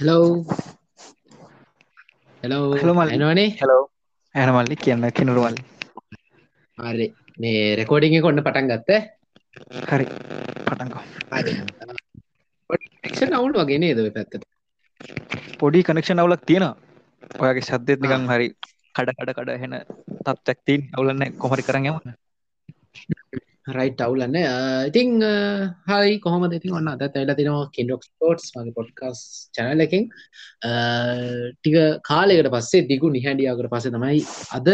Hello 0.00 0.26
hello 2.42 2.66
hello 2.80 2.94
මල්ලි. 2.98 3.14
එනවනේ 3.14 3.46
hello 3.60 3.82
ඇන 4.34 4.50
මල්ලි 4.56 4.76
කියන්න 4.82 5.06
කෙනරු 5.16 5.40
මල්ලි 5.44 5.62
හරි. 6.78 7.06
මේ 7.42 7.62
රෙකෝඩිං 7.80 8.14
කොන්න 8.26 8.42
පටන් 8.46 8.70
ගත්ත? 8.70 8.90
හරි. 9.90 10.06
පටන්කෝ 10.66 11.02
ක්ෂ 13.08 13.34
අවුල් 13.38 13.52
වගේ 13.58 13.80
නේද 13.84 13.98
පැත්තට? 14.16 14.42
පොඩි 15.60 15.82
කනෙක්ෂන් 15.88 16.22
අවුලක් 16.22 16.46
තියෙනවා. 16.46 16.76
ඔයගේ 17.42 17.66
ශබ්දෙත් 17.68 18.00
නිකං 18.02 18.30
හරි 18.32 18.48
කඩ 18.94 19.10
කඩ 19.18 19.30
කඩ 19.38 19.50
හෙන 19.62 19.74
තත්ත්යක් 20.26 20.58
තින් 20.66 20.80
අවුලන්න 20.96 21.26
කොමරි 21.42 21.66
කරන්න 21.66 21.90
යම 21.90 21.98
රයිට් 23.76 24.00
අවුලන්න 24.04 24.36
ඉතිං 24.88 25.10
හරි 25.88 26.12
කොහොම 26.24 26.44
ඉතින් 26.48 26.74
ඔන්න 26.78 26.90
අද 26.92 27.02
ඇල 27.06 27.32
තිනවා 27.38 27.70
කින්ඩොක් 27.76 28.06
ස්පෝට්ස් 28.08 28.52
මගේ 28.56 28.76
පොඩ්කස් 28.78 29.20
චැනල 29.56 29.84
එකින්. 29.86 30.04
ටික 31.56 31.76
කාලෙකට 32.10 32.50
පස්සේ 32.54 32.86
දිගු 32.90 33.10
නිහැඩියාකට 33.16 33.70
පස්සේ 33.74 33.94
තමයි 33.96 34.22
අද 34.58 34.68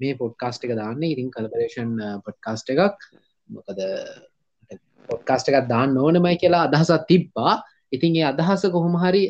මේ 0.00 0.18
පොඩ්කාස්ට 0.22 0.66
එක 0.66 0.76
දාන්න. 0.80 1.02
ඉතින් 1.04 1.30
කලපරේෂන් 1.34 1.92
පොඩ්කාස්ට 2.26 2.70
එකක්. 2.74 3.08
මොකද 3.48 3.80
පොඩ්කාස්ට 5.08 5.50
එකක් 5.50 5.68
දාන්න 5.72 5.98
ඕනමයි 6.04 6.36
කියලා 6.42 6.68
අදහසත් 6.68 7.08
තිබ්බා. 7.10 7.56
ඉතින් 7.92 8.16
ඒ 8.20 8.30
අදහස 8.32 8.68
කොහොම 8.76 8.96
හරි 9.02 9.26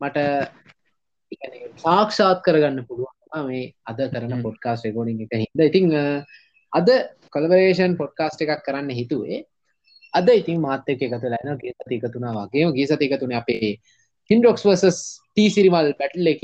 මට 0.00 0.18
සාක්ෂාත් 1.82 2.40
කරගන්න 2.46 2.86
පුළුවන්. 2.88 3.14
මේ 3.46 3.74
අද 3.90 3.98
කරන 4.12 4.42
පොඩ්කාස් 4.46 4.86
රෙකෝඩින් 4.86 5.24
එක 5.24 5.32
හිද 5.42 5.60
ඉතිං 5.68 5.92
අද 6.72 6.88
කොලබරේෂන් 7.36 7.94
පොඩ්කාස්ට 8.00 8.42
එකක් 8.44 8.64
කරන්න 8.66 8.90
හිතුවේ. 8.98 9.38
අද 10.14 10.28
ඉතින් 10.30 10.58
මාත්‍යක 10.60 11.04
එකතු 11.06 11.30
ලැන 11.32 11.60
ගේ 11.62 11.74
සති 11.76 12.00
එකතුනා 12.00 12.34
වගේ 12.38 12.72
ගේ 12.76 12.88
සති 12.88 13.08
එකතුන 13.08 13.36
අපේ 13.40 13.70
හින්ඩොක්ස් 14.30 14.66
වසස් 14.66 14.98
ටීසිරිමල් 15.28 15.92
පැටල් 16.00 16.32
එක 16.32 16.42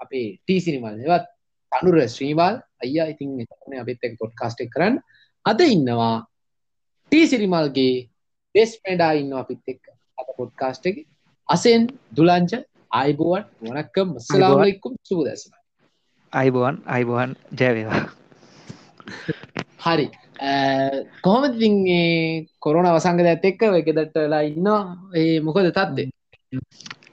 අපේ 0.00 0.26
ටීසිරිමල් 0.38 0.96
එවත් 1.06 1.26
අනුර 1.72 1.96
ශ්‍රීවාල් 2.08 2.56
අයියා 2.82 3.08
ඉතින් 3.14 3.36
එතන 3.44 3.78
අපිත් 3.82 4.08
එක 4.08 4.14
පොඩ්කාස්ට් 4.22 4.64
එක 4.64 4.72
කරන්න. 4.74 4.96
අද 5.44 5.60
ඉන්නවා 5.66 6.16
ටීසිරිමල්ගේ 7.12 7.94
බෙස් 8.54 8.72
පෙඩා 8.84 9.12
ඉන්න 9.20 9.32
අපිත් 9.42 9.72
එක්ක 9.72 9.84
අද 10.18 10.28
පොඩ්කාස්ට් 10.38 10.90
එක. 10.90 10.98
අසෙන් 11.48 11.82
දුලංච 12.16 12.52
ආයිබුවන් 12.90 13.44
වනක්කම් 13.62 14.08
මස්සලාමලෙක්කුම් 14.14 14.92
සුබදැසන 15.08 15.52
අයිබෝවන් 16.32 16.76
අයිබෝවන් 16.86 17.32
ජයවේවා 17.60 18.02
හරි 19.84 20.06
කොහොමතිගේ 21.20 22.46
කොරුණ 22.58 22.86
අවසංගද 22.86 23.26
ඇත් 23.26 23.44
එක්ක 23.44 23.62
එකදටලා 23.70 24.42
ඉන්න 24.42 24.68
ඒ 25.14 25.40
මොකද 25.40 25.70
තත්දේ 25.70 26.08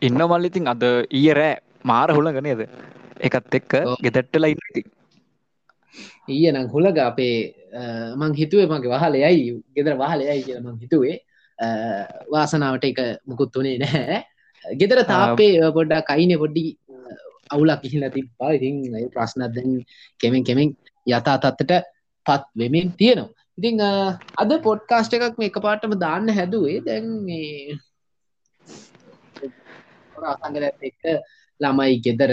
ඉන්න 0.02 0.22
මල්ලිතින් 0.26 0.68
අද 0.68 0.84
ඊය 1.12 1.34
රෑ 1.34 1.58
මාර 1.84 2.10
හුළඟ 2.12 2.42
නේද? 2.42 2.62
එකත් 3.20 3.56
එක්ක 3.60 3.72
ගෙදැට්ටලා 4.04 4.54
ඉන්නති 4.54 4.84
ඊය 6.28 6.52
නම් 6.52 6.70
හුළග 6.70 6.98
අපේ 7.00 7.36
මං 8.16 8.34
හිතුවේ 8.34 8.68
මගේ 8.68 8.94
වහල 8.94 9.16
යයි 9.18 9.54
ගෙදර 9.76 9.96
වහල 9.96 10.22
යයි 10.22 10.44
කියල 10.44 10.62
මං 10.62 10.80
හිතුවේ. 10.82 11.18
වාසනාවට 12.32 12.90
එක 12.90 13.00
මුකුත් 13.26 13.54
වනේ 13.54 13.78
නැහැ. 13.78 14.20
ගෙදර 14.66 15.04
තාපේ 15.06 15.72
පොඩ්ඩා 15.72 16.02
කයින 16.04 16.34
පොඩ්ඩි 16.38 16.66
අවුලක් 17.50 17.82
කිහිලා 17.84 18.14
තිබ්බා. 18.16 18.52
ඉතින් 18.52 18.76
ප්‍රශ්නත් 19.14 19.54
දැන් 19.56 19.72
කෙමෙන් 20.20 20.44
කෙමෙන් 20.44 20.76
යතා 21.08 21.38
තත්තට 21.38 21.84
පත් 22.28 22.44
වෙමින් 22.56 22.90
තියෙනවා 22.94 23.38
ඉතිං 23.58 23.82
අද 24.38 24.52
පොඩ්කාස්ට 24.62 25.14
එකක් 25.16 25.38
මේ 25.38 25.50
එක 25.50 25.58
පාටම 25.60 25.94
දාන්න 25.98 26.30
හැදුවේ. 26.30 26.82
දැන් 26.82 27.06
මේ 27.26 27.78
අසංගල 30.34 30.66
එක්ක 30.82 31.04
ළමයි 31.60 31.96
ගෙදර 32.06 32.32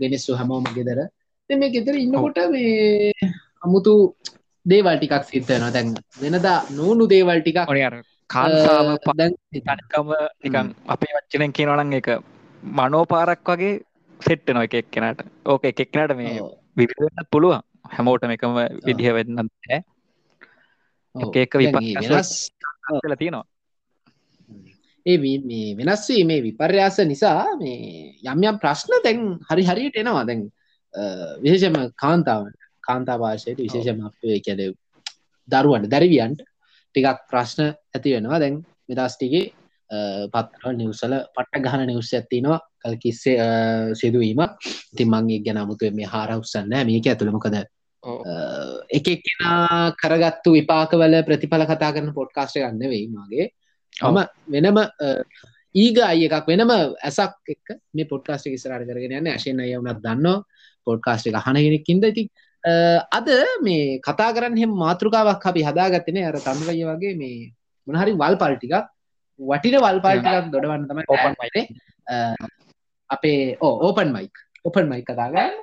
ගෙනස්සු 0.00 0.34
හැමෝම 0.34 0.66
ගෙදර. 0.70 0.98
මේ 1.50 1.70
ගෙදර 1.70 1.94
ඉන්නකොට 1.96 2.38
මේ 2.50 3.12
අමුතු 3.60 3.94
දේවල් 4.66 4.98
ටිකක් 4.98 5.24
සිත්තනවා 5.24 5.70
දැන් 5.70 5.94
වෙනදා 6.18 6.58
නූනු 6.70 7.06
දේවල් 7.06 7.40
ටිකක් 7.40 7.62
ඔනිර 7.66 7.94
කාන්තාව 8.30 8.88
තනිකම 9.04 10.10
නිකන් 10.42 10.74
අපේ 10.88 11.14
වච්චනෙන් 11.16 11.56
කියනවනන් 11.56 11.98
එක 12.00 12.08
මනෝපාරක් 12.76 13.46
වගේ 13.48 13.74
සෙට්ට 14.20 14.48
නො 14.50 14.66
එක 14.66 14.74
එක්කෙනට. 14.74 15.20
ඕක 15.46 15.62
එක 15.64 15.86
එක්නට 15.86 16.18
මේ 16.18 16.36
විවිධන්න 16.76 17.30
පුළුවන් 17.30 17.67
හැමෝටම 17.94 18.34
එකම 18.34 18.58
විදිහ 18.86 19.14
වෙන්න 19.16 19.44
ෑ 19.44 19.80
එක 21.14 21.54
විපස් 21.54 22.32
තියෙනවා. 23.18 23.44
ඒ 25.06 25.16
මේ 25.18 25.76
වෙනස්වී 25.78 26.24
මේ 26.24 26.42
විපර්යාස 26.42 26.98
නිසා 27.06 27.56
මේ 27.60 28.14
යම් 28.24 28.42
යම් 28.44 28.58
ප්‍රශ්න 28.62 29.02
තැන් 29.04 29.20
හරි 29.50 29.64
හරියට 29.68 30.00
එනවා. 30.02 30.24
දැන් 30.24 30.42
විශේෂම 31.42 31.76
කාන්තාවට 31.96 32.58
කාන්තා 32.84 33.18
භාෂයට 33.18 33.58
විශේෂම 33.58 34.04
අපේ 34.08 34.40
කැඩ 34.40 34.62
දරුවන්ට 35.48 35.90
දැරිවියන්ට 35.90 36.42
ටිකක් 36.94 37.24
ප්‍රශ්න 37.30 37.72
ඇති 37.94 38.14
වෙනවා. 38.16 38.38
දැන් 38.38 38.60
මෙදස්ටිගේ 38.88 39.46
පත්ර 40.32 40.76
නිවසල 40.76 41.14
පට්ට 41.34 41.64
ගහන 41.64 41.86
නිවස්ස 41.90 42.12
ඇත්තිනවා 42.14 42.60
කල් 42.82 42.96
කිස්සේ 43.02 43.36
සිදුවීම. 43.94 44.44
තිමන්ගේ 44.96 45.42
ගැන 45.44 45.64
මුතුව 45.66 45.94
මේ 45.94 46.12
හාරවස්සන්න 46.14 46.78
මේක 46.90 47.06
ඇතුළමකද 47.06 47.58
එක 48.90 49.06
එක්කෙනා 49.08 49.92
කරගත්තු 49.94 50.54
විපාකවල 50.54 51.18
ප්‍රතිඵල 51.24 51.64
කතා 51.66 51.92
කරන 51.92 52.12
පොඩ්කාස්ට 52.14 52.58
ගන්න 52.58 52.84
වෙයි 52.86 53.06
මගේ. 53.08 53.46
මම 54.02 54.18
වෙනම 54.48 54.78
ඊග 55.74 55.98
අය 56.00 56.26
එකක් 56.26 56.46
වෙනම 56.46 56.70
ඇසක් 56.70 57.54
එක් 57.54 57.78
මේ 57.94 58.06
පොඩ්කාස්ට 58.06 58.48
ඉස්රට 58.48 58.84
කරගෙන 58.84 59.16
යන්න. 59.20 59.28
ඇශයෙන් 59.28 59.60
අය 59.60 59.74
වනත් 59.76 60.00
දන්න. 60.00 60.42
පොඩ්කාස්ට 60.86 61.32
හනගෙනෙක්කින්ද 61.46 62.04
ඉති 62.04 62.28
අද 63.10 63.28
මේ 63.62 64.00
කතා 64.00 64.30
කරන්න 64.32 64.56
හෙම 64.56 64.72
මාතෘකාවක් 64.74 65.44
අපි 65.44 65.62
හදාගත්තනේ 65.62 66.26
අර 66.26 66.38
තම්රය 66.40 66.84
වගේ 66.84 67.16
මේ 67.16 67.52
මොනහරි 67.86 68.12
වල් 68.14 68.36
පල්ටිකක් 68.36 68.74
වටින 69.40 69.78
වල් 69.78 70.00
පාල්ටිකක් 70.00 70.50
දොඩවන්න 70.52 70.88
තමයි 70.88 71.04
ඕපන් 71.08 71.34
මයිනේ 71.40 71.64
අපේ 73.10 73.56
ඕ 73.60 73.74
ඕපන් 73.86 74.12
මයික් 74.12 74.34
ඔපන් 74.64 74.88
මයි 74.88 75.02
කතාගන්න 75.02 75.54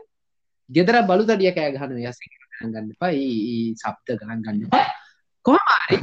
ගෙදර 0.70 0.98
බලු 1.06 1.24
තඩිය 1.24 1.54
කෑ 1.54 1.74
ගහන 1.74 1.98
යස 2.02 2.20
ගන්න 2.62 2.92
පයි 2.98 3.76
සප්ත 3.76 4.18
ගණන් 4.18 4.42
ගන්න 4.42 4.70
කොහමාරි 5.46 5.98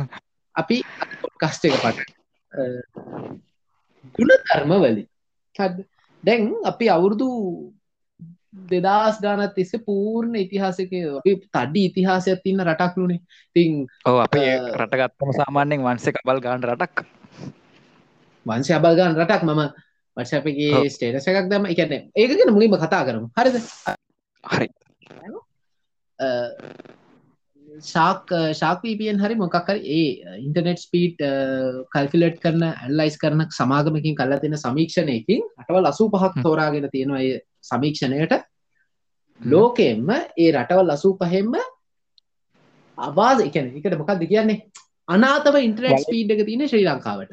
අපි 0.54 0.82
පොඩ්කස්ට 1.22 1.68
එක 1.68 1.78
පට 1.78 2.00
ගුණ 4.14 4.34
ධර්ම 4.40 4.74
වලි 4.78 5.04
දැන් 6.24 6.42
අපි 6.64 6.86
අවුරුදු 6.88 7.28
දෙදස් 8.52 9.16
ගානත් 9.18 9.54
තිස්ස 9.54 9.72
පූර්ණ 9.80 10.36
ඉතිහාසක 10.36 10.92
තඩි 11.48 11.82
ඉතිහාසයක් 11.88 12.42
තින්න 12.44 12.60
රටක් 12.60 12.94
නුනේ. 12.96 13.20
තිං 13.56 13.88
ඕ 14.04 14.18
අපේ 14.20 14.60
රටගත්තම 14.76 15.30
සාමාන්‍යෙන් 15.34 15.80
වන්සේ 15.80 16.12
කබල් 16.12 16.40
ගාන 16.40 16.62
රටක්. 16.62 17.06
වංශය 18.46 18.72
අබල් 18.76 18.94
ගාන 18.94 19.16
රටක් 19.16 19.42
මම. 19.42 19.62
වර්ෂපගේ 20.16 20.92
ස්ටේටස 20.92 21.26
එකක් 21.26 21.48
දම 21.48 21.64
එකන 21.66 22.12
ඒකගෙන 22.12 22.52
මුලින්ම 22.52 22.76
කතා 22.76 23.02
කරමු. 23.02 23.32
හරිද 23.32 23.56
හරි. 24.44 24.68
ශාක් 27.82 28.32
ශාක්වීපියෙන් 28.52 29.18
හරි 29.18 29.34
මොකක්කර 29.34 29.76
ඒ 29.76 30.36
ඉන්ටනෙට් 30.38 30.78
ස්පීට් 30.78 31.20
කල්ෆිලට් 31.94 32.38
කරන 32.40 32.64
ඇල්ලයිස් 32.64 33.18
කරන 33.18 33.44
සමාගමකින් 33.50 34.16
කල්ලා 34.16 34.40
තියෙන 34.40 34.58
සමීක්ෂණයකින් 34.58 35.42
අටවල් 35.58 35.86
අසූ 35.86 36.08
පහක් 36.10 36.42
තෝරාගෙන 36.42 36.88
තියෙනවා 36.90 37.22
ඒ 37.22 37.40
සමීක්ෂණයට. 37.62 38.34
ලෝකෙම්ම 39.40 40.10
ඒ 40.10 40.50
රටවල් 40.52 40.90
අසූ 40.90 41.14
පහෙම්ම 41.16 41.54
අවාද 42.98 43.40
එකන 43.40 43.70
එකට 43.70 43.98
මොකක්ද 43.98 44.26
කියන්නේ? 44.26 44.58
අනාතම 45.08 45.56
ඉන්ටනෙට් 45.58 46.04
ස්පීඩ් 46.04 46.30
එක 46.30 46.44
තියෙන 46.46 46.68
ශ්‍රී 46.68 46.84
ලංකාවට. 46.86 47.32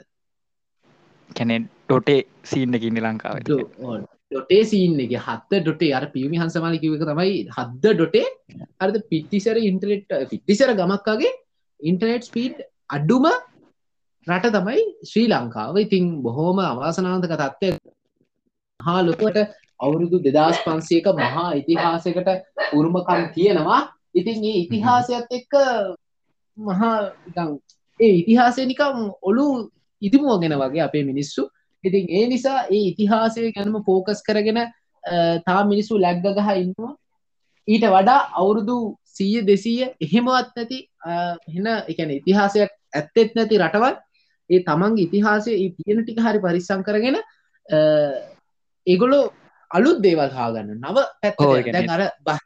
කැනෙ 1.30 1.60
ඩොටේ 1.60 2.22
සීන්න 2.44 2.74
ඉන්න 2.82 3.04
ලංකාව 3.04 3.44
ඩොටේ 4.32 4.64
සීන් 4.72 5.00
එක. 5.00 5.14
හත්ත 5.20 5.62
ඩොටේ. 5.62 5.94
අර 5.94 6.06
පියමි 6.16 6.42
හන්සමාල 6.42 6.76
කිවක 6.84 7.04
තමයි 7.04 7.36
හද්ද 7.50 7.94
ඩොටේ. 7.94 8.28
අරද 8.80 8.96
පිට්ටිසර 9.12 9.58
ඉන්ටනෙට් 9.62 10.18
පිට්ටිසර 10.32 10.74
ගමක්කාගේ 10.74 11.32
ඉන්ටනෙට් 11.80 12.28
ස්පීඩ් 12.30 12.60
අඩ්ඩුම 12.90 13.26
රට 14.28 14.52
තමයි 14.56 14.84
ශ්‍රී 15.04 15.30
ලංකාව. 15.30 15.78
ඉතින් 15.78 16.06
බොහෝම 16.22 16.60
අවාසනාන්තක 16.64 17.34
තත්ත්වය 17.34 17.72
හා 18.80 19.02
ලොකට 19.02 19.40
අවුරුදු 19.80 20.18
දෙදස් 20.20 20.60
පන්සේක 20.66 21.08
මහා 21.16 21.48
ඉතිහාසකට 21.54 22.30
උරුමකම් 22.74 23.24
තියෙනවා. 23.36 23.82
ඉතින් 24.14 24.44
ඒ 24.44 24.58
ඉතිහාසයත් 24.64 25.30
එක්ක 25.32 25.54
මහා 26.58 26.96
ඒ 28.00 28.14
ඉතිහාසය 28.22 28.62
නිකම් 28.66 28.98
ඔලු 29.22 29.46
ඉතිමුවගෙන 30.02 30.56
වගේ 30.56 30.84
අපේ 30.84 31.04
මිනිස්සු 31.04 31.42
ඉතින් 31.84 32.06
ඒ 32.12 32.26
නිසා 32.28 32.60
ඒ 32.68 32.84
ඉතිහාසය 32.86 33.52
ගැනම 33.52 33.78
ෆෝකස් 33.84 34.24
කරගෙන 34.24 34.60
තා 35.46 35.62
මිනිස්සු 35.66 35.98
ලැග්ග 35.98 36.26
ගහ 36.30 36.50
ඉන්නවා. 36.56 36.94
ඊට 37.68 37.86
වඩා 37.88 38.20
අවුරුදු 38.34 38.78
සීය 39.10 39.42
දෙසීය 39.44 39.90
එහෙමවත් 40.00 40.54
නැති 40.56 40.80
හෙන 41.50 41.68
එකන 41.88 42.12
ඉතිහාසයක් 42.12 42.72
ඇත්තෙත් 42.94 43.36
නැති 43.36 43.60
රටවල් 43.60 43.96
ඒ 44.50 44.62
තමන්ගේ 44.62 45.06
ඉතිහාසය 45.06 45.52
තියෙන 45.78 46.04
ටික 46.04 46.20
හරි 46.20 46.40
පරිස්සං 46.40 46.84
කරගෙන 46.84 47.18
ඒගොලෝ 48.88 49.24
අලුත් 49.72 50.00
දේවල් 50.02 50.32
හාගන්න 50.32 50.78
නව 50.78 50.98
පැත් 51.22 51.90
අර 51.90 52.06
බහ 52.22 52.40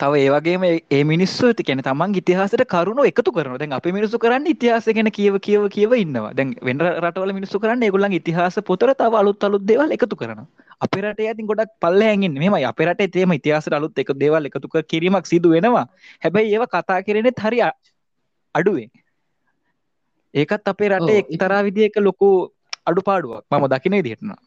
තව 0.00 0.18
ඒවගේම 0.22 0.64
ඒ 0.66 1.02
මිනිස්සු 1.10 1.46
ඇති 1.48 1.64
කැන 1.68 1.80
තමන් 1.86 2.14
ඉතිහාසට 2.20 2.62
කරුණු 2.72 3.02
එකතු 3.10 3.32
කරන 3.36 3.54
දැන් 3.60 3.72
අප 3.72 3.86
මිනිසු 3.96 4.18
කරන්න 4.24 4.48
ඉතිහාස 4.52 4.88
ගැන 4.98 5.10
කියව 5.18 5.36
කියව 5.46 5.62
කියව 5.76 5.92
ඉන්නවා. 5.96 6.32
දැන් 6.38 6.50
වෙන 6.68 6.82
රටවල 7.02 7.32
මිනිස්සු 7.38 7.60
කරන්න 7.62 7.86
ඒගොල්ලන් 7.86 8.16
ඉතිහාස 8.18 8.58
පොතර 8.70 8.92
තව 8.94 9.20
අලුත් 9.22 9.46
අලුත් 9.48 9.64
දේවල් 9.70 9.96
එකතු 9.96 10.18
කරන 10.22 10.42
අපේ 10.80 11.02
රටේ 11.02 11.28
ඇතින් 11.30 11.48
ගොඩක් 11.50 11.72
පල්ලෙහැගින් 11.82 12.36
මෙම 12.42 12.58
අපේ 12.62 12.88
රටේ 12.88 13.08
තේම 13.08 13.32
ඉතිහාසට 13.38 13.78
අලුත් 13.80 14.04
එක 14.04 14.12
දේවල් 14.24 14.50
එකතු 14.50 14.68
කිරීමක් 14.92 15.32
සිදු 15.32 15.54
වෙනවා. 15.56 15.86
හැබැයි 16.22 16.54
ඒව 16.54 16.66
කතා 16.68 17.00
කරනෙත් 17.02 17.42
හරි 17.46 17.64
අඩුවේ. 18.54 18.88
ඒකත් 20.34 20.72
අපේ 20.74 20.92
රටේ 20.92 21.18
එක්තරා 21.24 21.64
විදික 21.64 21.96
ලොකු 22.00 22.30
අඩුපාඩුවක්. 22.86 23.44
මම 23.50 23.66
දකිනේ 23.72 24.04
දිටනවා 24.04 24.40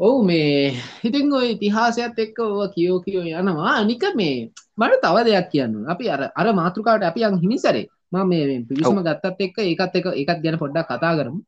ඔවු 0.00 0.18
මේ 0.22 0.78
හිතින් 1.02 1.32
ඔය 1.32 1.46
ඉතිහාසයත් 1.52 2.18
එක්ක 2.24 2.38
ඕ 2.38 2.66
කියෝ 2.74 2.98
කියෝ 3.02 3.24
යනවා. 3.24 3.82
අනික 3.82 4.04
මේ 4.14 4.50
මට 4.78 5.00
තව 5.04 5.16
දෙයක් 5.26 5.48
කියන්න 5.52 5.74
අපි 5.92 6.04
අර 6.14 6.22
අර 6.30 6.46
මාතෘකාවට 6.54 7.08
අපි 7.10 7.24
අන් 7.24 7.38
හිමිසරේ. 7.42 7.86
ම 8.12 8.16
මේ 8.30 8.62
පිවිසම 8.68 9.00
ගත්තත් 9.02 9.40
එක්ක 9.40 9.58
ඒකත් 9.60 9.96
එක 9.98 10.06
එකත් 10.14 10.42
ගැන 10.44 10.58
පොඩ්ඩක් 10.62 10.90
කතා 10.90 11.14
කරමු. 11.18 11.40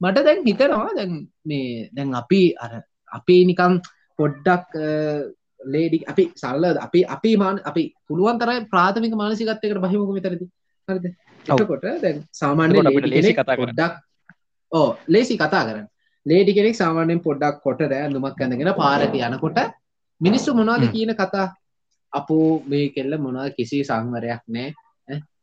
මට 0.00 0.24
දැන් 0.26 0.42
හිතනවා 0.46 0.90
දැන් 0.98 1.12
මේ 1.46 1.88
දැන් 1.92 2.10
අපි 2.14 2.42
අර 2.58 2.72
අපි 3.12 3.36
නිකම් 3.44 3.78
පොඩ්ඩක් 4.18 4.74
ලේඩි 5.64 6.02
අපි 6.04 6.24
සල්ල 6.34 6.64
අපි 6.86 7.00
අපි 7.06 7.30
මාන 7.36 7.62
අපි 7.64 7.82
පුළුවන් 8.08 8.38
තරයි 8.38 8.66
ප්‍රාථමික 8.66 9.14
මානසිකත්තයකට 9.14 9.78
බහිමුක 9.78 10.10
විතරති 10.18 10.50
හරිද? 10.88 11.06
එතකොට 11.46 11.86
දැන් 12.02 12.18
සාමාන්‍ය 12.34 12.82
ලේසි 13.06 13.32
කතා 13.32 13.56
පොඩ්ඩක් 13.56 13.94
ඕ 14.72 14.88
ලේසි 15.08 15.38
කතා 15.38 15.64
කරන්න 15.66 15.91
ලේඩි 16.26 16.56
කෙනෙක් 16.58 16.76
සාමාන්‍යයෙන් 16.82 17.24
පොඩ්ඩක් 17.26 17.62
කොට 17.64 17.80
රෑ 17.92 18.12
දුමක් 18.12 18.40
ඇඳගෙන 18.40 18.72
පාරක 18.82 19.14
යනකොට 19.20 19.58
මිනිස්සු 20.20 20.54
මොනවද 20.54 20.84
කියන 20.94 21.12
කතා? 21.14 21.46
අපෝ 22.12 22.46
මේ 22.70 22.92
කෙල්ල 22.94 23.12
මොනවද 23.24 23.54
කිසි 23.58 23.82
සංවරයක් 23.84 24.42
නෑ. 24.48 24.68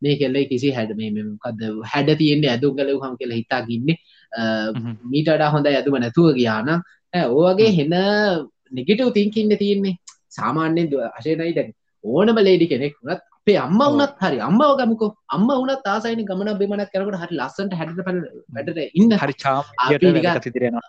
මේ 0.02 0.14
කෙල්ල 0.20 0.36
කිසි 0.52 0.70
හැඩ 0.76 0.94
මේකද 1.00 1.64
හැඩ 1.92 2.10
තියෙන්නේ 2.20 2.52
ඇදුම් 2.52 2.76
කලව 2.78 3.02
හම් 3.04 3.16
කියලා 3.20 3.40
හිතා 3.40 3.60
ගින්නේ. 3.68 3.98
මීටඩා 5.12 5.50
හොඳ 5.54 5.66
ඇතුම 5.66 5.98
නැතුව 6.04 6.30
ගියාන 6.38 6.70
ඕවගේ 7.14 7.70
හෙන 7.78 7.96
නිගටව 8.72 9.12
තිංකින්න 9.18 9.58
තියෙන්නේ. 9.64 9.96
සාමාන්‍යෙන් 10.30 10.88
අශයනයි 11.18 11.52
දැන්. 11.58 11.74
ඕනම 12.04 12.38
ලේඩි 12.48 12.70
කෙනෙක් 12.72 12.96
වනත් 13.02 13.29
අපේ 13.46 13.58
අම්ම 13.58 13.80
වනත් 13.80 14.14
හරි. 14.20 14.38
අම්ම 14.40 14.62
ගමක 14.78 15.02
අම්ම 15.28 15.50
වනත් 15.50 15.86
ආසයින 15.86 16.24
ගමන 16.24 16.54
බෙමනක් 16.58 16.90
කරකට 16.92 17.20
හරි 17.22 17.36
ලස්සට 17.36 17.74
හැට 17.74 18.00
පල 18.06 18.18
වැඩට 18.54 18.80
ඉන්න. 18.94 19.12
හරි 19.16 19.34
චා 19.34 19.60
සිතරෙනවා 20.40 20.88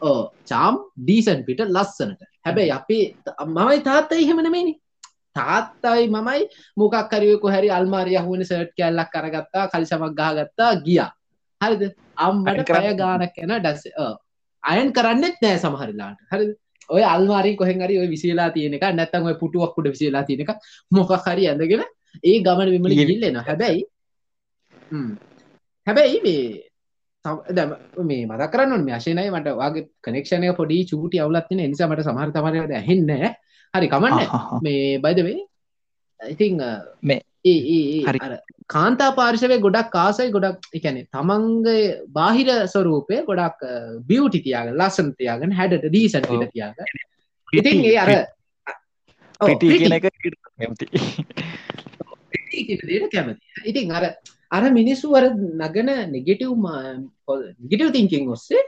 ඕ 0.00 0.20
චාම් 0.44 0.78
ඩීසන් 0.98 1.44
පිට 1.44 1.64
ලස්සනට. 1.66 2.22
හැබැයි 2.46 2.72
අපේ 2.72 3.04
මමයි 3.48 3.82
තාත්ත 3.82 4.12
එහෙමනමේනි 4.14 4.74
තාත්තයි 5.36 6.08
මමයි 6.08 6.48
මොකක්කරයකු 6.76 7.52
හැරි 7.54 7.70
අල්මාරිය 7.70 8.20
හුවන 8.20 8.44
සර්ට් 8.44 8.72
කැල්ලක් 8.76 9.12
කරගත්තා 9.14 9.68
කලිසමක් 9.68 10.14
ගහගත්තා 10.14 10.72
ගියා. 10.86 11.10
හරිද? 11.60 11.82
අම්මට 12.18 12.64
කරය 12.66 12.96
ගානක් 12.96 13.38
එැන 13.38 13.54
ඩැස් 13.58 13.84
අයන් 14.62 14.92
කරන්නෙත් 14.92 15.36
නෑ 15.42 15.58
සමහරිලාට 15.58 16.20
හරි 16.32 16.46
ඔය 16.90 17.04
අල්මාරී 17.04 17.56
කොහෙන්ගරි 17.56 17.98
ඔය 17.98 18.08
විසිලා 18.08 18.50
තියෙනක 18.50 18.86
නැත්තම 18.92 19.28
ඔය 19.30 19.36
පුටුවක්කුට 19.36 19.90
විසිලා 19.90 20.24
තියෙනක 20.24 20.50
මොකක් 20.90 21.12
හරි 21.26 21.46
ඇඳගෙන 21.46 21.84
ඒ 22.22 22.38
ගමන 22.40 22.72
විමල 22.74 22.96
ගිල්ලෙන 23.00 23.40
හැබැයි 23.42 23.84
හැබැයි 25.86 26.20
මේ 26.24 26.42
දැම 27.50 27.70
මේ 28.02 28.26
මත 28.26 28.50
කරන්න 28.52 28.84
මේශනය 28.84 29.24
මට 29.30 29.54
වගේ 29.56 29.86
කනෙක්ෂණය 30.02 30.52
පොඩි 30.56 30.84
චූටි 30.84 31.20
අවුලත්තින 31.20 31.62
නිසා 31.64 31.88
මට 31.88 32.06
සමහර 32.06 32.32
තමරද 32.32 32.72
ඇහෙන්න 32.72 33.10
හරි 33.74 33.88
කමන්න. 33.88 34.18
මේ 34.60 34.98
බයිදවේ 34.98 35.38
ඉතිං 36.20 36.62
මේ 37.02 37.20
ඒ 37.44 38.02
කාන්තා 38.66 39.10
පාර්ශවය 39.10 39.58
ගොඩක් 39.58 39.88
කාසයි 39.90 40.30
ගොඩක් 40.30 40.66
එකැනෙ 40.74 41.02
තමන්ගේ 41.06 41.84
බාහිර 42.08 42.48
ස්වරූපය 42.66 43.22
ගොඩක් 43.26 43.64
බියවටි 44.06 44.40
තියාග 44.40 44.74
ලස්සන් 44.74 45.08
තියාගෙන 45.14 45.52
හැඩට 45.52 45.88
දීසන් 45.92 46.28
තියාග 46.28 46.76
ඉතින් 47.52 47.84
ඒ 47.84 47.96
අර 47.98 48.10
කැමති. 53.08 53.40
ඉතින් 53.64 53.92
අර 53.92 54.04
අර 54.50 54.62
මිනිස්සු 54.70 55.14
අර 55.14 55.24
නගන 55.32 55.90
නෙගෙටව් 56.12 56.52
ගෙටව 57.70 57.92
තිංකින් 57.92 58.28
ඔස්සේ 58.28 58.62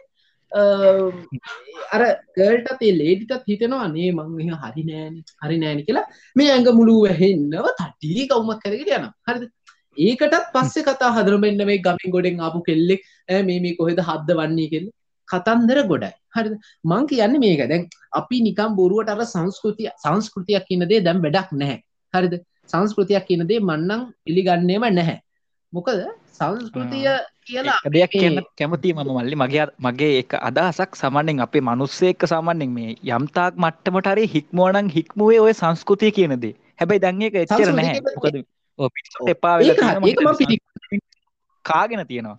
අර 0.54 2.02
ගල්ටත් 2.38 2.82
ඒ 2.82 2.92
ලේඩිටත් 3.00 3.48
හිතනවා 3.50 3.88
නේ 3.94 4.10
මං 4.12 4.54
හරි 4.62 4.84
නෑන 4.90 5.14
හරි 5.44 5.58
නෑන 5.62 5.82
කියලා. 5.88 6.06
මේ 6.36 6.50
ඇඟ 6.54 6.70
මුළු 6.80 6.96
වැහෙන්නව 7.06 7.68
තටී 7.80 8.28
කවුමක් 8.30 8.64
කරගෙන 8.64 8.90
යන 8.98 9.10
හරිද? 9.28 9.44
ඒකටත් 9.98 10.50
පස්සේ 10.54 10.86
කතා 10.88 11.12
හදරමෙන්න්න 11.16 11.66
මේ 11.70 11.82
ගමින් 11.86 12.14
ගොඩෙන් 12.16 12.40
ආපු 12.40 12.64
කෙල්ලෙක් 12.68 13.02
මේ 13.48 13.60
මේ 13.60 13.76
කොහෙද 13.80 14.00
හද්ද 14.08 14.38
වන්නේ 14.40 14.70
කෙල්ල 14.74 14.88
කතන්දර 15.28 15.82
ගොඩයි. 15.92 16.12
හරි 16.36 16.56
මං 16.84 17.08
කියන්න 17.10 17.40
මේක 17.44 17.64
දැන් 17.72 17.88
අපි 18.20 18.40
නිකම් 18.48 18.78
බොරුවට 18.80 19.12
අර 19.14 19.20
සංස්කෘතිය 19.34 19.92
සංස්කෘතියක් 20.04 20.66
කියනදේ 20.70 21.04
දැම් 21.08 21.22
වැඩක් 21.26 21.52
නැහැ. 21.52 21.78
හරිද? 22.14 22.34
සංස්කෘතියක් 22.72 23.24
කියනදේ 23.28 23.60
මන්නං 23.60 24.02
පිළිගන්නේම 24.24 24.84
නැහැ. 24.98 25.18
මොකද 25.72 26.04
සංස්කෘතිය 26.32 27.08
කියලා. 27.42 27.78
දෙයක් 27.88 28.12
කියන්න 28.12 28.40
කැමති 28.54 28.94
මම 28.94 29.10
මල්ලි. 29.10 29.36
මගේ 29.36 29.66
මගේ 29.80 30.12
එක 30.18 30.34
අදහසක් 30.40 30.96
සමන්නෙන් 30.96 31.40
අපේ 31.40 31.62
මනුස්සේක 31.62 32.26
සාමන්නෙන් 32.26 32.70
මේ 32.70 32.96
යම්තාක් 33.10 33.54
මට්ටමට 33.56 34.08
හරි 34.08 34.24
හික්මෝනං 34.28 34.88
හික්මුවේ 34.90 35.40
ඔය 35.40 35.52
සංස්කෘතිය 35.54 36.12
කියනදේ 36.12 36.54
හැබැයි 36.76 37.02
දැන්ඒක 37.02 37.34
එච්චර 37.36 37.72
නැහැ. 37.72 38.00
මොකද 38.16 38.36
එපා 39.28 39.56
කාගෙන 41.64 42.06
තියෙනවා. 42.06 42.38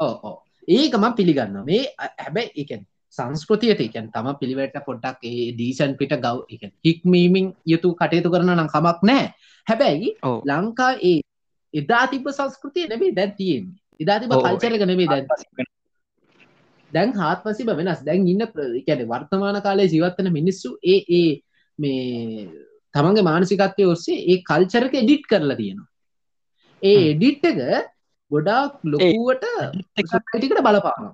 ඕ 0.00 0.34
ඒකම 0.68 1.04
පිළිගන්න 1.12 1.60
මේ 1.64 1.84
හැබැයි 1.98 2.50
එකන් 2.56 2.82
සංස්කෘතියට 3.18 3.80
එකන් 3.80 4.08
තම 4.08 4.28
පිළිවෙට 4.40 4.78
පොඩ්ඩක් 4.86 5.24
ඒ 5.24 5.52
දීසන් 5.58 5.96
පිට 5.96 6.14
ගව් 6.16 6.36
එක 6.48 6.72
හික්මීමින් 6.80 7.52
යුතු 7.66 7.94
කටයුතු 7.94 8.30
කරන 8.30 8.54
නම් 8.54 8.68
කමක් 8.68 8.98
නෑ 9.02 9.26
හැබැයි 9.66 10.14
ලංකා 10.44 10.92
ඒ 11.02 11.18
එදා 11.74 12.06
තිබ 12.06 12.26
සංස්කෘතිය 12.30 12.88
නෙබේ 12.88 13.12
දැන් 13.12 13.32
තියෙන්නේ. 13.36 13.78
එදා 14.00 14.18
තිබ 14.18 14.34
කල්චරක 14.38 14.84
නෙබේ 14.86 15.08
දැන්. 15.12 15.26
දැන් 16.92 17.14
හාත්පසිබ 17.14 17.72
වෙනස්. 17.72 18.02
දැන් 18.02 18.28
ඉන්න 18.28 18.44
කැන 18.88 19.06
වර්තමාන 19.06 19.62
කාලය 19.62 19.88
ජීවත්තන 19.88 20.32
මිනිස්සු 20.32 20.76
ඒ 20.84 20.98
ඒ 21.12 21.30
මේ 21.78 22.50
තමන්ගේ 22.94 23.28
මානසිකත්වය 23.30 23.88
ඔස්සේ 23.94 24.20
ඒ 24.26 24.38
කල්චරක 24.42 24.94
එඩිට් 24.96 25.26
කරලා 25.26 25.56
තියෙනවා. 25.56 25.88
ඒ 26.82 27.00
එඩිට් 27.08 27.44
එක 27.44 27.90
ගොඩාක් 28.30 28.78
ලොකුවට 28.84 29.50
ටිකට 29.96 30.60
බලපානවා. 30.60 31.12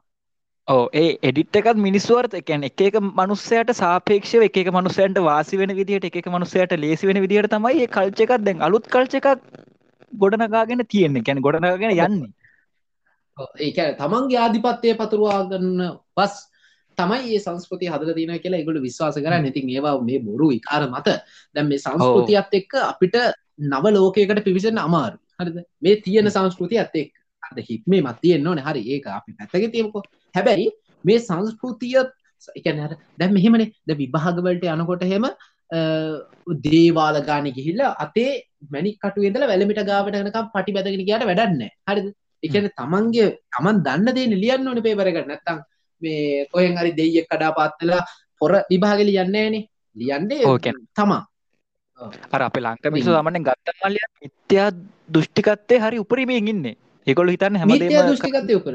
ඕ 0.68 0.84
ඒ 0.94 1.08
එඩිට් 1.22 1.58
එකත් 1.60 1.80
මිනිස්වර්ත 1.80 2.34
එකැන 2.34 2.66
එක 2.68 2.80
එක 2.80 2.96
මනුස්සයට 3.12 3.72
සාපේක්ෂව 3.76 4.46
එක 4.48 4.70
මනුස්සයන්ට 4.72 5.20
වාසි 5.22 5.60
වෙන 5.62 5.74
විදිහට 5.78 6.08
එක 6.12 6.28
මනුස්සයට 6.28 6.76
ලේසි 6.78 7.10
වෙන 7.10 7.20
විදිහට 7.24 7.54
තමයි 7.54 7.84
ඒ 7.84 7.90
කල්ච 7.94 8.24
එකක් 8.26 8.34
දැන් 8.42 8.64
අලුත් 8.68 8.90
කල්ච 8.94 9.18
එකක් 9.20 9.28
ගොඩනගාගෙන 10.12 10.84
තියෙන්නේ. 10.86 11.22
කැන 11.22 11.42
ගොඩනගගෙන 11.46 11.96
යන්නේ. 11.96 12.30
ඒක 13.66 13.78
තමන්ගේ 13.98 14.38
ආධිපත්තය 14.44 14.94
පතුරවාගන්න 15.00 15.82
පස් 16.16 16.34
තමයි 16.98 17.34
ඒ 17.34 17.40
සංස්කෘතිය 17.44 17.90
හදල 17.92 18.14
තින 18.16 18.32
කියලා 18.44 18.62
එගොඩ 18.62 18.80
විශ්වාස 18.86 19.18
කරන්න. 19.24 19.46
ඉතින් 19.50 19.70
ඒවා 19.76 19.94
මේ 20.08 20.18
බොරු 20.20 20.50
විකාර 20.54 20.82
මත. 20.88 21.18
දැම් 21.54 21.68
මේ 21.72 21.84
සංස්කෘතියත් 21.84 22.58
එක්ක 22.60 22.72
අපිට 22.82 23.16
නව 23.72 23.84
ලෝකයකට 23.96 24.44
පිවිසෙන් 24.48 24.78
අමාරු 24.78 25.18
හරිද? 25.40 25.58
මේ 25.82 26.00
තියෙන 26.06 26.30
සංස්කෘතියත් 26.36 26.96
එක් 27.02 27.12
අද 27.42 27.58
හිත්මේ 27.68 28.02
මත් 28.02 28.18
තියෙන්න්න 28.22 28.48
ඕන. 28.50 28.62
හරි. 28.68 28.82
ඒක 28.94 29.06
අපි 29.18 29.36
පැත්තක 29.38 29.72
තියමකෝ. 29.74 30.02
හැබැයි 30.34 30.68
මේ 31.04 31.18
සංස්කෘතිය 31.28 31.96
එකනට 32.58 32.98
දැම් 33.18 33.32
මෙහෙමනේ. 33.38 33.72
ද 33.86 33.98
විභාගවලට 34.02 34.68
යනකොට 34.74 35.06
හෙම 35.12 35.26
දේවාල 36.66 37.16
ගාන 37.28 37.50
ගිහිල්ල 37.56 37.82
අතේ 38.04 38.30
මැනි 38.62 38.90
කටුවෙදල 38.94 39.44
වැලමිට 39.50 39.82
ගාවටනකම් 39.90 40.48
පටි 40.54 40.74
බැදගෙන 40.76 41.04
කියට 41.08 41.28
වැඩන්න 41.30 41.62
හරිද? 41.88 42.08
එකන 42.42 42.68
තමන්ගේ 42.72 43.28
තමන් 43.52 43.82
දන්න 43.86 44.14
දේ 44.16 44.26
ලියන්න 44.34 44.68
ඕන 44.68 44.82
පේපරකට 44.82 45.28
නැත්තම් 45.30 45.58
මේ 46.02 46.46
කොහෙන් 46.52 46.78
හරි 46.80 46.92
දෙයියෙක් 46.92 47.26
කඩා 47.26 47.52
පාත්තලා 47.58 48.02
පොර 48.40 48.52
විභාග 48.70 49.02
ලියන්නේ 49.06 50.44
ඕකැන 50.44 50.78
තමා. 50.94 51.22
අර 52.32 52.42
අප 52.42 52.56
ලංක 52.56 52.92
මිසු 52.92 53.14
සමනෙන් 53.14 53.48
ගත්ත 53.48 53.76
මල්ලිය 53.82 54.06
මිත්‍යා 54.22 54.68
දෘෂ්ටිකත්තේ 55.08 55.82
හරි 55.84 55.98
උපරිමයෙන් 55.98 56.48
ඉන්නේ. 56.48 56.76
ඒකොල් 57.06 57.34
හිතන්න 57.34 57.60
හැමදේ 57.60 58.06
දෘෂ්ටිකත්තය 58.08 58.58
උපර 58.60 58.74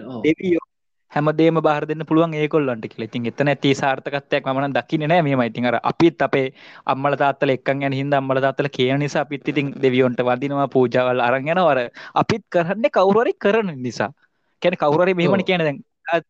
හැමදේම 1.16 1.60
බාර 1.68 1.86
දෙන්න 1.90 2.06
පුළුවන් 2.10 2.34
ඒකොල්ලන්ට 2.34 2.86
කියලා. 2.92 3.08
ඉතින් 3.10 3.30
එතන 3.32 3.52
ඇති 3.54 3.74
සාර්ථකත්වයක් 3.82 4.48
මම 4.48 4.74
දකින්නේ 4.78 5.10
නෑ 5.12 5.22
මේම 5.22 5.44
ඉතින් 5.44 5.70
අර 5.72 5.78
අපිත් 5.84 6.22
අපේ 6.22 6.46
අම්මල 6.86 7.16
තාත්තල 7.24 7.54
එක්කන් 7.56 7.86
යන 7.88 7.98
හින්දා 8.02 8.22
අම්මල 8.24 8.42
තාත්තල 8.46 8.70
කියන 8.78 9.00
නිසා 9.00 9.24
අපිත් 9.26 9.48
ඉතින් 9.48 9.74
දෙවියොන්ට 9.86 10.22
වදිනවා 10.30 10.68
පූජාවල් 10.76 11.22
අරන් 11.22 11.48
යනවා. 11.48 11.72
අර 11.72 11.80
අපිත් 12.16 12.44
කරන්නේ 12.50 12.94
කවුරු 12.98 13.24
හරි 13.24 13.34
කරන 13.46 13.74
නිසා. 13.88 14.12
කියන්නේ 14.62 14.84
කවුරු 14.84 15.04
හරි 15.06 15.14
මෙහෙමනේ 15.14 15.50
කියන්නේ 15.50 15.68
දැන් 15.70 15.82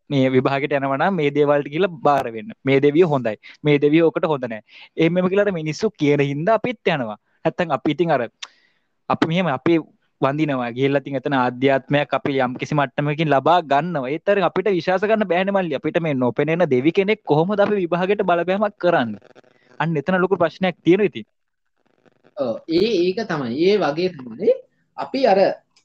මේ 0.10 0.26
විභාගට 0.30 0.76
යනවන 0.78 1.06
මේ 1.20 1.30
දේවල්ට 1.38 1.70
කියල 1.74 1.88
බාරවෙන්න 2.08 2.54
මේ 2.64 2.80
දෙවිය 2.82 3.06
හොඳයි. 3.14 3.38
මේ 3.64 3.78
දෙවිය 3.80 4.02
ඕකට 4.02 4.28
හොඳනෑ 4.28 4.62
එම 4.98 5.22
කියලට 5.28 5.54
මිනිස්සු 5.54 5.90
කියන 5.92 6.22
හින්ද 6.22 6.50
අපිත් 6.50 6.94
යනවා. 6.96 7.18
ඇත්තන් 7.46 7.76
අපිඉතින් 7.78 8.12
අර 8.12 8.22
අපි 9.10 9.26
මෙහෙම 9.28 9.48
අපි 9.48 9.80
වඳනවා 10.24 10.72
ගේල්ලතින් 10.72 11.20
එතන 11.20 11.38
අධ්‍යාත්මයක් 11.40 12.14
අපි 12.14 12.40
යම් 12.40 12.56
කිසි 12.56 12.76
මට්ටමකින් 12.76 13.30
ලබා 13.30 13.60
ගන්න 13.64 14.08
ඒතර 14.08 14.42
අපිට 14.42 14.70
විශවාස 14.72 15.04
කරන්න 15.04 15.28
බෑනමල්ලි 15.28 15.80
අපිට 15.80 16.02
මේ 16.02 16.14
නොපෙනෙන 16.16 16.66
දෙවි 16.68 16.92
කෙනෙක් 16.94 17.24
කොහොම 17.24 17.56
අප 17.56 17.72
විභාගට 17.76 18.24
බලපෑමක් 18.24 18.76
කරන්න? 18.78 19.14
අන්න 19.80 19.98
එතන 19.98 20.20
ලොකු 20.20 20.38
ප්‍රශ්නයක් 20.38 20.78
තියෙන 20.80 21.02
ඉති 21.02 21.24
ඒ 22.38 22.90
ඒක 23.00 23.28
තමයි. 23.28 23.54
ඒ 23.64 23.78
වගේ 23.80 24.10
තමයි 24.12 24.52
අපි 24.98 25.26
අර 25.26 25.40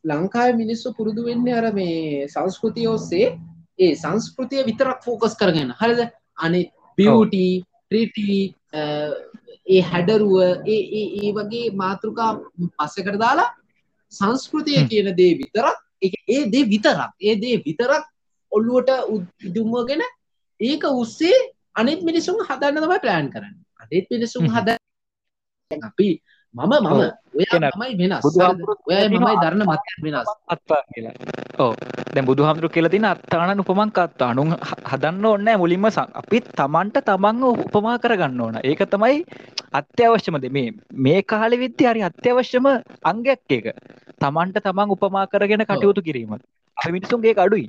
ලංකාව 0.04 0.57
මිනිස්සු 0.57 0.95
පුරුදු 0.95 1.25
වෙන්න 1.25 1.49
අර 1.50 1.73
මේ 1.73 2.26
සංස්කෘතිය 2.26 2.88
ඔස්සේ 2.88 3.38
ඒ 3.78 3.95
සංස්කෘතිය 3.95 4.64
විතරක් 4.64 5.02
ෆෝකස් 5.04 5.37
කරගෙන. 5.37 5.73
හරිද? 5.73 6.00
අනි 6.37 6.71
පියටි 6.99 7.64
ප්‍රීටි 7.88 8.54
ඒ 9.66 9.80
හැඩරුව 9.83 10.35
ඒ 10.66 10.80
ඒ 11.21 11.33
වගේ 11.33 11.71
මාතෘකා 11.75 12.30
පස්සකට 12.76 13.18
දාලා 13.18 13.54
සංස්කෘතිය 14.12 14.81
කියන 14.88 15.09
දේ 15.17 15.33
විතරක් 15.41 15.79
ඒ 16.03 16.43
දේ 16.47 16.65
විතරක් 16.65 17.12
ඒ 17.21 17.35
දේ 17.37 17.57
විතරක් 17.65 18.05
ඔල්ලුවට 18.53 18.91
උදුම්මගෙන 19.47 20.03
ඒක 20.61 20.85
උස්සේ 20.95 21.38
අනිත් 21.75 22.03
මිනිසුන් 22.03 22.38
හදන්න 22.41 22.83
තමයි 22.83 23.00
ප්ලෑන් 23.00 23.31
කරන්න. 23.31 23.57
අනිත් 23.79 24.07
මිනිසුන් 24.11 24.47
හද 24.47 24.69
අපි 25.83 26.09
මම 26.55 26.73
මම 26.75 27.03
ඔය 27.38 27.47
තමයි 27.47 27.92
වෙනස්. 28.00 28.25
ඔය 28.88 29.04
මමයි 29.12 29.35
දරන්න 29.42 29.64
මත 29.64 29.85
වෙනස්. 30.04 30.30
අත්තා 30.54 30.80
කියලා. 30.95 31.14
ඕ 31.59 31.73
දැ 32.14 32.25
බුදු 32.28 32.47
හමුදුරු 32.47 32.71
කියල 32.76 32.88
තින 32.95 33.07
අත්තාන 33.11 33.62
උපමං 33.64 33.90
කත්තා 33.90 34.30
අනු 34.33 34.45
හදන්න 34.90 35.28
ඕන්නෑ 35.30 35.61
මුලින්ම 35.62 35.87
අපිත් 36.21 36.49
තමන්ට 36.61 37.04
තමන්ග 37.09 37.45
උපමා 37.66 37.97
කරගන්න 37.99 38.40
ඕන. 38.40 38.59
ඒක 38.64 38.83
තමයි 38.95 39.16
අත්‍යවශ්‍යමද 39.73 40.49
මේ 40.50 40.73
මේ 41.07 41.21
කාලෙ 41.25 41.57
විද්‍ය 41.57 41.90
හරි 41.90 42.07
අත්‍යවශ්‍යම 42.11 42.66
අංගයක් 43.12 43.57
ඒක. 43.59 43.66
තමන්ට 44.21 44.64
තමන් 44.64 44.97
උපමා 44.97 45.26
කරගෙන 45.26 45.64
කටයුතු 45.64 46.02
කිරීම. 46.02 46.35
මිනිසුන්ගේ 46.76 47.37
අඩුයි. 47.37 47.68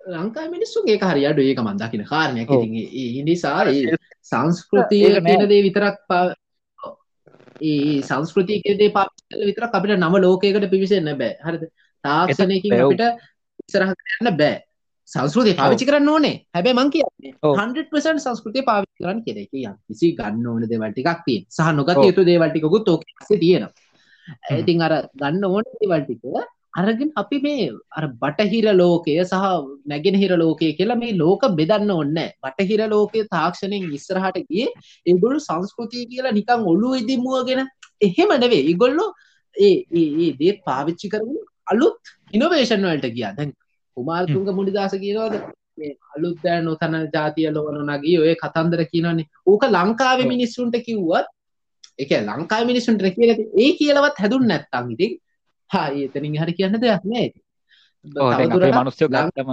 ලංකා 0.00 0.46
මිනිස්සුන්ගේ 0.50 0.98
හරි 1.02 1.26
අඩු 1.26 1.42
ඒක 1.42 1.60
මන්දකින 1.60 2.04
කාරණයක්. 2.04 2.50
නිසා 3.24 3.64
සංස්කෘතිය 4.22 5.20
නේදේ 5.20 5.62
විතරක් 5.66 5.98
පා 6.08 6.24
ඒ 7.62 8.00
සංස්කෘතියකදේ 8.02 8.90
පා 8.96 9.06
විතර 9.42 9.68
අපිට 9.68 9.96
නම 9.96 10.16
ලෝකයකට 10.24 10.70
පිවිසෙන්න්න 10.72 11.14
බෑ. 11.20 11.36
හරිද? 11.46 11.64
තාක්ෂණයකින් 12.04 12.76
අපිට 12.78 13.02
ඉසරහ 13.68 13.94
කරන්න 13.94 14.36
බෑ. 14.36 14.56
සංස්කෘතිය 15.08 15.54
පාවිච්චි 15.54 15.88
කරන්න 15.88 16.08
ඕනේ. 16.08 16.36
හැබැ 16.54 16.74
මං 16.74 16.90
කියන්නේ 16.94 17.32
100% 17.52 18.24
සංස්කෘතිය 18.24 18.64
පාවිච්චි 18.68 19.02
කරන්න 19.02 19.22
කෙරෙක 19.26 19.52
යම් 19.60 19.76
කිසි 19.88 20.12
ගන්න 20.18 20.46
ඕන 20.46 20.66
දේවල්ටිකක් 20.72 21.24
තිය 21.26 21.38
සහ 21.48 21.70
නොගත 21.74 22.00
යුතු 22.00 22.26
දේවල්ටිකුත් 22.26 22.88
ඕක 22.88 23.04
තියෙනවා. 23.28 23.72
ඉතින් 24.58 24.86
අර 24.86 24.94
ගන්න 25.14 25.44
ඕන 25.44 25.66
දේවල්ටික 25.76 26.22
අරගෙන 26.74 27.10
අපි 27.16 27.38
මේ 27.38 27.70
අර 27.90 28.04
බටහිර 28.20 28.66
ලෝකය 28.72 29.14
සහ 29.22 29.46
නැගෙනහිර 29.86 30.32
ලෝකය 30.34 30.70
කියලා 30.72 30.98
මේ 30.98 31.12
ලෝක 31.14 31.42
බෙදන්න 31.52 31.92
ඔන්න 31.92 32.18
බටහිර 32.42 32.82
ලෝකය 32.88 33.24
තාක්ෂණයෙන් 33.28 33.86
ඉස්සරහට 33.90 34.38
ගිය 34.48 34.66
ඒගොල්ලු 35.06 35.40
සංස්කෘතිය 35.40 36.04
කියලා 36.06 36.32
නිකං 36.32 36.66
ඔලු 36.66 36.90
ඉදිමුවගෙන 36.94 37.62
එහෙම 38.00 38.32
නෙවේ 38.36 38.62
ඉගොල්ලෝ 38.74 39.08
ඒ 39.56 39.74
ඒ 39.94 40.30
දේ 40.34 40.52
පාවිච්චි 40.66 41.08
කරන 41.08 41.32
අලුත් 41.66 42.14
ඉනොවේෂන් 42.32 42.84
වලට 42.84 43.10
ගියා. 43.10 43.32
දැන් 43.32 43.50
කුමාරතුංග 43.96 44.48
මුනිදාස 44.52 44.94
කියනවද? 44.96 45.34
අලුත්දෑ 46.14 46.62
නොතන 46.62 46.94
ජාතිය 47.08 47.50
ලෝන 47.50 47.82
නගේ 47.88 48.16
ඔය 48.22 48.32
කතන්දර 48.36 48.82
කියනන්නේ 48.86 49.28
ඕක 49.46 49.62
ලංකාවේ 49.68 50.26
මිනිස්සුන්ට 50.26 50.76
කිව්වත් 50.86 51.28
එක 51.98 52.12
ලංකා 52.20 52.64
මිනිසුන්ට 52.64 53.02
කියල 53.10 53.30
ඒ 53.32 53.70
කියලවත් 53.72 54.16
හැදුන් 54.16 54.46
නැත්තම් 54.46 54.86
ඉතින් 54.94 55.12
හා 55.70 55.88
එතනින් 56.04 56.36
හරි 56.36 56.52
කියන්න 56.52 56.80
දෙයක් 56.80 57.04
නෑ 57.06 57.28
මනුස්්‍යය 58.74 59.08
ගත්තම 59.08 59.50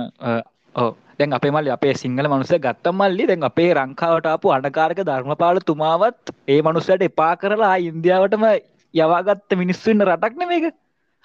දැන් 1.20 1.34
අපේ 1.34 1.52
මල්ලි 1.52 1.70
අපේ 1.70 1.94
සිංහල 1.94 2.28
මනුස 2.28 2.52
ගත්ත 2.58 2.92
මල්ලි 2.94 3.28
දැන් 3.28 3.44
අපේ 3.44 3.70
රංකාවටාපු 3.74 4.52
අඩකාරක 4.52 5.00
ධර්මපාල 5.02 5.60
තුමාවත් 5.66 6.34
ඒ 6.48 6.60
මනුස්සයට 6.62 7.02
එපා 7.02 7.34
කරලා 7.36 7.76
ඉන්දියාවටම 7.84 8.46
යවාගත්ත 8.94 9.56
මිනිස්සුන්න 9.56 10.02
රටක්න 10.04 10.48
මේක. 10.48 10.76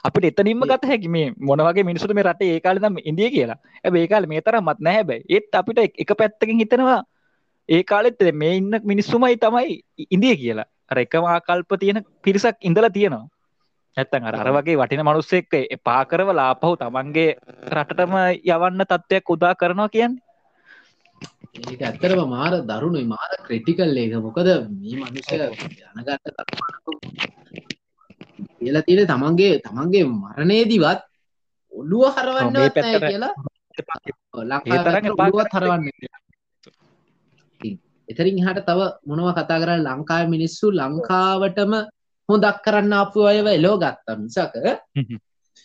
අපිට 0.04 0.24
එතනින්ම 0.24 0.64
ගත 0.64 0.84
හැකි 0.84 1.08
මේ 1.08 1.26
මොනවගේ 1.40 1.84
මිනිසුට 1.84 2.14
මේ 2.14 2.24
රට? 2.24 2.42
ඒකාලදම් 2.44 2.96
ඉදිය 3.04 3.30
කියලා. 3.30 3.58
ඇ 3.84 3.90
ඒකාල 3.94 4.26
මේ 4.26 4.40
තර 4.40 4.60
මත් 4.60 4.78
නැහැබැයි 4.80 5.24
ඒත් 5.28 5.54
අපිට 5.54 5.78
එක 5.78 6.10
පැත්තකින් 6.18 6.62
හිතනවා 6.62 7.00
ඒ 7.68 7.82
කාලෙත් 7.84 8.24
මේ 8.34 8.56
ඉන්න 8.56 8.80
මිනිස්සුමයි 8.84 9.36
තමයි 9.36 9.80
ඉන්දිය 10.10 10.36
කියලා. 10.36 10.68
රැකම 10.90 11.24
ආකල්ප 11.26 11.78
තියෙන 11.80 12.04
පිරිසක් 12.22 12.56
ඉඳලා 12.62 12.90
තියෙනවා 12.90 13.28
ඇත්තන් 13.96 14.24
අර 14.24 14.50
වගේ 14.56 14.76
වටින 14.76 15.02
මනුස්සෙක් 15.02 15.52
එපා 15.68 16.02
කරව 16.04 16.28
ලාපහු 16.32 16.70
තමන්ගේ 16.76 17.36
රටටම 17.70 18.14
යවන්න 18.44 18.84
තත්ත්වයක් 18.84 19.26
උදා 19.28 19.54
කරනවා 19.54 19.88
කියන්නේ. 19.88 20.22
ඒක 21.62 21.82
ඇත්තරම 21.82 22.20
මාර 22.26 22.52
දරුණුයි. 22.62 23.06
මාර 23.06 23.32
ක්‍රටිකල් 23.46 23.96
ඒක 23.96 24.14
මොකද 24.18 24.48
මේ 24.72 24.96
මනුෂය 24.98 25.36
යනගත්ත 25.36 26.24
කියලා 28.58 28.86
තියෙන 28.86 29.06
තමන්ගේ 29.06 29.60
තමන්ගේ 29.60 30.04
මරණයේදිවත් 30.14 31.00
ඔල්ලුව 31.72 32.04
හරවන්න 32.14 32.56
කියලා. 33.04 33.34
ලංකාවත් 34.42 35.52
හරවන්න 35.52 35.86
එතරින් 38.08 38.38
හට 38.40 38.64
තව 38.66 38.80
මොනව 39.06 39.28
කතා 39.32 39.60
කර 39.60 39.70
ලංකාව 39.80 40.24
මිනිස්සු 40.28 40.66
ලංකාවටම 40.72 41.72
හොදක් 42.28 42.58
කරන්න 42.64 42.94
අපපු 42.94 43.26
අයව 43.26 43.46
එලෝ 43.48 43.76
ගත්තා 43.78 44.18
මිසක 44.18 44.54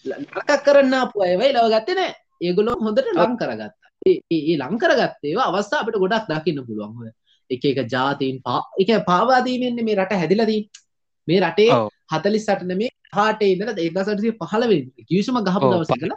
ලකක් 0.05 0.51
කරන්න 0.65 0.95
අපපු 0.95 1.17
අයව 1.21 1.41
එලව 1.43 1.67
ගත්තේ 1.73 1.97
නෑ. 1.99 2.11
ඒගොලො 2.41 2.75
හොඳට 2.79 3.13
ලං 3.15 3.37
කරගත්තා. 3.41 3.87
ඒ 4.05 4.57
ලං 4.57 4.75
කරගත්තේවා 4.77 5.47
අවස්ථා 5.51 5.81
අපට 5.81 6.01
ගොඩක් 6.03 6.27
දකින්න 6.31 6.65
පුළුවන් 6.67 7.11
එක 7.49 7.63
එක 7.65 7.79
ජාතීන් 7.87 8.41
පා 8.41 8.59
එක 8.77 8.91
පාවාදීමෙන්න්නේ 9.05 9.87
මේ 9.87 9.97
රට 9.97 10.19
හැදිලදී 10.21 10.61
මේ 11.27 11.39
රටේ 11.41 11.71
හතලි 12.11 12.39
සටන 12.39 12.73
මේ 12.81 12.91
හාට 13.13 13.41
ඉදල 13.43 13.71
ඒකසටසේ 13.77 14.35
පහලවෙන් 14.41 14.85
කිවසම 15.09 15.39
ගහපු 15.47 15.71
දවස 15.71 15.91
කළ 15.95 16.13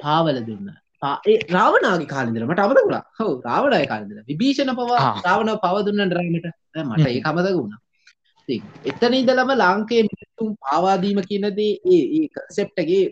පාවල 0.00 0.38
දුන්න. 0.46 0.70
රාවනාගේ 1.02 2.06
කාලින්දර 2.06 2.44
මට 2.46 2.60
අමතකුණා 2.60 3.04
හෝ 3.18 3.32
රාවණය 3.40 3.86
කාලින්දර 3.86 4.18
විභීෂණ 4.28 4.74
පවා 4.78 5.00
රාවණ 5.26 5.58
පවදුන්නට 5.64 6.14
රමට 6.18 6.46
මට 6.74 7.08
ඒ 7.08 7.20
කමතක 7.20 7.54
වුණා. 7.54 7.80
එතන 8.84 9.14
ඉදලම 9.14 9.50
ලාංකේ 9.54 10.02
මිනිසුම් 10.04 10.54
පාවාදීම 10.58 11.20
කියනදේ 11.22 11.72
ඒ 11.88 12.28
කන්සෙප්ටගේ 12.30 13.02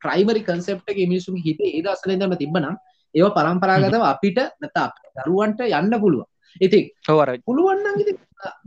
ප්‍රයිමරි 0.00 0.42
කන්සෙප්ටගේ 0.42 1.06
මිනිසුම් 1.06 1.36
හිත 1.38 1.60
ඒ 1.62 1.82
අසලදම 1.88 2.34
තිබනම් 2.34 2.74
ඒව 3.14 3.30
පරම්පරාගතව 3.32 4.04
අපිට 4.04 4.38
නැත 4.58 4.76
දරුවන්ට 5.18 5.64
යන්න 5.70 5.94
පුළුව 5.96 6.26
ඉති 6.60 6.80
හවර 7.04 7.30
පුළුවන්න 7.42 7.86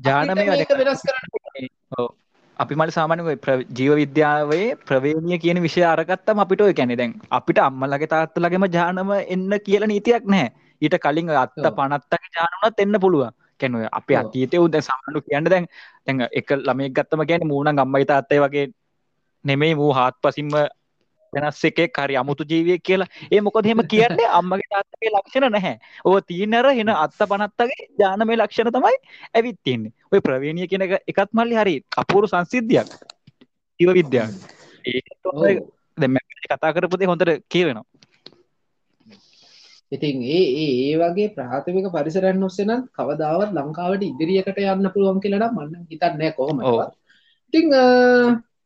ජානමය 0.01 0.48
වෙනස් 0.50 1.03
කරන්න 1.03 2.10
අපි 2.60 2.75
මට 2.75 2.93
සාමානව 2.93 3.29
ජීව 3.71 3.93
විද්‍යාවේ 3.95 4.65
ප්‍රවේණිය 4.81 5.39
කියන 5.39 5.62
විෂය 5.62 5.86
අරගත්තම 5.86 6.43
අපිට 6.45 6.62
ඔය 6.62 6.74
කැනෙ 6.74 6.95
දැන් 6.95 7.13
අපිට 7.31 7.60
අම්මලගේ 7.60 8.12
තාත්තලගේම 8.13 8.67
ජානම 8.69 9.13
එන්න 9.27 9.53
කියල 9.62 9.86
නීතියක් 9.86 10.25
නෑ 10.25 10.50
ඊට 10.81 10.98
කලින් 10.98 11.31
අත්ත 11.38 11.55
පනත්තක 11.71 12.27
ජානුනත් 12.31 12.83
එන්න 12.86 13.00
පුළුව 13.00 13.31
කැනුව 13.62 13.88
අප 13.91 14.12
අතීතය 14.18 14.60
උද 14.60 14.75
සමඩු 14.80 15.24
කියන්න 15.24 15.50
දැන් 15.50 15.65
දැන් 16.06 16.27
එක 16.32 16.53
ළමෙක් 16.58 16.94
ගත්තම 16.94 17.25
ගැන 17.25 17.48
මූුණ 17.48 17.80
අම්මයි 17.80 18.06
තාත්තය 18.06 18.39
වගේ 18.39 18.68
නෙමෙයි 19.46 19.77
වූ 19.77 19.91
හාත් 19.94 20.15
පසිම්ම 20.22 20.56
වෙනස් 21.34 21.63
එකේ 21.63 21.88
කරි 21.89 22.18
අමුතු 22.18 22.44
ජීවිය 22.44 22.77
කියලා. 22.80 23.08
ඒ 23.32 23.41
මොකද 23.41 23.65
හෙම 23.65 23.84
කියන්නේ? 23.88 24.27
අම්මගේ 24.39 24.70
තාත්තගේ 24.70 25.12
ලක්ෂණ 25.12 25.51
නැහැ. 25.51 25.75
ඕ 26.06 26.18
තිීනර 26.22 26.68
හෙන 26.72 26.94
අත්ත 26.96 27.22
පනත්තගේ 27.24 27.88
ජාන 28.00 28.27
මේ 28.27 28.38
ලක්ෂණ 28.38 28.72
තමයි 28.72 28.98
ඇවිත් 29.34 29.60
තින්නේ 29.63 29.94
ඔය 30.12 30.22
ප්‍රවේණිය 30.22 30.68
කියන 30.68 30.88
එක 30.88 30.98
එකත් 31.08 31.32
මල්ලි 31.34 31.56
හරි 31.56 31.75
අපූරු 31.98 32.27
සංසිද්ධියක්. 32.27 32.89
ඉව 33.80 33.94
විද්‍යාව. 33.94 34.30
ඒ 34.86 35.00
කතා 36.48 36.74
කරපුදේ 36.74 37.08
හොඳට 37.08 37.34
කියවෙනවා 37.50 38.00
ඉතින් 39.91 40.24
ඒ 40.29 40.43
ඒ 40.57 40.93
වගේ 40.98 41.31
ප්‍රාථමික 41.31 41.88
පරිසරයන් 41.89 42.43
ඔස්සෙනම් 42.43 42.88
කවදාවත් 42.91 43.51
ලංකාවට 43.53 44.03
ඉදිරියකට 44.03 44.62
යන්න 44.65 44.88
පුළුවන් 44.89 45.19
කියලට 45.19 45.48
මන්න 45.50 45.83
හිතන්නෑ 45.89 46.31
කොහොම 46.33 46.63
ඉතිං 47.53 47.67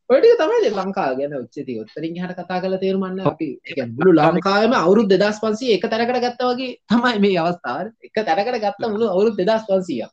ඔටික 0.10 0.36
තමයි 0.36 0.70
ලංකා 0.72 1.10
ගැන 1.16 1.34
උච්චති 1.36 1.78
ඔත්තරින් 1.82 2.18
හට 2.18 2.38
කතා 2.40 2.62
කල 2.62 2.78
තේරුමන්න 2.78 3.22
අපි. 3.24 3.50
මුළු 3.92 4.12
ලංකාවම 4.14 4.74
අවුරුදු 4.76 5.10
දෙදස් 5.14 5.42
පන්සී 5.42 5.74
එක 5.76 5.88
තැනකට 5.88 6.20
ගත්ත 6.20 6.42
වගේ 6.44 6.72
තමයි 6.88 7.18
මේ 7.20 7.40
අවස්ථාව. 7.40 7.88
එක 8.02 8.16
තැනකට 8.22 8.60
ගත්ත 8.60 8.82
මුළු 8.88 9.10
අවුරුදු 9.10 9.36
දෙදස් 9.42 9.66
පන්සිය 9.66 10.04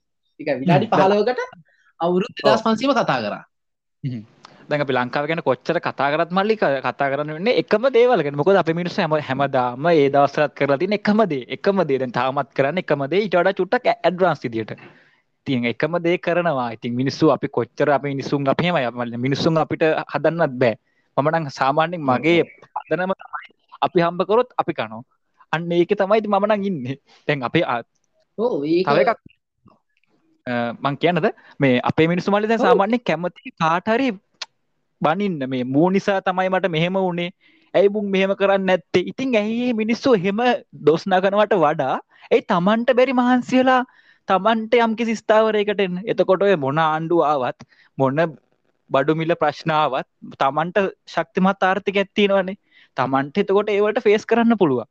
එක 0.40 0.48
විනාඩි 0.58 0.88
පහලවකට 0.88 1.40
අවුරුදු 2.00 2.38
දෙදස් 2.40 2.62
පන්සීම 2.62 2.94
කතා 2.94 3.20
කරා 3.20 3.44
දැන් 4.72 4.84
අපි 4.84 4.94
ලංකාව 4.96 5.26
ගැන 5.30 5.42
කොච්චර 5.48 5.76
කතා 5.86 6.08
කරත් 6.12 6.30
මල්ලි 6.38 6.54
කතා 6.56 7.08
කරන්න 7.12 7.32
වෙන්නේ 7.36 7.54
එකම 7.62 7.84
දේවල් 7.96 8.22
ගැන. 8.24 8.36
මොකද 8.40 8.56
අපි 8.62 8.72
මිනිස්සු 8.80 9.02
හැම 9.02 9.14
හැමදාම 9.28 9.86
ඒ 9.92 10.08
දවස්වලත් 10.14 10.52
කරලා 10.58 10.78
තියෙන 10.82 10.96
එකම 10.98 11.20
දේ 11.32 11.44
එකම 11.56 11.78
දේ. 11.88 11.98
දැන් 12.02 12.12
තාමත් 12.18 12.50
කරන්නේ 12.58 12.84
එකම 12.86 13.02
දේ 13.12 13.22
ඊට 13.24 13.36
වඩා 13.40 13.58
චුට්ටක් 13.58 13.88
ඇඩ්වාන්ස් 13.92 14.40
විදියට. 14.44 14.72
ඉතින් 15.46 15.66
එකම 15.72 15.94
දේ 16.06 16.16
කරනවා. 16.26 16.68
ඉතින් 16.76 16.92
මිනිස්සු 17.00 17.30
අපි 17.36 17.48
කොච්චර 17.56 17.88
අපි 17.98 18.14
මිනිස්සුන් 18.14 18.48
අපි 18.54 18.64
එහෙමයි. 18.66 19.18
මිනිස්සුන් 19.26 19.60
අපිට 19.64 19.84
හදන්නත් 20.12 20.54
බෑ. 20.62 20.74
මම 21.16 21.28
නම් 21.32 21.50
සාමාන්‍යයෙන් 21.58 22.02
මගේ 22.10 22.40
හදනම 22.76 23.12
තමයි 23.20 23.52
අපි 23.86 23.98
හම්බ 24.06 24.20
කරොත් 24.30 24.50
අපි 24.60 24.72
කනවා. 24.78 25.02
අන්න 25.54 25.72
ඒක 25.78 25.92
තමයි 26.00 26.18
ඉතින් 26.22 26.32
මම 26.34 26.46
නම් 26.48 26.66
ඉන්නේ. 26.70 26.96
දැන් 27.28 27.44
අපේ 27.48 27.64
ඔව් 28.38 28.64
ඒක 28.64 28.86
තව 28.88 28.98
එකක්. 29.04 29.20
මං 30.84 30.94
කියන්නද? 31.02 31.26
මේ 31.62 31.80
අපේ 31.90 32.06
මිනිස්සු 32.12 32.32
මල්ලි 32.34 32.48
දැන් 32.50 32.62
සාමාන්‍යයෙන් 32.66 33.02
කැමති 33.08 33.50
කාට 33.62 33.88
හරි 33.94 34.08
බනින්න 35.02 35.40
මේ 35.48 35.64
මූ 35.66 35.88
නිසා 35.90 36.20
තමයි 36.20 36.48
මට 36.48 36.70
මෙහෙම 36.76 36.98
වුණේ. 36.98 37.30
ඇයි 37.74 37.88
මුන් 37.88 38.06
මෙහෙම 38.10 38.32
කරන්න 38.36 38.66
නැත්තේ? 38.66 39.04
ඉතින් 39.06 39.36
ඇයි 39.36 39.72
මිනිස්සු 39.72 40.14
එහෙම 40.14 40.40
දොස් 40.86 41.04
නගනවට 41.06 41.58
වඩා? 41.64 41.96
ඒ 42.30 42.40
තමන්ට 42.44 42.96
බැරි 42.98 43.14
මහන්සියලා 43.14 43.80
තමන්ට 44.28 44.74
යම් 44.84 44.96
කිසි 44.96 45.14
ස්ථාවරයකට 45.16 45.84
එන්න? 45.86 46.00
එතකොට 46.06 46.42
ඔය 46.42 46.56
මොන 46.56 46.80
ආණ්ඩුව 46.80 47.22
ආවත් 47.24 47.68
මොන 47.98 48.20
බඩු 48.90 49.14
මිල 49.14 49.34
ප්‍රශ්නාවත් 49.34 50.08
තමන්ට 50.38 50.78
ශක්තිමත් 51.06 51.62
ආර්ථික 51.62 52.02
ඇත්තිනවනේ 52.02 52.58
තමන්ට 52.96 53.42
එතකොට 53.42 53.72
ඒවට 53.76 54.04
ෆේස් 54.06 54.26
කරන්න 54.26 54.58
පුළුවන්. 54.58 54.88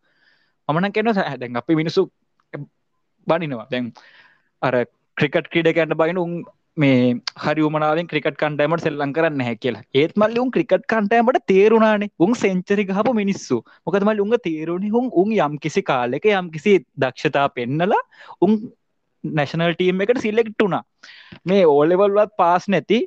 මමන 0.69 0.93
කෙන 0.93 1.13
දැන් 1.13 1.61
අපි 1.61 1.75
මිනිසු 1.75 2.07
බනිනවා. 3.27 3.67
දැන් 3.71 3.93
අර 4.61 4.73
ක්‍රිකට් 5.17 5.47
ක්‍රීඩකන්ට 5.53 5.97
බයින 5.97 6.17
උන් 6.17 6.33
මේ 6.77 7.21
හරි 7.37 7.61
උමනාවෙන් 7.61 8.07
ක්‍රිකට් 8.07 8.37
කණ්ඩෑමට 8.37 8.83
සෙල්ලං 8.83 9.13
කරන්න 9.13 9.41
හැ 9.41 9.55
කියලා. 9.55 9.83
ඒත් 9.93 10.13
මල්ලි 10.15 10.39
උන් 10.39 10.51
ක්‍රිකට් 10.51 10.85
කණ්ඩෑමට 10.87 11.39
තේරුණානේ. 11.45 12.11
උන් 12.19 12.35
සෙන්චරි 12.35 12.85
හපු 12.89 13.13
මිනිස්සු. 13.13 13.63
මොකද 13.85 14.03
මල් 14.03 14.21
උන්ග 14.21 14.35
තේරුණි 14.41 14.89
හුන් 14.89 15.09
උන් 15.13 15.31
යම් 15.37 15.57
කිසි 15.59 15.81
කාලෙක 15.83 16.25
යම් 16.25 16.51
කිසි 16.51 16.79
දක්ෂතා 16.97 17.47
පෙන්නලා 17.49 18.01
උන් 18.41 18.59
නැශනල් 19.23 19.73
ටීම් 19.73 20.01
එකට 20.01 20.21
සිල්ලෙක්ටුනා 20.21 20.83
මේ 21.45 21.65
ඕලෙවල්වත් 21.65 22.31
පාස් 22.37 22.67
නැති 22.67 22.99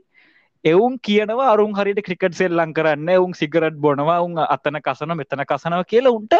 එවුන් 0.64 0.94
කියනවා 1.00 1.50
අරුන් 1.52 1.74
හරිට 1.74 2.04
ක්‍රිකට් 2.06 2.34
සෙල්ලං 2.34 2.72
කරන්න 2.72 3.10
උන් 3.16 3.34
සිගරට් 3.34 3.76
බොනවා 3.78 4.20
උන් 4.20 4.38
අතන 4.46 4.80
කසන 4.80 5.16
මෙතන 5.16 5.44
කසනව 5.44 5.82
කියලා 5.86 6.12
උන්ට 6.12 6.34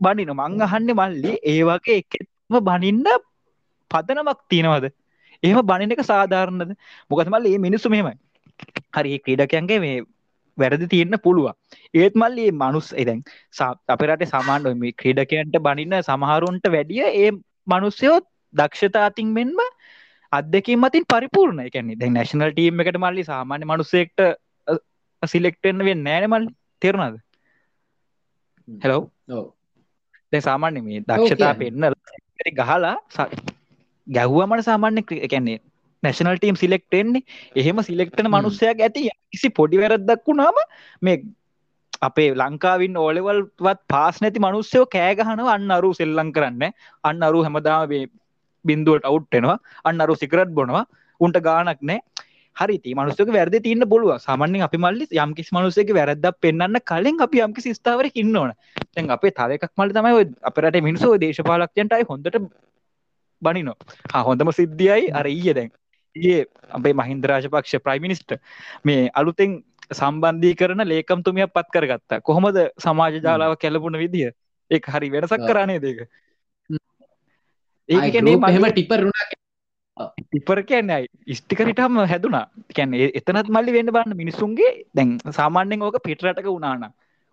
බනින 0.00 0.32
මං 0.32 0.62
අහන්න 0.62 0.94
මල්ලි 0.94 1.34
ඒවගේ 1.44 1.98
එකම 1.98 2.60
බනින්න 2.60 3.04
පදනමක් 3.90 4.40
තියෙනවද? 4.48 4.86
ඒම 5.42 5.60
බනින 5.62 5.94
එක 5.94 6.04
සාධාරණද? 6.04 6.74
මොකද 7.10 7.28
මල්ල 7.28 7.46
ඒ 7.46 7.58
මිනිස්සු 7.58 7.88
මෙමයි 7.88 8.16
හරි 8.96 9.18
ක්‍රීඩකයන්ගේ 9.18 9.80
මේ 9.80 9.96
වැරදි 10.58 10.86
තියන්න 10.86 11.16
පුළුවන්. 11.18 11.54
ඒත් 11.94 12.14
මල්ලි 12.14 12.44
මනුස් 12.54 12.88
එදැන් 12.94 13.22
අපරට 13.88 14.26
සමාන්ඩ 14.26 14.76
මේ 14.76 14.92
ක්‍රීඩකයන්ට 14.94 15.56
බනින්න 15.60 15.96
සමහරුන්ට 16.02 16.66
වැඩිය 16.68 17.02
ඒ 17.14 17.30
මනුස්්‍යයෝත් 17.66 18.26
දක්ෂතාතින් 18.54 19.32
මෙන්ම 19.32 19.60
අදකින් 20.32 20.80
මතින් 20.80 21.04
පරිපූර්ණ 21.04 21.64
එකන්නේ 21.66 21.98
දැ 21.98 22.10
නැශනල් 22.10 22.52
ටීම් 22.52 22.84
එකට 22.84 22.98
මල්ලි 22.98 23.24
සාමාන්‍ය 23.24 23.64
මනුසෙක්ට 23.64 24.20
සිලෙක්ටෙන්න්න 25.22 25.86
වෙන්න 25.88 26.04
නෑනමල් 26.04 26.46
තෙරුණද? 26.82 27.18
හෙලෝ 28.68 29.02
දැ 30.32 30.40
සාමාන්‍ය 30.40 30.82
මේ 30.82 31.02
දක්ෂතා 31.08 31.54
පෙන්න්න 31.54 31.90
ගහලා 32.58 32.96
ගැහ්ුවමට 34.06 34.64
සාමාන්‍ය 34.64 35.04
එකන්නේ 35.20 35.58
නැශනල් 36.02 36.36
ටීම් 36.36 36.56
සිලෙක්ටෙන්නේ 36.56 37.22
එහෙම 37.56 37.82
සිලෙක්ටන 37.82 38.28
මනුස්සයක් 38.28 38.80
ඇති 38.80 39.08
කිසි 39.30 39.50
පොඩි 39.50 39.78
වැරද්දක් 39.78 40.26
වුණාම 40.26 40.58
මේ 41.02 41.16
අපේ 42.02 42.30
ලංකාවින් 42.34 42.96
ඕලෙවල්වත් 42.96 43.80
පාස් 43.88 44.16
නැති 44.20 44.40
මනුස්සයෝ 44.40 44.86
කෑගහනව 44.86 45.48
අන්න 45.48 45.70
අරු 45.70 45.90
සෙල්ලං 45.94 46.32
කරන්න. 46.32 46.62
අන්න 47.04 47.22
අරු 47.22 47.42
හැමදාම 47.42 47.94
බින්දුවට 48.64 49.04
අවුට්ටෙනවා 49.04 49.58
අන්න 49.84 50.00
අරු 50.00 50.14
සිකරට් 50.14 50.50
බොනවා. 50.50 50.84
උන්ට 51.20 51.38
ගානක් 51.40 51.82
නෑ. 51.82 52.00
හරි 52.56 52.94
මනුස්සක 52.94 53.30
වැරද 53.30 53.56
තින්න 53.60 53.84
පුළුව 53.86 54.18
සාමන්‍යෙන් 54.18 54.62
අපි 54.62 54.78
මල්ලි 54.78 55.06
යම්කිස් 55.18 55.48
මනුසක 55.52 55.92
වැරද්ද 55.92 56.26
පෙන්න්න 56.40 56.80
කලින් 56.84 57.16
අපි 57.20 57.38
යම්කිසි 57.38 57.74
ස්ථාවර 57.74 58.10
ඉන්නවන 58.14 58.52
තැන් 58.90 59.10
අපේ 59.10 59.32
තවකක් 59.32 59.72
මල 59.76 59.92
තමයි 59.92 60.26
අපරට 60.42 60.78
මිනිසෝ 60.80 61.14
දේශපාලක්යන්ටයි 61.16 62.08
හොඳට 62.10 62.38
බනිනෝ. 63.42 63.76
හොඳම 64.20 64.52
සිද්ධියයි 64.52 65.12
අර 65.12 65.26
ඊය 65.28 65.54
දැන්. 65.54 65.70
ඒ 66.16 66.40
අපේ 66.70 66.94
මහින්ද 66.94 67.24
රාජපක්ෂ 67.24 67.76
ප්‍රයිමිනිස්ට 67.80 68.38
මේ 68.84 69.10
අලුතෙන් 69.14 69.52
සම්බන්ධී 69.92 70.54
කරන 70.54 70.84
ලේකම්තුමිය 70.86 71.46
පත් 71.48 71.68
කරගත්තා. 71.70 72.20
කොහොමද 72.20 72.58
සමාජ 72.78 73.20
ජාලාව 73.20 73.56
කැලපුුණ 73.56 73.98
විදිහ 73.98 74.32
ඒ 74.70 74.80
හරි 74.88 75.08
වෙනසක් 75.10 75.46
කරන්නේ 75.48 75.80
දෙක 75.80 75.98
ඒකනේ 77.88 78.36
මහෙම 78.38 78.66
ටිපරුණා 78.68 79.26
ඉපර 80.32 80.62
කියන්නයි 80.62 81.34
ස්ටිකරිටම 81.34 81.98
හැදුනා. 82.04 82.46
කැන 82.74 82.94
එතනත් 82.94 83.48
මල්ලි 83.48 83.72
වෙන්න 83.72 83.92
බන්න 83.92 84.16
මිනිසුන්ගේ 84.16 84.72
දැන් 84.94 85.18
සාමාන්‍යෙන් 85.30 85.82
ඕක 85.82 85.98
පිටරටක 86.02 86.46
වුණාන 86.46 86.92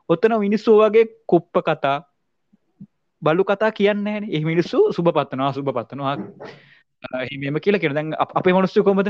ඔත්තන 0.10 0.36
මිනිස්සු 0.40 0.78
වගේ 0.78 1.06
කුප්ප 1.26 1.62
කතා 1.62 1.98
බලු 3.22 3.44
කතා 3.44 3.72
කියන්න 3.72 4.08
එහ 4.08 4.44
මිනිස්සු 4.44 4.80
සුභ 4.92 5.12
පත්වනවා 5.12 5.54
සුභ 5.54 5.72
පත්වනවා 5.74 6.16
හිම 7.24 7.60
කියල 7.60 7.80
කෙරදැන් 7.80 8.14
අපේ 8.20 8.54
මනුස්සු 8.54 8.84
කොමද 8.84 9.10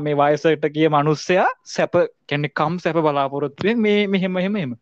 මේ 0.00 0.16
වයසට 0.16 0.66
කිය 0.70 0.88
මනුස්සයා 0.88 1.46
සැප 1.66 1.94
කැනෙ 2.28 2.48
කම් 2.50 2.78
සැප 2.78 2.96
බලාපොරොත්තුවෙන් 2.98 3.80
මේ 3.80 4.06
මෙහෙම 4.06 4.36
එහෙම 4.36 4.56
එම 4.56 4.72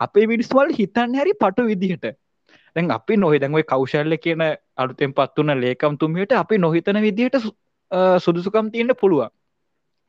අපේ 0.00 0.26
මිනිස්වල් 0.26 0.72
හිතන්න 0.72 1.14
හැරි 1.14 1.32
පටු 1.34 1.66
විදිහට. 1.66 2.06
දැන් 2.76 2.90
අපි 2.90 3.16
නොහි 3.16 3.40
දැන්වයි 3.40 3.64
කෞශල්ල 3.64 4.16
කියන 4.18 4.44
අලුතෙන් 4.76 5.12
පත්වන්න 5.12 5.60
ලේකම් 5.60 5.96
තුමියට 5.96 6.32
අපි 6.34 6.58
නොහිතන 6.58 7.00
විදිහට 7.00 7.36
සුදුසුකම් 8.20 8.70
තියෙන්න්න 8.70 8.98
පුළුවන්. 9.00 9.30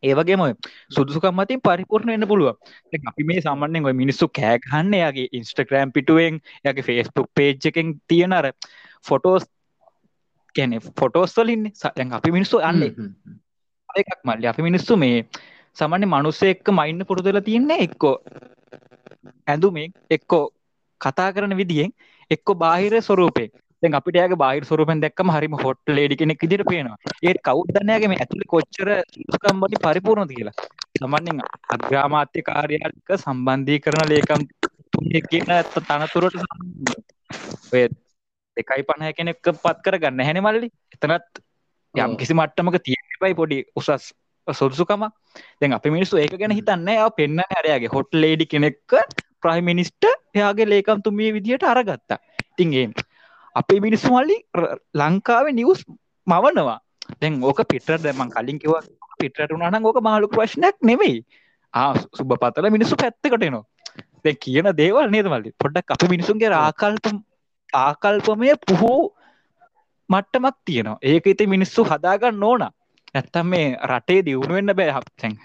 ඒවගේම 0.04 0.44
සුදුසුකම් 0.90 1.36
මතින් 1.36 1.62
පරිපූර්ණ 1.62 2.12
වෙන්න 2.12 2.28
පුළුව 2.28 2.56
අපි 3.04 3.24
මේ 3.24 3.42
සාමන්‍යෙන් 3.42 3.86
ඔය 3.86 3.94
මිනිස්සු 3.94 4.28
කෑගහන්න 4.32 4.94
යාගේ 4.96 5.30
ඉන්ස්ට්‍රග්‍රෑම් 5.32 5.92
පිටුවෙන් 5.92 6.42
යගේ 6.64 6.86
ෆේස්බුක් 6.86 7.30
පේජ් 7.34 7.56
එකෙන් 7.66 7.96
තියෙනර 8.08 8.52
ෆොටෝස් 9.04 9.48
කැනෙ 10.56 10.80
ෆොටෝස්වලින් 11.00 11.72
සැන් 11.74 12.14
අපි 12.14 12.32
මිනිස්සු 12.32 12.62
අන්න 12.62 12.84
එකක් 12.84 14.20
මල්ලි. 14.24 14.48
අපි 14.48 14.62
මිනිස්සු 14.62 14.98
මේ 14.98 15.18
සමන්‍ය 15.78 16.06
මනුස්ස 16.06 16.42
එක්ක 16.44 16.68
මයින්න 16.72 17.06
පුරුදල 17.06 17.42
තියන්නේ 17.42 17.80
එක්කෝ 17.80 18.16
ඇඳුමේ 19.48 19.88
එක්කෝ 20.10 20.44
කතා 21.02 21.30
කරන 21.34 21.58
විදිියෙන් 21.58 21.92
එක්කො 22.32 22.56
බාහිර 22.56 23.02
ස්වරූපේ 23.02 23.48
දැන් 23.84 23.98
අපිට 24.00 24.20
යාගේ 24.20 24.40
බාහිර 24.44 24.64
ස්වරූපෙන් 24.64 25.02
දැක්කම 25.04 25.32
හරිම 25.36 25.56
හොට් 25.64 25.94
ලේඩි 25.98 26.20
කෙනෙක් 26.22 26.42
විදිහට 26.44 26.70
පේනවා. 26.70 26.98
ඒ 27.24 27.34
කවුද 27.48 27.72
දන්නේ 27.76 27.96
යාගේ 27.96 28.12
මේ 28.12 28.22
ඇතුලේ 28.24 28.50
කොච්චර 28.54 28.90
සුදුකම් 29.14 29.64
වලින් 29.64 29.84
පරිපූර්ණද 29.86 30.34
කියලා. 30.36 30.56
සාමාන්‍යයෙන් 31.00 31.42
අග්‍රාමාත්‍ය 31.76 32.46
කාර්යාලයක 32.50 33.12
සම්බන්ධීකරණ 33.18 34.10
ලේකම් 34.14 34.44
තුනේ 34.94 35.22
කියන 35.30 35.52
තනතුරට 35.68 36.36
ඔය 37.74 37.84
දෙකයි 38.58 38.84
පණහ 38.88 39.14
කෙනෙක් 39.18 39.40
පත් 39.44 39.78
කරගන්න 39.86 40.18
නැහැනේ 40.20 40.46
මල්ලි. 40.48 40.68
එතනත් 40.96 41.44
යම් 41.96 42.18
කිසි 42.18 42.34
මට්ටමක 42.34 42.82
තියෙන්නයි 42.86 43.36
පොඩි 43.36 43.60
උසස් 43.76 44.12
සුදුසුකම. 44.48 45.04
දැන් 45.60 45.78
අපි 45.78 45.90
මිනිස්සු 45.90 46.18
ඒක 46.18 46.36
ගැන 46.42 46.58
හිතන්නේ 46.60 46.98
ආව 46.98 47.14
පෙන්නන්නේ 47.20 47.60
අරයාගේ 47.62 47.94
හොට් 47.96 48.12
ලේඩි 48.24 48.52
කෙනෙක්ක 48.54 48.98
ප්‍රයිම් 49.44 49.66
මිනිස්ටර් 49.72 50.16
එයාගේ 50.36 50.72
ලේකම් 50.74 51.06
තුමිය 51.06 51.32
විදිහට 51.38 51.70
අරගත්තා. 51.74 52.20
ඉතින් 52.52 52.74
ඒ 52.74 52.88
අපේ 53.62 53.80
මිනිස්සු 53.88 54.14
මල්ලි 54.16 54.38
ලංකාවේ 55.02 55.58
නිවස් 55.60 55.82
මවනවා. 56.28 56.80
දැන් 57.22 57.44
ඕක 57.44 57.62
පිටර 57.74 58.00
දැමන් 58.06 58.32
කලින් 58.36 58.60
කිව 58.64 58.74
පිටට 59.22 59.56
උනාන 59.58 59.86
ඕක 59.86 60.02
මාලු 60.02 60.32
ප්‍රශ්නයක් 60.36 60.78
නෙවෙයි 60.92 61.20
ආ 61.74 61.92
සුබ 62.18 62.34
පතල 62.42 62.70
මිනිස්සු 62.76 63.02
පැත්තකටනවා 63.02 63.64
දැ 64.26 64.36
කියන 64.46 64.70
දේවල් 64.82 65.08
නේද 65.12 65.28
මල්ලි? 65.34 65.52
පොඩ්ඩක් 65.62 65.96
අප 65.96 66.04
මිනිසුන්ගේ 66.10 66.52
ආකල්ප 66.56 67.06
ආකල්පමය 67.74 68.52
පුහෝ 68.68 69.14
මට්ටමක් 70.10 70.56
තියෙනවා. 70.66 71.00
ඒක 71.02 71.28
ඉති 71.28 71.48
මිනිස්සු 71.48 71.84
හදාගන්න 71.84 72.44
ඕන. 72.44 72.64
ඇත්තම් 73.16 73.48
මේ 73.54 73.66
රටේ 73.92 74.20
දියුණුවෙන්න්න 74.26 74.76
බෑ. 74.76 74.92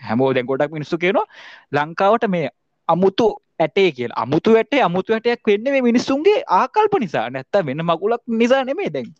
හැමෝ 0.08 0.30
දැන් 0.34 0.46
ගොඩක් 0.46 0.72
මිනිස්සු 0.72 0.98
කියනවා 0.98 1.26
ලංකාවට 1.72 2.28
මේ 2.28 2.48
අමුතු 2.88 3.28
ඇටේ 3.60 3.90
කියල. 3.92 4.12
අමුතු 4.16 4.56
ඇටේ 4.56 4.82
අමුතු 4.82 5.12
ඇටයක් 5.12 5.46
වෙන්න 5.46 5.64
මේ 5.64 5.82
මිනිස්සුන්ගේ 5.82 6.42
ආකල්ප 6.48 6.94
නිසා. 7.00 7.30
නැත්ත 7.30 7.54
වෙන්න 7.66 7.84
මකුලක් 7.84 8.22
නිසා 8.28 8.64
නෙමේ 8.64 8.90
දැන්. 8.92 9.10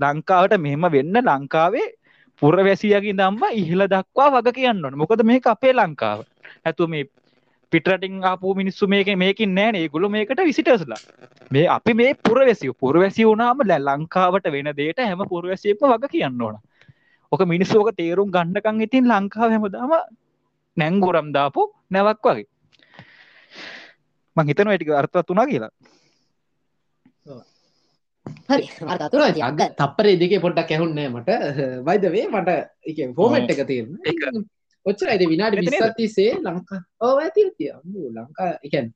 ලංකාවට 0.00 0.58
මෙහෙම 0.58 0.86
වෙන්න 0.92 1.16
ලංකාවේ 1.22 1.86
පුරවැසියකින් 2.42 3.16
දම්ම 3.16 3.42
ඉහල 3.52 3.86
දක්වා 3.92 4.30
වග 4.32 4.54
කියන්න 4.54 4.82
මොකද 4.96 5.22
මේක 5.24 5.46
අපේ 5.46 5.72
ලංකාව. 5.72 6.24
ඇතු 6.64 6.88
මේ 6.88 7.04
පිටරටින් 7.72 8.24
ආපු 8.24 8.54
මිනිස්සු 8.54 8.86
මේක 8.86 9.08
මේකින් 9.16 9.54
නෑනේ 9.54 9.88
ගුල 9.88 10.08
මේකට 10.08 10.40
විසිටස්ලා 10.44 11.00
මේ 11.50 11.66
අපි 11.68 11.94
මේ 11.94 12.14
පුරවැසිය. 12.28 12.72
පුරවැසි 12.74 13.24
වුනාම 13.24 13.58
ලැ 13.64 13.80
ලංකාවට 13.80 14.52
වෙන 14.52 14.70
දේට 14.76 14.98
හැම 15.00 15.22
පුරවැසියම 15.28 15.76
වග 15.82 16.10
කියන්න 16.10 16.42
ඕන. 16.42 16.56
ඕක 17.32 17.42
මිනිස්සෝක 17.46 17.88
තේරුම් 17.96 18.30
ගන්නකං 18.30 18.82
ඉතින් 18.82 19.08
ලංකාව 19.08 19.50
හැමදාම 19.50 19.92
නැංගුරම් 20.76 21.32
දාපු 21.32 21.62
නැවක් 21.90 22.26
වගේ. 22.26 22.46
මං 24.36 24.48
හිතන 24.48 24.68
වැටික 24.68 24.90
අර්ථ 24.92 25.18
තුනා 25.22 25.46
කියලා. 25.46 25.72
හරි 28.48 29.42
අග 29.42 29.60
තප්පරේ 29.78 30.16
දෙකේ 30.16 30.40
පොඩ්ඩක් 30.40 30.70
ඇහුන්නේ 30.70 31.08
මට. 31.08 31.30
වයිදවේ 31.88 32.26
මට 32.28 32.50
එක 32.84 32.98
ෆෝමට් 33.14 33.50
එක 33.50 33.66
තියෙන 33.66 33.88
ඔච්චර 34.86 35.08
අයිද 35.08 35.26
විනාඩි? 35.26 35.64
විස්සත්තිසේ 35.64 36.38
ලංකා 36.38 36.80
ඕ 37.00 37.14
ඇති 37.18 37.50
ලංකා 38.10 38.50
එකන් 38.62 38.88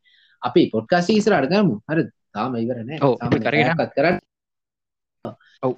අපි 0.43 0.63
පොඩ්කාසි 0.73 1.17
ඉසර 1.17 1.35
අඩගමු 1.35 1.81
හර 1.89 2.07
තාම 2.33 2.57
ඉවරනෑ 2.57 2.99
යන්න. 2.99 3.85
කරන්න. 3.97 4.19
ඔව්. 5.63 5.73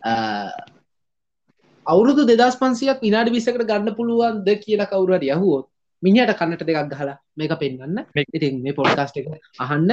අවුරුදු 1.86 2.26
දෙදස් 2.28 2.56
පන්සියක් 2.56 3.02
විනාඩි 3.02 3.34
විසකට 3.34 3.64
ගන්න 3.64 3.96
පුළුවන්ද 3.96 4.48
කියලා 4.64 4.90
කවුරට 4.90 5.26
යහුවොත් 5.26 5.66
මිනිහට 6.02 6.34
කන්නට 6.38 6.64
දෙකක් 6.68 6.92
ගහලා 6.92 7.16
මේක 7.38 7.52
පෙන්වන්න 7.62 7.98
ඉතින් 8.38 8.62
මේ 8.64 8.76
පොඩ්කාස්ට් 8.78 9.20
එක 9.20 9.26
අහන්න. 9.66 9.90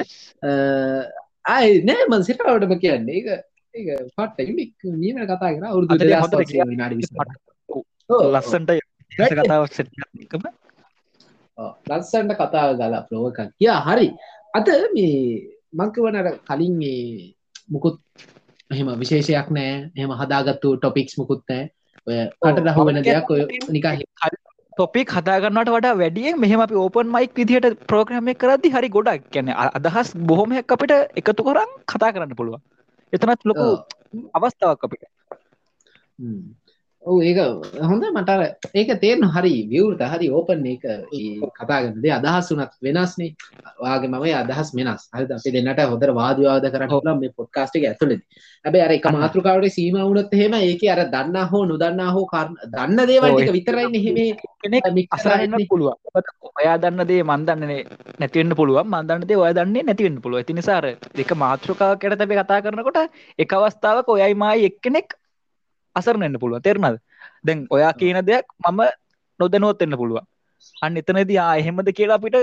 ආය 1.55 1.67
නෑ 1.89 2.07
මන් 2.09 2.25
සිටවටම 2.27 2.73
කියන්නේ. 2.83 3.15
ඒක 3.19 3.27
ඒක 3.73 3.87
පට 4.17 4.47
නික් 4.59 4.73
නියම 5.03 5.17
කතා 5.29 5.53
කර 5.53 5.65
අවුරුදු 5.69 5.93
අද 5.93 6.01
දෙදස් 6.01 6.21
හොඳට 6.23 6.39
පන්සිය 6.39 6.65
විනාඩි 6.71 6.95
විස්ස 6.99 7.11
ලස්සන්ට 8.33 8.71
කතාවක් 9.39 9.77
සෙට්කම 9.77 10.43
ලස්සන්ට 11.91 12.33
කතාව 12.41 12.69
ගලා 12.81 13.05
ප්‍රෝක 13.07 13.39
කියා 13.59 13.79
හරි. 13.87 14.09
අද 14.57 14.67
මේ 14.95 15.15
මංකවනට 15.79 16.41
කලින් 16.49 16.73
මේ 16.81 17.33
මුකුත් 17.73 17.97
එහෙම 18.71 18.89
විශේෂයක් 19.01 19.49
නෑ. 19.57 19.73
එහෙම 19.97 20.11
හදාගත්තු 20.21 20.77
ටොපික්ස් 20.77 21.17
මුකුත් 21.21 21.43
නෑ. 21.49 21.63
ඔය 22.07 22.19
කට 22.41 22.65
දහුවෙන 22.67 23.03
දෙයක් 23.05 23.29
ඔය 23.33 23.41
නිකා 23.75 23.95
තොපික් 24.79 25.13
හදාගන්නට 25.15 25.69
වඩා 25.75 25.93
වැඩියෙන් 26.01 26.39
මෙහම 26.43 26.61
අපි 26.65 26.75
ඕපන් 26.81 27.07
මයික් 27.15 27.31
විදිහට 27.35 27.79
ප්‍රෝග්‍රම 27.89 28.29
කරදදි 28.35 28.73
හරි 28.75 28.89
ගොඩක්. 28.89 29.23
ගැන 29.31 29.47
අදහස් 29.79 30.09
බොහොමයක් 30.25 30.75
අපිට 30.75 30.93
එකතු 31.21 31.41
කරන් 31.43 31.71
කතා 31.87 32.11
කරන්න 32.11 32.35
පුළුවන්. 32.35 32.61
එතනත් 33.13 33.41
ලොකු 33.45 33.67
අවස්ථාවක් 34.33 34.85
අපිට 34.85 35.03
ඒක 37.03 37.37
හොඳ 37.81 38.03
මට 38.11 38.31
ඒක 38.75 38.89
තේරන 38.99 39.23
හරි 39.25 39.53
විවෘත 39.65 40.01
හරි 40.03 40.27
ඕපන් 40.29 40.65
එක 40.67 40.83
ඒ 40.83 41.39
කතාගන්න 41.55 42.01
දේ. 42.01 42.11
අදහස් 42.11 42.51
වනත් 42.51 42.73
වෙනස්නේ 42.81 43.35
වාගේ 43.79 44.09
මම 44.09 44.25
අදහස් 44.35 44.73
වෙනස්. 44.75 45.07
හරි 45.09 45.25
අපි 45.27 45.51
දෙන්නට 45.51 45.79
හොදර 45.85 46.11
වාදවාද 46.13 46.67
කරන්න 46.67 47.19
මේ 47.19 47.31
පොඩ්කාස්ටික 47.31 47.85
ඇතුලද 47.85 48.19
හැබැ 48.65 48.81
අර 48.81 48.91
එක 48.91 49.07
මාතෘකාවට 49.09 49.71
සීම 49.71 49.95
වුණත් 49.97 50.33
එහෙම 50.33 50.53
ඒක 50.55 50.83
අර 50.85 51.01
දන්න 51.07 51.47
හෝ 51.47 51.63
නොදන්න 51.65 52.03
හෝ 52.09 52.25
කාරණ 52.25 52.59
දන්න 52.67 53.07
දේවල්ටික 53.07 53.53
විතරයි 53.53 54.03
හෙමේ 54.05 55.07
අසරන්න 55.09 55.55
පුළුවන්. 55.69 55.95
ඔයා 56.59 56.77
දන්න 56.77 57.07
දේ 57.07 57.23
මන්දන්නනේ 57.23 57.81
නැතිවෙන්න 58.19 58.57
පුළුවන්. 58.59 58.91
මන්දන්න 58.91 59.25
දේ 59.25 59.39
ඔය 59.39 59.53
දන්නේ 59.53 59.83
නැතිවෙන්න 59.83 60.19
පුළුව 60.21 60.41
ඇති 60.41 60.53
නිසාර 60.53 60.85
දෙක 61.15 61.31
මාතෘකාව 61.37 61.95
කැට 61.97 62.19
තැබේ 62.19 62.41
කතා 62.41 62.61
කරනකොට 62.61 63.01
එක 63.39 63.57
අවස්ථාවක 63.57 64.09
ඔයයි 64.09 64.35
මයි 64.35 64.67
එක්කෙනෙක් 64.67 65.18
අසරනන්න 65.99 66.39
පුළුව 66.39 66.65
තෙරනද 66.67 66.97
දැන් 67.43 67.61
ඔයා 67.69 67.93
කියන 67.93 68.19
දෙයක් 68.23 68.47
මම 68.63 68.81
නොදනුවත් 69.39 69.85
එන්න 69.85 69.99
පුළුවන්. 70.01 70.25
අන්න 70.77 70.99
එතනද 71.01 71.31
ආ 71.37 71.53
එහෙමද 71.61 71.91
කියලා 71.91 72.19
අපිට 72.21 72.37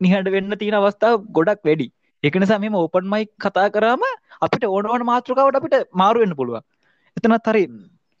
නිහට 0.00 0.32
වෙන්න 0.36 0.58
තියෙන 0.62 0.78
අවස්ථාව 0.80 1.20
ගොඩක් 1.32 1.62
වැඩි. 1.64 1.88
එකනිසා 2.22 2.58
මෙම 2.58 2.74
ඕපන් 2.76 3.06
මයි 3.12 3.30
කතා 3.38 3.68
කරාම 3.70 4.02
අපිට 4.42 4.64
ඕනවන 4.66 5.06
මාතෘකාවට 5.12 5.60
අපිට 5.60 5.76
මාරුවෙන්න 5.94 6.38
පුළුවන්. 6.40 6.66
එතනත් 7.16 7.48
හරි 7.50 7.64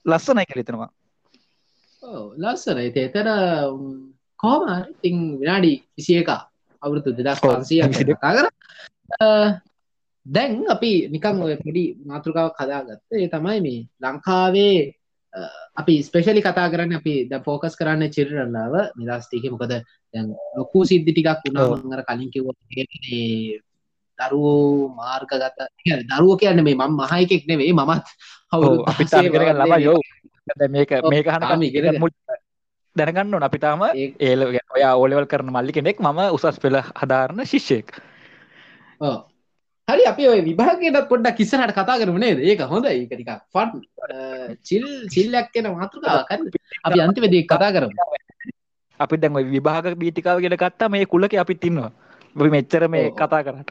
ලස්සනයි 0.06 0.46
කලෙතනවා 0.46 0.90
ලස්සන 2.36 2.78
ඉති 2.80 3.00
එතන 3.08 3.28
කෝම 4.40 4.62
ඉතිං 4.92 5.16
විනාඩි 5.40 5.72
විසිය 5.96 6.20
එක 6.22 6.30
අවුරුතු 6.82 7.10
දෙදස් 7.12 7.40
පන්සිය 7.40 7.82
කර 8.16 8.46
දැන් 10.26 10.64
අපි 10.68 10.92
නිකං 11.08 11.42
ඔය 11.42 11.56
පිඩි 11.56 11.84
මාතෘකාව 12.04 12.48
කදාගත්ත 12.52 13.02
ඒ 13.12 13.28
තමයි 13.28 13.58
මේ 13.60 13.80
ලංකාවේ 13.98 14.76
අපි 15.74 15.94
ස්පේෂලි 16.02 16.40
කතා 16.40 16.68
කරන්න 16.68 16.98
අපි 16.98 17.14
ද 17.24 17.40
ෆෝකස් 17.44 17.76
කරන්න 17.76 18.10
චිරරල්ලාව 18.10 18.74
නිදස්ටික 18.98 19.46
මොකද 19.46 19.72
දැන් 20.14 20.26
ලොකු 20.56 20.84
සිද්ධි 20.84 21.12
ටිකක් 21.12 21.42
වුණාමර 21.46 22.02
කලින් 22.04 22.30
කිව 22.30 22.44
දරුවෝ 24.18 24.90
මාර්ගගත 24.90 25.58
දරුව 26.10 26.34
කියන්න 26.36 26.64
මේ 26.64 26.76
මම 26.76 26.92
මහයකෙක් 27.00 27.42
නෙවේ 27.46 27.72
මමත් 27.72 28.06
හවු 28.52 28.70
අපි 28.84 29.04
කර 29.04 29.44
ලබා 29.54 29.80
යෝ 29.80 30.00
මේක 30.68 30.90
මේක 31.04 31.26
හන 31.28 31.62
ඉගෙන 31.62 32.00
දැනගන්න 32.96 33.34
ඕන. 33.34 33.42
අපිතාම 33.42 33.82
ඒල 34.20 34.40
ඔයා 34.74 34.92
ඕලෙවල් 34.96 35.26
කරන 35.26 35.50
මල්ලි 35.50 35.72
කෙනෙක් 35.72 36.00
මම 36.00 36.20
උසස් 36.32 36.58
පෙළ 36.58 36.78
හදාරණ 36.92 37.46
ශිෂ්‍යයෙක් 37.46 37.94
හරි 39.88 40.04
අපි 40.04 40.28
ඔය 40.28 40.40
විභාගයට 40.42 40.98
පොඩ්ඩක් 41.10 41.36
කිස්සරට 41.36 41.72
කතා 41.72 41.96
කරම 41.96 42.18
නේද? 42.18 42.38
ඒක 42.40 42.60
හොඳ 42.64 42.86
ඒක 42.86 43.08
ටික 43.08 43.30
ෆන් 43.48 43.68
චිල් 44.62 44.86
චිල්ලක් 45.08 45.48
කියන 45.52 45.68
මාතෘකාවකන්න 45.72 46.42
අපි 46.84 47.00
අන්තිමදී 47.00 47.44
කතා 47.46 47.70
කරමු. 47.72 48.08
අපි 49.00 49.16
දැන් 49.16 49.38
ඔය 49.40 49.46
විභාග 49.46 49.92
බීතිකාව 49.96 50.40
ගෙන 50.40 50.56
ගත්තා 50.56 50.88
මේ 50.88 51.06
කුලක 51.06 51.34
අපි 51.34 51.54
තින්නවා 51.56 51.90
අපි 52.36 52.50
මෙච්චර 52.50 52.88
මේ 52.88 53.12
කතා 53.12 53.42
කරට. 53.42 53.70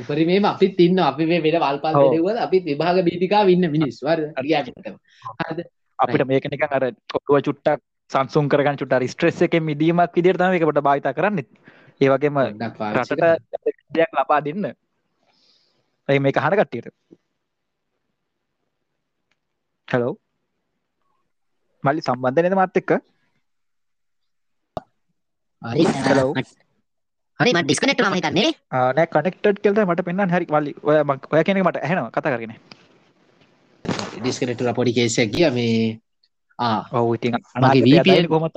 උපරිමේම 0.00 0.44
අපිත් 0.44 0.80
ඉන්න 0.80 1.00
අපි 1.02 1.26
මේ 1.26 1.40
වෙන 1.40 1.58
වල්පල් 1.58 1.96
දෙවල 2.10 2.38
අපි 2.38 2.60
විභාග 2.62 3.00
බීතිකා 3.08 3.42
ඉන්න 3.48 3.70
මිනිස් 3.70 4.02
වර 4.02 4.20
අපිට 5.98 6.26
මේක 6.26 6.46
නිකන් 6.46 6.68
අර 6.70 6.84
ඔටුව 6.88 7.40
චුට්ටක් 7.40 7.80
සංසුන් 8.10 8.48
කරගන්න 8.48 8.76
චුට්ට 8.76 9.08
ස්ට්‍රෙස් 9.08 9.40
එකෙන් 9.42 9.64
මිදීමක් 9.64 10.12
විදිහට 10.12 10.40
තමයි 10.40 10.60
ඒකට 10.60 10.82
භාවිත 10.82 11.10
කරන්නේ 11.16 11.46
ඒ 12.00 12.08
වගේම 12.10 12.38
රටට 12.94 13.22
දෙයක් 13.94 14.10
ලබා 14.16 14.40
දෙන්න. 14.46 14.66
ඇයි 16.08 16.20
මේක 16.20 16.38
හන 16.38 16.56
කට්ටියට. 16.58 16.88
හැලෝ 19.88 20.14
මල්ලි 21.84 22.06
සම්බන්ධ 22.06 22.40
නද 22.42 22.56
මත් 22.56 22.80
එක්ක? 22.80 22.92
හලෝ 25.62 26.30
හරි 27.40 27.50
ඩිස්කනෙක්ට 27.58 28.02
ම 28.02 28.16
හිතන්නේ. 28.18 28.50
නෑ 28.72 29.06
කනෙක්ටඩ් 29.08 29.58
කෙල්ද 29.64 29.78
මට 29.84 30.06
පෙන්න්න 30.06 30.32
හරි 30.34 30.46
වල්ලි 30.48 30.72
ඔය 30.82 30.96
ඔය 31.34 31.44
කෙනෙ 31.44 31.62
මට 31.62 31.84
ඇහෙනවා. 31.84 32.10
කතා 32.10 32.32
කරගෙන. 32.34 32.56
ඩිස්කනෙට්ල 34.18 34.72
පොඩි 34.72 34.96
කේසයක් 34.98 35.30
ගිය. 35.34 35.50
මේ 35.50 36.00
ඔව 36.92 37.14
ඉතින් 37.16 37.38
මගේ 37.62 37.84
VPN 37.86 38.28
කොමත් 38.28 38.56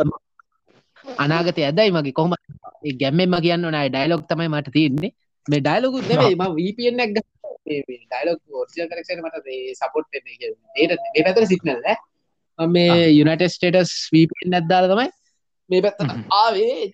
අනාගත 1.17 1.59
ඇදයි 1.59 1.91
මගේ. 1.91 2.15
කොහම 2.19 2.33
ගැම්මෙන්ම 3.01 3.35
කියන්න 3.45 3.67
නයි 3.75 3.89
ඩයිලොක් 3.89 4.23
තමයි 4.29 4.49
මට 4.53 4.73
තියන්නේ. 4.75 5.11
මේ 5.45 5.61
ඩයිලොකුත් 5.61 6.09
නෙවේ 6.09 6.35
ම 6.35 6.43
VPNක් 6.57 7.15
ඩයිලොක් 7.67 8.39
ෝර්සිල් 8.53 8.89
කරක්ෂන 8.91 9.23
මට 9.23 9.47
සපොට් 9.79 10.07
ඒට 10.15 10.93
මේ 11.13 11.23
පැතර 11.23 11.45
සික්නල් 11.45 11.79
මේ 12.59 12.99
යුනට 13.11 13.47
ස්ටේටස් 13.55 13.95
VPN 14.13 14.59
ඇත්දාල 14.59 14.89
තමයි 14.93 15.09
මේ 15.69 15.81
පැත්ත 15.81 15.99
ආවේ. 16.33 16.91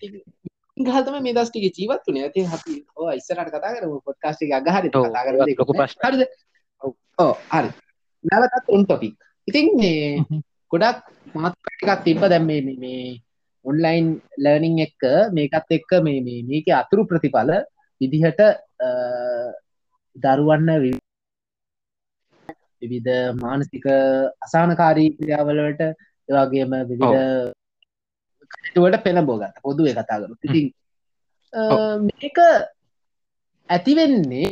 ගහතම 0.76 1.16
මේ 1.22 1.36
දස්ටික 1.36 1.64
ජීවත් 1.70 2.08
වන. 2.08 2.20
ඇති 2.24 2.46
හපි 2.52 2.74
ඕ 2.96 3.10
ඉස්සරට 3.12 3.52
කතා 3.54 3.74
කරම. 3.76 3.94
පොඩ්කාස්ටි 4.06 4.52
අගහරි 4.52 4.90
ලොකු 5.58 5.72
ප්‍රශ් 5.72 5.96
හරිද? 6.02 6.22
ඕ 7.18 7.32
හරි. 7.52 7.70
නැවතත් 8.24 8.72
උන් 8.74 8.84
ටොපික් 8.84 9.14
ඉතින් 9.48 9.66
මේ 9.76 10.24
ගොඩක් 10.70 11.04
මාත්කක් 11.34 11.90
තිබ්බ 12.04 12.22
දැම්මේ 12.24 12.60
මේ 12.64 13.20
ඔන්ලයින් 13.64 14.06
ලර්නිං 14.38 14.76
එක්ක 14.78 15.02
මේකත් 15.32 15.70
එක්ක 15.70 15.90
මේ 16.02 16.42
මේක 16.44 16.66
අතුරු 16.72 17.02
ප්‍රතිඵල 17.06 17.50
විදිහට 18.00 18.40
දරුවන්න 20.16 20.70
විවිධ 22.82 23.12
මානසික 23.36 23.86
අසානකාරී 24.40 25.10
ක්‍රියාවලට 25.16 25.82
එවාගේම 26.28 26.72
විවිධ 26.90 27.20
පෙන 29.04 29.18
බෝගත 29.22 29.62
පොදුව 29.62 29.86
කතා 29.90 30.18
කරු 30.18 30.34
ඉතින් 30.42 30.66
මේක 32.02 32.38
ඇතිවෙන්නේ 33.68 34.46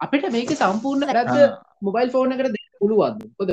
අපිට 0.00 0.24
මේක 0.30 0.50
සම්පූර්ණ 0.54 1.10
ඇරද 1.10 1.34
මොබයිල් 1.82 2.10
ෆෝනකට 2.10 2.46
දෙ 2.46 2.60
පුළුවන්ද? 2.80 3.20
කොද 3.36 3.50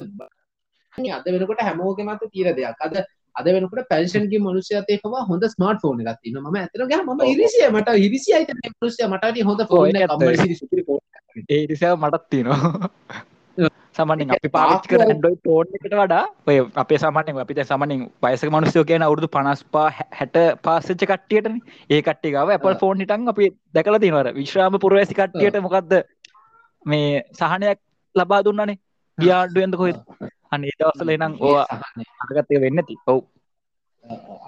අද 0.97 1.25
වෙනකොට 1.27 1.61
හැමෝක 1.61 1.99
මත 1.99 2.31
තීර 2.31 2.53
දෙයක්. 2.53 2.81
අද 2.81 2.95
අද 3.35 3.45
වෙනකට 3.47 3.89
පැල්ෂන්ගේ 3.89 4.39
මනුෂ්‍යතය 4.39 4.99
පවා 4.99 5.25
හොඳ 5.25 5.43
ස්මාර්ට 5.49 5.81
ෆෝන 5.81 6.01
එකත්තින 6.03 6.39
ම 6.39 6.55
ඇතනගේ 6.55 7.01
ම 7.01 7.21
ඉරිසිය. 7.25 7.67
මට 7.69 7.97
හිරිසි 7.97 8.33
අයිත 8.33 8.51
මනුෂ්‍ය 8.55 9.07
මට 9.07 9.43
හොඳ 9.43 9.61
ෆෝන 9.67 9.87
ඒ 11.49 11.61
නිසා 11.67 11.95
මටත් 11.97 12.25
තිනවා 12.29 12.81
සමනින් 13.95 14.33
අපි 14.35 14.49
පාච්ච 14.49 14.85
කර 14.85 15.01
ඩොයි 15.09 15.37
ටෝන් 15.37 15.67
එකට 15.69 15.93
වඩා. 15.93 16.23
ඔය 16.47 16.57
අපේ 16.75 16.97
සමනෙන් 16.97 17.41
අපිත 17.43 17.61
සමනින් 17.63 18.05
වයසක 18.23 18.49
මනුස්යෝ 18.49 18.85
කියන 18.85 19.05
අවුරදු 19.07 19.27
පනස්පා 19.27 19.87
හැට 20.11 20.37
පාසච්ච 20.61 21.03
කට්ටියටන. 21.03 21.57
ඒ 21.89 22.01
කට්ටිකාව 22.01 22.53
Apple 22.57 22.75
ෆෝන් 22.75 23.03
හිටන් 23.03 23.27
අපි 23.27 23.49
දැකල 23.73 23.97
තිනවර 23.97 24.31
විශ්‍රාම 24.33 24.79
පුරවැසි 24.79 25.19
කට්ටියට 25.19 25.59
මොකක්ද 25.61 25.93
මේ 26.85 27.23
සහනයක් 27.33 27.79
ලබා 28.15 28.41
දුන්නනේ? 28.43 28.79
ගියාඩුවෙන්ද 29.17 29.75
කොහෙද 29.75 29.97
අන්න 30.53 30.65
ඒ 30.65 30.75
දවස්වල 30.79 31.13
එනම් 31.15 31.37
ඕවා 31.41 31.79
අරගත්තේ 32.25 32.61
වෙන්න 32.63 32.81
ඇති 32.81 32.97
ඔව්. 33.07 33.21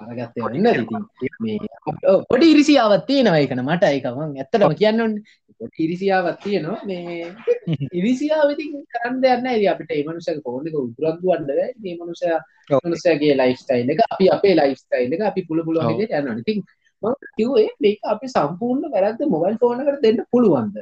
අරගත්තය 0.02 0.44
වෙන්න 0.44 0.68
ඉතින්. 0.74 1.04
මේ 1.40 1.58
ඔව්, 2.04 2.20
පොඩි 2.30 2.52
ඉරිසියාවත් 2.54 3.04
තියෙනවා 3.10 3.40
ඒකන 3.40 3.64
මට 3.64 3.90
ඒකමං 3.90 4.36
ඇත්තටම 4.36 4.74
කියන්න 4.80 5.02
ඕනේ. 5.02 5.36
පොඩි 5.60 5.84
ඉරිසියාවක් 5.86 6.40
තියෙනවා. 6.42 6.78
මේ 6.84 7.34
ඉරිසියාව 8.00 8.54
ඉතින් 8.54 8.72
කරන්න 8.92 9.20
දෙයක් 9.22 9.44
නැහැ. 9.44 9.58
ඉතින් 9.58 9.72
අපිට 9.74 9.92
ඒ 9.92 10.02
මනුස්සයාගේ 10.04 10.44
ෆෝන් 10.46 10.68
එක 10.68 10.80
උදුරක් 10.80 11.22
දුවන්න 11.22 11.46
බෑ. 11.50 11.68
මේ 11.82 11.94
මනුස්සයා 12.00 12.40
ඔව්. 12.70 12.80
මනුස්සයාගේ 12.82 13.36
ලයිෆ් 13.36 13.62
ස්ටයිල් 13.62 13.94
එක 13.94 14.02
අපි 14.08 14.32
අපේ 14.36 14.56
ලයිෆ් 14.60 14.82
ස්ටයිල් 14.82 15.16
එක 15.16 15.24
අපි 15.30 15.46
පුළු. 15.48 15.64
විදිහට 15.68 16.18
යනවා. 16.18 16.42
ඉතින් 16.42 16.60
මම 17.02 17.14
කිව්වේ 17.36 17.70
මේක 17.80 18.12
අපි 18.12 18.26
සම්පූර්ණ 18.28 18.92
වැරද්ද 18.92 19.24
මොබයිල් 19.28 19.56
ෆෝන් 19.58 19.80
එකට 19.82 20.02
දෙන්න 20.02 20.20
පුළුවන්ද? 20.30 20.76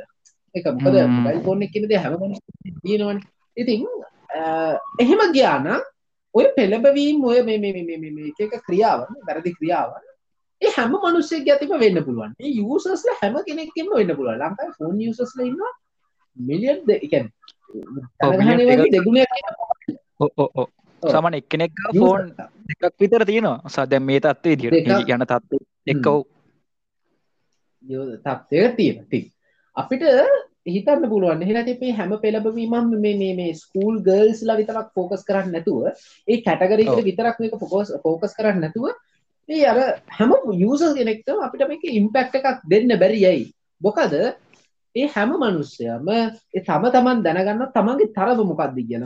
ඒක 0.54 0.66
මොකද. 0.76 0.98
මොබයිල් 1.14 1.40
ෆෝන් 1.46 1.64
එක 1.64 1.72
කියන 1.72 1.88
දේ 1.88 1.98
හැම 1.98 2.18
තියෙනවනේ. 2.82 3.22
ඉතින් 3.56 3.86
එහෙම 5.00 5.20
ගියා 5.32 5.58
නම් 5.58 5.82
ඔය 6.34 6.46
පෙළඹවීම් 6.56 7.24
ඔය 7.24 7.38
එක 8.40 8.52
ක්‍රියාවන් 8.66 9.22
වැරදි 9.26 9.52
ක්‍රියාවන් 9.52 10.04
ඒ 10.62 10.70
හැම 10.76 10.92
මිනිස්සෙක් 11.04 11.48
ඇතිම 11.48 11.80
වෙන්න 11.80 12.04
පුළුවන්. 12.04 12.32
ඒ 12.40 12.52
යූසර්ස්ලා 12.58 13.16
හැම 13.22 13.34
කෙනෙක්ගෙම 13.46 13.88
වෙන්න 13.96 14.16
පුළුවන්. 14.16 14.38
ලංකාවේ 14.38 14.76
ෆෝන් 14.78 15.00
යූසර්ස්ලා 15.00 15.46
ඉන්නවා 15.46 15.72
මිලියන් 16.36 16.80
දෙ 16.86 16.94
ඔව් 20.20 20.50
ඔව්. 20.54 20.68
සාමාන්‍ය 21.02 21.36
එක්කෙනෙක් 21.36 21.72
ෆෝන් 21.98 22.22
දෙකක් 22.68 22.94
විතර 23.00 23.24
තියෙනවා. 23.24 23.68
සා 23.68 23.90
දැන් 23.90 24.02
මේ 24.02 24.20
විදියට 24.46 24.74
දෙකක්. 24.88 25.08
යන 25.08 25.26
තත්ත්වය 25.26 25.58
එක්ක 25.86 26.06
හ්ම්. 26.06 26.14
ඔව්. 26.14 26.22
යෝ- 27.84 28.18
තත්ත්වයක 28.18 28.76
තියෙන 28.76 28.96
ඉතින් 29.02 29.24
අපිට 29.76 30.02
හිතන්න 30.66 31.08
පුළුවන්. 31.08 31.42
එහෙනම් 31.42 31.80
මේ 31.80 31.92
හැම 31.92 32.12
පෙළඹවීමම 32.18 32.94
මේ 32.96 33.16
මේ 33.16 33.34
මේ 33.34 33.54
ස්කූල් 33.54 33.98
ගර්ල්ස්ලා 34.00 34.56
විතරක් 34.56 34.88
ફોකස් 34.94 35.24
කරන්නේ 35.24 35.54
නැතුව 35.54 35.82
ඒ 36.28 36.40
කැටගරි 36.40 36.86
එකට 36.86 37.04
විතරක් 37.04 37.36
මේක 37.40 37.58
ફોකස් 37.64 37.92
ફોකස් 38.02 38.34
කරන්නේ 38.34 38.62
නැතුව 38.62 38.86
මේ 39.48 39.66
අර 39.66 39.78
හැම 40.10 40.32
යූසර් 40.54 40.90
කෙනෙක්ටම 40.94 41.40
අපිට 41.40 41.68
මේක 41.68 41.84
ඉම්පැක්ට් 41.92 42.40
එකක් 42.40 42.64
දෙන්න 42.66 42.96
බැරි 42.96 43.20
යයි 43.22 43.44
මොකද 43.80 44.14
ඒ 44.94 45.06
හැම 45.08 45.32
මිනිස්සයම 45.38 46.08
ඒ 46.10 46.60
තම 46.62 46.84
තමන් 46.90 47.24
දැනගන්න 47.24 47.66
තමන්ගේ 47.72 48.12
තරම 48.12 48.40
මොකක්ද 48.44 48.78
කියන 48.80 49.04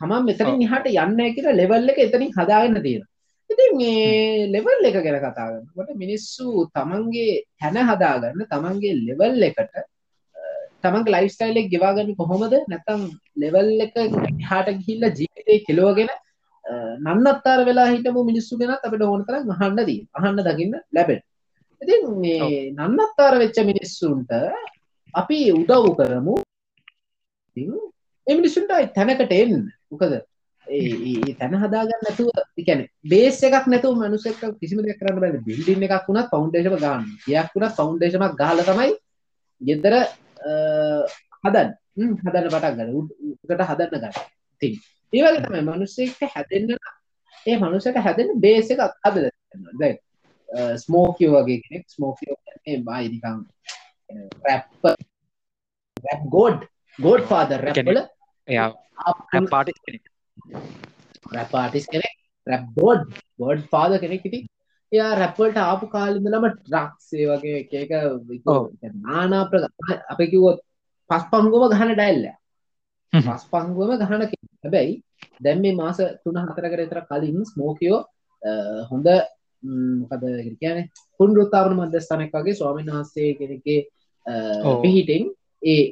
තමන් 0.00 0.26
මෙතනින් 0.26 0.66
එහාට 0.66 0.90
යන්නේ 0.94 1.30
කියලා 1.34 1.54
ලෙවල් 1.54 1.92
එක 1.92 2.00
එතනින් 2.00 2.32
හදාගෙන 2.32 2.76
තියෙනවා. 2.78 3.08
ඉතින් 3.50 3.72
මේ 3.76 4.48
ලෙවල් 4.48 4.88
එක 4.88 4.98
ගැන 4.98 5.18
කතාගන්නකොට 5.20 5.96
මිනිස්සු 5.96 6.66
තමන්ගේ 6.70 7.32
හැන 7.60 7.80
හදාගන්න 7.88 8.46
තමන්ගේ 8.48 8.94
ලෙවල් 9.00 9.48
එකට 9.48 9.80
තමන්ගේ 10.84 11.14
ලයිෆ් 11.14 11.32
ස්ටයිල් 11.34 11.60
එක 11.60 11.68
ගෙවා 11.74 11.92
ගන්න 11.96 12.16
කොහොමද 12.16 12.54
නැත්නම් 12.68 13.02
ලෙවල් 13.36 13.70
එක 13.86 13.94
එහාට 13.98 14.68
ගිහිල්ලා 14.78 15.14
ජීවිතේ 15.18 15.58
කෙලවගෙන 15.66 16.10
අ, 16.10 16.72
නන්නත්තර 17.06 17.60
වෙලා 17.68 17.88
හිටපු 17.92 18.24
මිනිස්සු 18.30 18.58
ගැනත් 18.60 18.86
අපිට 18.86 19.02
ඕන 19.02 19.24
තරම් 19.24 19.50
අහන්න 20.16 20.40
දකින්න 20.48 20.74
ලැබෙන. 20.92 21.20
ඉතින් 21.80 22.02
මේ 22.22 22.48
නන්නත්තර 22.72 23.34
වෙච්ච 23.42 23.58
මිනිස්සුන්ට 23.70 24.32
අපි 25.14 25.38
උදව් 25.52 25.86
කරමු. 25.98 26.34
ඒ 28.26 28.86
තැනකට 28.96 29.32
එන්න. 29.32 29.54
මොකද 29.90 30.12
ඒ 30.66 31.34
තැන 31.38 31.54
හදාගන්න 31.62 32.02
නැතුව 32.06 32.28
කියන්නේ 32.58 32.88
බේස් 33.04 33.38
එකක් 33.42 33.66
නැතුව 33.66 33.96
මිනිස්සෙක් 34.02 34.42
කිසිම 34.60 34.82
දෙයක් 34.82 34.98
කරන්න 35.00 35.20
බෑ. 35.20 35.40
බිල්ඩින් 35.48 35.82
එකක් 35.82 36.08
වුණත් 36.08 36.54
එක 36.56 36.66
ගන්න. 36.76 37.06
ගයක් 37.26 37.48
වුණත් 37.54 38.02
එකක් 38.02 38.36
ගහලා 38.40 38.66
තමයි 38.68 38.90
ගෙදර 39.60 39.94
හ්ම්, 40.40 42.12
හදන්න 42.22 42.48
පටන් 42.48 42.76
ගන්න. 42.76 42.90
උඩට 43.44 43.66
හදන්න 43.70 43.90
ගන්න. 43.96 44.14
ඉතින් 44.62 44.74
ඒ 45.12 45.22
වගේ 45.22 45.42
තමයි 45.44 45.62
මිනිස්සෙක්ට 45.68 46.22
හැදෙන්න 46.34 46.76
ඒ 47.46 47.56
මනුස්සයට 47.58 47.98
හැදෙන්න 48.06 48.40
බේස් 48.40 48.70
එකක් 48.70 48.82
හදලා 48.82 49.14
දෙන්න. 49.14 49.66
දැන් 49.80 49.98
ස්මෝකියෝ 50.78 51.42
වගේ 51.42 51.60
කෙනෙක් 51.64 51.84
ස්මෝකියෝ 51.88 52.36
කියන්නේ 52.44 52.82
බයි 52.86 53.08
නිකන් 53.08 53.38
රැප් 54.46 54.64
ගෝඩ් 56.28 56.64
ගෝඩ් 56.98 57.24
ෆාදර් 57.24 57.60
රැප් 57.60 57.82
වල 57.82 58.00
එයා 58.48 58.68
ආපු 59.06 59.42
පාටි 59.50 59.76
කෙනෙක් 59.80 60.02
රැප් 61.32 61.54
ආටිස් 61.54 61.86
කෙනෙක් 61.86 62.16
රැප් 62.46 62.64
ගෝඩ් 62.78 63.04
ගෝඩ් 63.38 63.62
ෆාදර් 63.72 63.98
කෙනෙක් 63.98 64.26
ඉතින් 64.30 64.48
එයා 64.92 65.10
රැප් 65.14 65.36
වලට 65.38 65.58
ආපු 65.62 65.86
කාලේ 65.86 66.20
ඉඳලම 66.20 66.46
ඩ්‍රග්ස් 66.48 67.06
ඒ 67.14 67.26
වගේ 67.30 67.56
එක 67.60 67.72
එක. 67.82 67.92
නානා 69.06 69.44
ප්‍රකාර 69.50 69.96
අපි 70.12 70.24
කිව්වොත් 70.32 70.58
පස් 71.10 71.24
පංගුවම 71.32 71.64
ගහන 71.72 71.92
හ්ම්. 73.12 73.22
පස් 73.26 73.44
පංගුවම 73.52 73.92
ගහන. 74.00 74.22
හැබැයි 74.62 74.94
දැන් 75.40 75.60
මේ 75.60 75.74
මාස 75.74 75.98
3 75.98 76.46
4කට 76.48 76.80
විතර 76.80 77.00
කලින් 77.08 77.44
ස්මෝකියෝ 77.46 78.00
හොඳ 78.90 79.06
ම්, 79.62 80.00
මොකද 80.00 80.22
ඒකට 80.24 80.58
කියන්නේ 80.58 80.86
පුනරුත්ථාපන 81.20 81.76
මධ්‍යස්ථානයක් 81.78 82.32
වගේ 82.34 82.54
ස්වාමීන් 82.54 82.90
වහන්සේ 82.92 83.28
ඔව්. 84.64 84.80
පිහිටින් 84.82 85.24
ඒ 85.62 85.82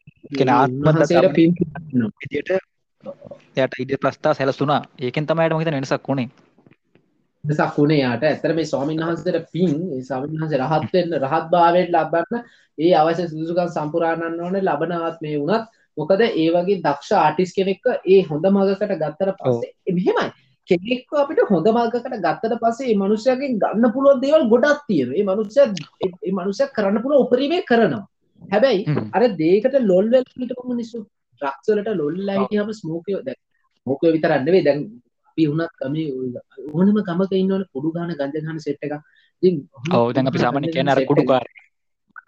කියන 1.34 1.54
කරනවා. 1.56 2.10
විදියට 2.20 2.50
එයාට 3.56 3.74
ඉඩ 3.80 3.92
ප්‍රස්ථා 4.02 4.34
සැලසුනා 4.34 4.80
ඒකෙන් 5.00 5.26
තමයි 5.26 5.48
මම 5.48 5.60
හිතන්නේ 5.60 5.80
වෙනසක් 5.80 6.08
වුණේ 6.08 6.28
වෙනසක් 7.44 7.76
වුණේ 7.76 8.00
යාට 8.00 8.24
ඇත්තට 8.24 8.54
මේ 8.54 8.64
ස්වාමීන් 8.64 9.02
වහන්සේට 9.02 9.50
පින් 9.52 9.74
ස්වාමීන් 10.02 10.40
වහන්සේ 10.40 10.60
රහත් 10.60 10.92
වෙන්න 10.92 11.18
රහත් 11.20 11.46
භාවයට 11.50 11.94
ලබන්න 11.94 12.42
ඒ 12.78 12.92
අවශ්‍ය 12.94 13.28
සුදුසුකම් 13.28 13.70
සම්පූර්ණන්න 13.70 14.40
ඕනේ 14.40 14.62
ලබන 14.62 14.96
ආත්මේ 14.98 15.38
වුණත් 15.38 15.70
මොකද 15.96 16.20
ඒ 16.22 16.50
වගේ 16.50 16.82
දක්ෂ 16.82 17.16
ආටිස් 17.18 17.54
කෙනෙක්ව 17.54 17.88
ඒ 18.06 18.20
හොඳ 18.24 18.46
මගකට 18.48 19.00
ගත්තට 19.00 19.34
පස්සේ 19.40 19.94
මෙහෙමයි 19.94 20.28
කෙනෙක්ව 20.68 21.16
අපිට 21.16 21.40
හොඳ 21.50 21.68
මගකට 21.70 22.16
ගත්තට 22.18 22.60
පස්සේ 22.62 22.88
මේ 22.90 23.00
මනුස්සයාගෙන් 23.02 23.58
ගන්න 23.62 23.92
පුළුවන් 23.94 24.22
දේවල් 24.24 24.44
ගොඩක් 24.52 24.80
තියෙනවා. 24.86 25.16
මේ 25.18 25.26
මනුස්සයා 25.30 25.66
මේ 25.66 26.32
මනුස්සයා 26.38 26.72
කරන්න 26.76 27.02
පුළුවන් 27.02 27.24
උපරිමේ 27.24 27.62
කරනවා. 27.70 28.04
හැබැයි. 28.42 28.82
අර 29.14 29.22
දෙයකට 29.40 29.78
ලොල් 29.90 30.10
වෙලා 30.12 30.36
හිටපු 30.36 30.68
මිනිස්සු 30.72 31.04
ඩ්‍රග්ස් 31.40 31.70
වලට 31.70 31.96
ලොල් 32.00 32.14
වෙලා. 32.14 32.38
හිටියම 32.40 32.72
ස්මෝකියෝ 32.80 33.22
දැන් 33.26 33.40
ස්මෝකියෝ 33.86 34.14
විතරක් 34.16 34.44
නෙවෙයි 34.44 34.64
දැන් 34.64 34.82
අපි 35.38 35.46
වුණත් 35.46 35.70
මේ 35.94 36.06
ඕනම 36.74 36.98
ගමක 36.98 37.32
ඉන්නවනේ 37.32 37.70
කුඩු 37.72 37.92
ගන්න 37.94 38.14
ගංජා 38.18 38.42
ගන්න 38.44 38.60
සෙට් 38.60 38.82
එකක්. 38.82 38.94
ඔව් 39.94 40.08
දැන් 40.14 40.30
අපි 40.30 40.38
සාමාන්‍ය 40.38 40.72
කියන්නේ 40.74 40.94
අර 40.94 41.02
කුඩුකාරය 41.10 41.50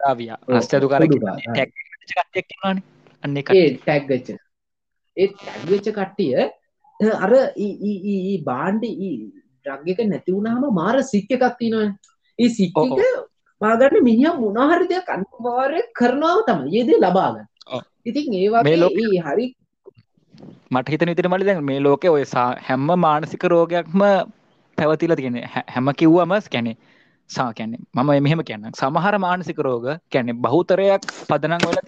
ආවියා 0.09 0.37
ඔව්, 0.39 0.55
රස්තදුකාරය 0.55 1.07
කුඩුකාර, 1.07 1.39
කියන්නේ 1.39 1.55
ටැග් 1.55 1.69
කට්ටියක් 2.07 2.47
ඉන්නවනේ 2.55 2.83
අන්න 3.23 3.37
ඒ 3.37 3.43
ඒ 3.57 3.69
ටැග් 3.77 4.07
වෙච්ච 4.11 4.29
ඒ 5.17 5.27
ටැග් 5.33 5.63
වෙච්ච 5.71 5.91
කට්ටිය 5.91 6.33
අර 7.25 7.33
ඊ 7.57 7.95
ඊ 8.13 8.37
බාණ්ඩ 8.47 8.87
ඊ 8.87 9.13
ඩ්‍රග් 9.65 9.87
එක 9.93 10.03
නැති 10.07 10.35
වුණාම 10.35 10.63
මාර 10.73 11.03
සික් 11.03 11.31
එකක් 11.31 11.45
තියෙනවනේ. 11.59 11.93
ඒ 12.39 12.49
සික් 12.49 12.77
එක 12.77 12.99
බාගන්න 13.61 14.05
මිනිහා 14.09 14.39
මොනවා 14.39 14.69
හරි 14.71 14.91
දෙයක් 14.91 15.15
අනිවාර්යයෙන් 15.15 15.89
කරනවා 15.99 16.45
තමයි. 16.47 16.77
ඒ 16.79 16.87
දේ 16.87 17.01
ලබා 17.03 17.29
ගන්න. 17.33 17.47
ඉතින් 18.05 18.37
ඒ 18.39 18.49
වගේ 18.49 19.25
හරි 19.27 19.45
මට 20.71 20.89
හිතන 20.89 21.09
විදිහට 21.09 21.29
මල්ලි 21.29 21.45
දැන් 21.45 21.63
මේ 21.63 21.79
ලෝකේ 21.79 22.09
ඔය 22.09 22.23
සා- 22.25 22.59
හැම 22.67 22.87
මානසික 22.99 23.43
රෝගයක්ම 23.43 24.01
පැවතිලා 24.77 25.15
තියෙන්නේ. 25.15 25.45
හැම- 25.69 25.93
කිව්වම 25.97 26.33
කියන්නේ 26.51 26.75
සා 27.29 27.53
කියන්නේ. 27.53 27.79
මම 27.95 28.11
මෙහෙම 28.23 28.41
කියන්නම්. 28.43 28.71
සමහර 28.79 29.17
මානසික 29.17 29.59
රෝග 29.59 29.85
කියන්නේ 30.09 30.33
බහුතරයක් 30.33 31.01
පදනම් 31.29 31.61
වෙලා 31.67 31.83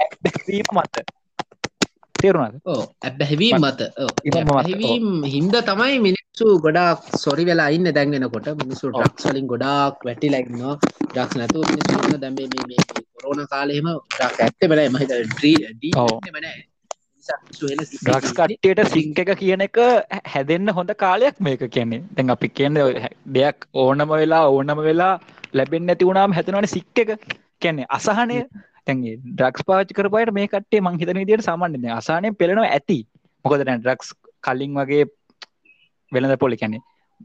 ඇබ්බැහිවීම 0.00 0.66
මත. 0.72 0.96
තේරුණාද? 2.14 2.54
ඇබැහැවීම් 3.04 3.56
මත. 3.60 3.80
ඇබැහැවීම් 4.36 5.24
හින්ද 5.24 5.56
තමයි 5.70 5.98
මිනිස්සු 5.98 6.58
ගොඩාක් 6.58 6.98
සොරි 7.16 7.44
වෙලා 7.44 7.68
ඉන්න 7.68 7.90
දැන් 7.94 8.10
වෙනකොට. 8.10 8.46
මිනිස්සු 8.62 8.86
ඔව්. 8.88 8.92
ඩ්‍රග්ස් 8.94 9.26
වලින් 9.26 9.46
ගොඩාක් 9.46 10.04
වැටිලා 10.04 10.38
ඉන්නවා. 10.38 10.76
ඩ්‍රග්ස් 11.10 11.36
නැතුව 11.36 11.64
මිනිස්සු 11.70 11.98
ඉන්න 12.04 12.20
දැන් 12.20 12.34
මේ 12.34 12.48
මේ 12.52 12.64
මේ 12.68 13.02
කොරෝනා 13.14 13.46
කාලේ 13.46 13.74
එහෙම 13.74 13.88
ඩ්‍රග් 13.88 14.40
ඇත්තෙම 14.40 14.70
නැහැ 14.70 14.88
මම 14.88 14.98
හිතන්නේ 14.98 15.24
ඩ්‍රී 15.24 15.56
ඩී 15.72 15.92
ඔව්. 17.24 17.36
ඇත්තෙම 17.36 17.64
නැහැ 17.64 17.64
නිසා 17.64 17.64
මිනිස්සු 17.64 17.66
වෙන 17.68 17.86
සිත් 17.86 18.00
ඩ්‍රග්ස් 18.00 18.32
කට්ටියට 18.32 18.88
සික් 18.88 19.18
එක 19.18 19.38
කියන 19.38 19.60
එක 19.60 19.76
හැ- 19.76 20.20
හැදෙන්න 20.26 20.68
හොඳ 20.68 20.90
කාලයක් 20.90 21.40
මේක 21.40 21.70
කියන්නේ. 21.70 22.02
දැන් 22.12 22.30
අපි 22.30 22.48
කියන්නේ 22.48 22.82
ඔය 22.82 22.94
හැ- 22.94 23.16
දෙයක් 23.34 23.66
ඕනම 23.72 24.08
වෙලා 24.08 24.48
ඕනම 24.48 24.78
වෙලා 24.78 25.20
ලැබෙන්නේ 25.52 25.86
නැති 25.86 26.04
වුණාම 26.04 26.32
හැදෙනවනේ 26.32 26.66
සික් 26.66 26.98
එක. 26.98 27.08
කියන්නේ 27.60 27.86
අසහනය. 27.88 28.44
දැන් 28.86 29.00
මේ 29.00 29.16
ඩ්‍රග්ස් 29.16 29.64
පාවිච්චි 29.64 29.94
කරපුවාට 29.94 30.32
මේ 30.32 30.46
කට්ටිය 30.46 30.80
මං 30.80 30.98
හිතන 30.98 31.18
විදිහට 31.18 31.44
සාමාන්‍යයෙන් 31.44 31.82
දැන් 31.82 31.96
අසහනයෙන් 31.96 32.34
පෙළෙනවා 32.34 32.66
ඇති. 32.66 33.06
මොකද 33.44 33.64
දැන් 33.64 33.80
ඩ්‍රග්ස් 33.80 34.14
කලින් 34.42 34.74
වගේ 34.74 35.04
වෙළඳ 36.12 36.38
පොලි 36.38 36.56
කියන්නේ 36.56 36.80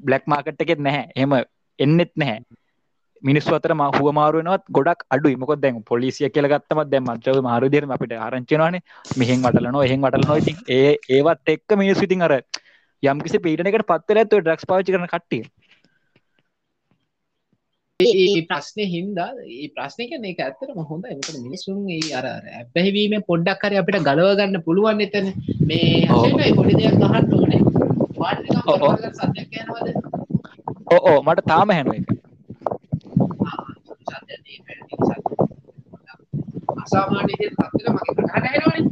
බ්ලැක් 0.05 0.23
මාකට් 0.27 0.61
එකෙත් 0.61 0.79
නැහැ. 0.79 1.11
එහෙම 1.15 1.33
එන්නෙත් 1.79 2.11
නැහැ. 2.15 2.41
මිනිස්සු 3.23 3.55
අතර 3.55 3.71
හුව 3.97 4.07
මාරු 4.13 4.41
වෙනවත් 4.41 4.65
ගොඩක් 4.71 5.05
අඩුයි. 5.11 5.35
මොකද 5.35 5.61
දැන් 5.61 5.83
පොලිසිය 5.83 6.29
කියලා 6.29 6.51
ගත්තම 6.53 6.81
දැන් 6.91 7.05
මත්ද්‍රව්‍ය 7.05 7.41
මාරු 7.41 7.67
විදිහට 7.67 7.95
අපිට 7.97 8.15
ආරංචි 8.17 8.55
වෙනවානේ. 8.55 8.81
මෙහෙන් 9.17 9.45
වටලනවා 9.45 9.85
එහෙන් 9.85 10.01
වටලනවා. 10.01 10.41
ඉතින් 10.41 10.57
ඒ 10.69 10.91
ඒවත් 11.09 11.53
එක්ක 11.55 11.77
මිනිස්සු 11.83 12.03
ඉතින් 12.03 12.21
අර 12.21 12.33
යම්කිසි 13.03 13.43
පීඩනයකට 13.45 13.87
පත් 13.87 14.07
වෙලා 14.09 14.23
ඇත්තෝ 14.23 14.41
ඩ්‍රග්ස් 14.41 14.69
පාවිච්චි 14.69 14.95
කරන 14.95 15.11
කට්ටිය. 15.13 15.43
ඒ 17.99 18.41
ප්‍රශ්නය 18.49 18.85
හින්දා 18.93 19.29
ඒ 19.55 19.67
ප්‍රශ්නය 19.75 20.05
කියන 20.11 20.27
එක 20.29 20.39
ඇත්තරම 20.43 20.79
හොඳ 20.91 21.09
එමකට 21.13 21.39
මිනිසුන් 21.39 21.81
ඒ 21.89 22.13
අර 22.19 22.27
ඇබැහිවීම 22.29 23.25
පොඩ්ඩක් 23.31 23.65
හරි 23.67 23.81
අපිට 23.81 24.05
ගලවගන්න 24.07 24.63
පුළුවන් 24.67 25.03
එතන. 25.07 25.27
මේ 25.67 26.53
පොඩි 26.55 26.79
දෙයක් 26.79 26.95
ගහන්න 27.01 27.35
ඕනේ. 27.39 27.61
ඕ 31.01 31.19
මට 31.23 31.47
තාම 31.47 31.75
හැනුව 31.75 31.99
එක 31.99 32.18
අසාමාන්‍ය 36.81 37.31
විදිහට 37.31 37.63
සත්‍යල 37.67 37.87
මගේ 37.89 38.05
කටහඬ 38.09 38.47
ඇහෙනවනේ 38.47 38.83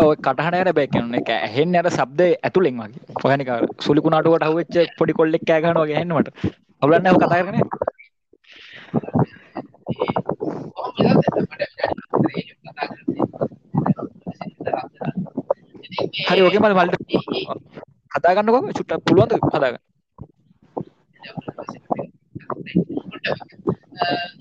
ඔය 0.00 0.16
කටහට 0.18 0.60
යන 0.60 0.70
බැකන 0.72 1.16
එක 1.16 1.28
ඇහෙන් 1.32 1.76
අර 1.76 1.88
සබ්ද 1.90 2.20
ඇතුළෙන් 2.40 2.80
වගේ 2.80 3.18
පොහනික 3.20 3.50
සුලිකුණාටුවට 3.80 4.46
හුවච්ච 4.46 4.96
පොඩි 4.98 5.12
කොල්ලෙක් 5.12 5.44
කෑගන 5.44 5.80
වගේ 5.80 5.98
හෙන්නට 5.98 6.28
අවලන්න 6.82 7.16
කතා 7.16 7.40
කරන 7.40 7.56
හරි 16.26 16.40
ඕක 16.42 16.56
මල් 16.56 16.74
මල්ට 16.74 16.94
කතාගන්නකො 18.12 18.58
චුට්ට 18.68 19.04
පුළුවන්ද? 19.04 19.78
කතාගන්න 23.96 24.36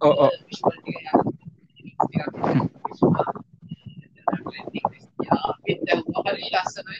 ඕ 0.00 0.14
ඕ 0.16 0.30
හරි 6.26 6.46
ලස්සනයි 6.54 6.98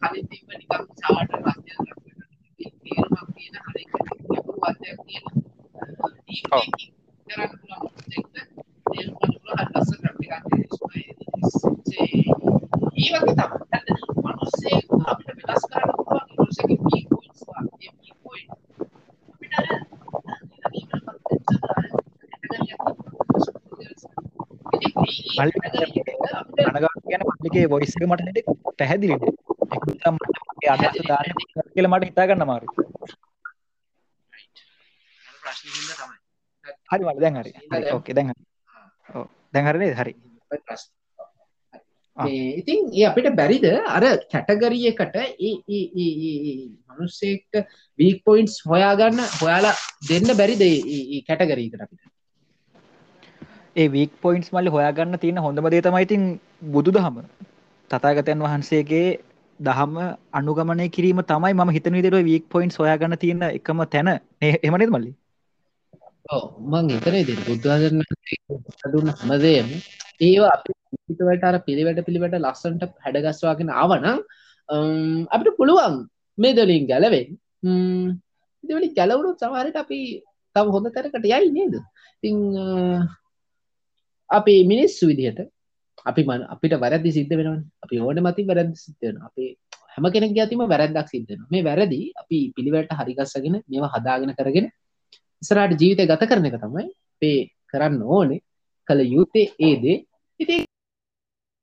කලින් 0.00 0.26
තිබ්බ 0.30 0.48
නිකන් 0.50 0.82
සාට 1.00 1.30
රස්තිය 1.36 1.76
තේරුමක් 2.82 3.28
තියෙන 3.34 3.56
හරි 3.66 3.82
ගැඹුරු 3.90 4.60
අධ්‍යයක් 4.62 4.98
තියෙන 5.06 5.24
ඔව්. 6.52 6.93
කරන්න 7.26 7.52
පුළුවන් 7.52 7.92
ප්‍රොජෙක්ට් 7.96 8.36
තේරුම් 8.86 9.14
ගන්න 9.16 9.34
පුළුවන් 9.34 9.58
හරි 9.58 9.66
ලස්සන 9.74 9.98
ග්‍රැෆික් 10.00 10.32
එකක් 10.34 10.74
ඒ 12.94 13.10
වගේ 13.14 13.34
තමයි 13.34 13.94
මනුස්සේ 14.24 14.78
අපිට 15.06 15.40
වෙනස් 15.40 15.64
කරන්න 15.70 15.92
පුළුවන් 15.98 16.28
මනුස්සගේ 16.32 16.78
පීක් 16.82 17.06
පොයින්ට්ස් 17.10 17.42
වාගේ 17.48 17.90
පීක් 17.96 18.16
පොයින්ට් 18.22 18.52
අපිට 19.30 19.54
අර 19.54 19.66
අනග 26.76 26.86
කියන 27.04 27.22
පල්ලිගේ 27.30 27.66
වොයිස් 27.68 27.92
එක 27.94 28.04
මට 28.06 28.22
නෙට 28.26 28.38
පැහැදිලි 28.78 29.16
මගේ 30.12 30.70
අදස 30.74 31.00
දාන 31.08 31.28
කියල 31.72 31.86
මට 31.88 32.04
හිතාගන්න 32.04 32.46
මාරු 32.46 32.68
හරි 36.90 37.02
මට 37.04 37.20
දැන් 37.20 37.40
හරි. 37.40 37.52
හරි 37.72 37.90
ඕකේ 37.92 38.14
දැන් 38.18 38.28
හරි. 38.32 38.44
දැන් 39.52 39.66
හරිනේ 39.68 39.94
හරි. 39.94 40.14
ඉතින් 42.60 42.80
ඒ 42.94 43.06
අපිට 43.10 43.28
බැරිද? 43.36 43.66
අර 43.96 44.04
කැටගරිය 44.32 44.86
එකට 44.92 45.16
මනුස්සෙක්ට 46.88 47.54
වීක් 47.98 48.18
පොයින්ට්ස් 48.24 48.56
හොයාගන්න 48.66 49.22
හොයාලා 49.40 49.74
දෙන්න 50.10 50.36
බැරිද 50.40 50.62
කැටගරීකට 51.28 51.84
අපිට? 51.86 52.02
ඒ 53.76 53.88
වීක් 53.88 54.12
පොයින්ස් 54.22 54.48
මල්ලි 54.52 54.70
හොයාගන්න 54.70 55.18
තියෙන 55.18 55.38
හොඳම 55.38 55.68
දේ 55.74 55.82
තමයි 55.82 56.04
ඉතින් 56.06 56.22
බුදු 56.74 56.90
දහම 56.96 57.16
තතාගතයන් 57.90 58.44
වහන්සේගේ 58.46 59.08
දහම 59.60 59.96
අනුගමනය 60.32 60.86
කිරීම 60.96 61.20
තමයි 61.24 61.52
ම 61.54 61.74
හිතන 61.76 61.96
විදිර 61.98 62.16
වීක් 62.30 62.44
පොයින්ස් 62.48 62.78
හොයාගන්න 62.78 63.18
තියෙන 63.18 63.42
එකම 63.48 63.82
තැන. 63.94 64.08
එමනද 64.66 64.90
මල්ලි 64.94 65.10
මං 66.24 66.86
හිතන 66.90 67.16
දෙ 67.28 67.34
බුද්ධාදරන 67.46 68.00
දුන්න 68.92 69.10
හමදයම 69.20 69.66
ඒවා 70.20 70.52
අපි 70.56 70.72
පිටවට 71.06 71.44
අර 71.44 71.56
පිළිවට 71.66 72.06
පිළිවට 72.06 72.36
ලස්සන්ට 72.40 72.84
හැඩගස්වාගෙන 73.04 73.72
ආවනම් 73.72 74.20
අපිට 75.28 75.56
පුළුවන් 75.58 75.96
මේ 76.38 76.54
දලින් 76.54 76.86
ගැලවෙන් 76.86 77.28
ඉදිවලි 78.64 78.88
ගැලවුණුත් 78.98 79.38
සමහරට 79.38 79.76
අපි 79.76 79.98
තම 80.56 80.70
හොඳ 80.70 80.88
තැනකට 80.88 81.26
යයි 81.26 81.50
නේද? 81.52 81.74
තිං 82.22 82.36
අපි 84.30 84.54
මිනිස්සු 84.64 85.10
විදිහට 85.10 85.40
අපි 86.06 86.22
මන 86.24 86.46
අපිට 86.54 86.74
වැරදදි 86.80 87.12
සිද්ධ 87.12 87.34
වෙනවන්. 87.38 87.60
අපි 87.84 88.00
ඕන 88.00 88.22
මති 88.26 88.46
වැරදි 88.50 88.76
සිද්ධන 88.76 89.20
අපි 89.28 89.44
හැම 89.94 90.06
කෙනෙක් 90.14 90.38
ඇතිම 90.38 90.64
වැරැද්දක් 90.64 91.08
සිද්ධන 91.08 91.44
මේ 91.50 91.66
වැරදි 91.68 92.00
අපි 92.22 92.38
පිළිවට 92.56 92.96
හරිගස්සගෙන 93.00 93.60
මේවා 93.68 93.92
හදාගෙන 93.94 94.32
කරගෙන 94.40 94.66
ඉසරට 95.44 95.80
ජීවිතය 95.80 96.08
ගත 96.10 96.30
කරන 96.30 96.48
එක 96.50 96.58
තමයි 96.58 96.86
පේ 97.22 97.40
කරන්න 97.70 98.00
ඕනේ. 98.08 98.40
කළ 98.88 99.00
යුත්තේ 99.08 99.46
ඒදේ 99.60 99.98
ඉති 100.40 100.56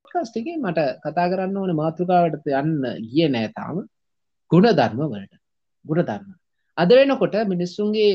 කස්ටිගේ 0.06 0.58
මට 0.58 0.86
කතා 1.04 1.30
කරන්න 1.30 1.56
ඕන 1.56 1.72
මාතෘකාවට 1.76 2.46
යන්න 2.52 2.84
ගිය 3.06 3.28
නෑතාම 3.28 3.82
ගුණ 4.50 4.68
ධර්ම 4.72 5.02
වලට. 5.04 5.34
ගුණ 5.84 6.02
ධර්ම 6.02 6.30
අද 6.78 6.90
වෙනකොට 6.90 7.36
මිනිස්සුන්ගේ 7.46 8.12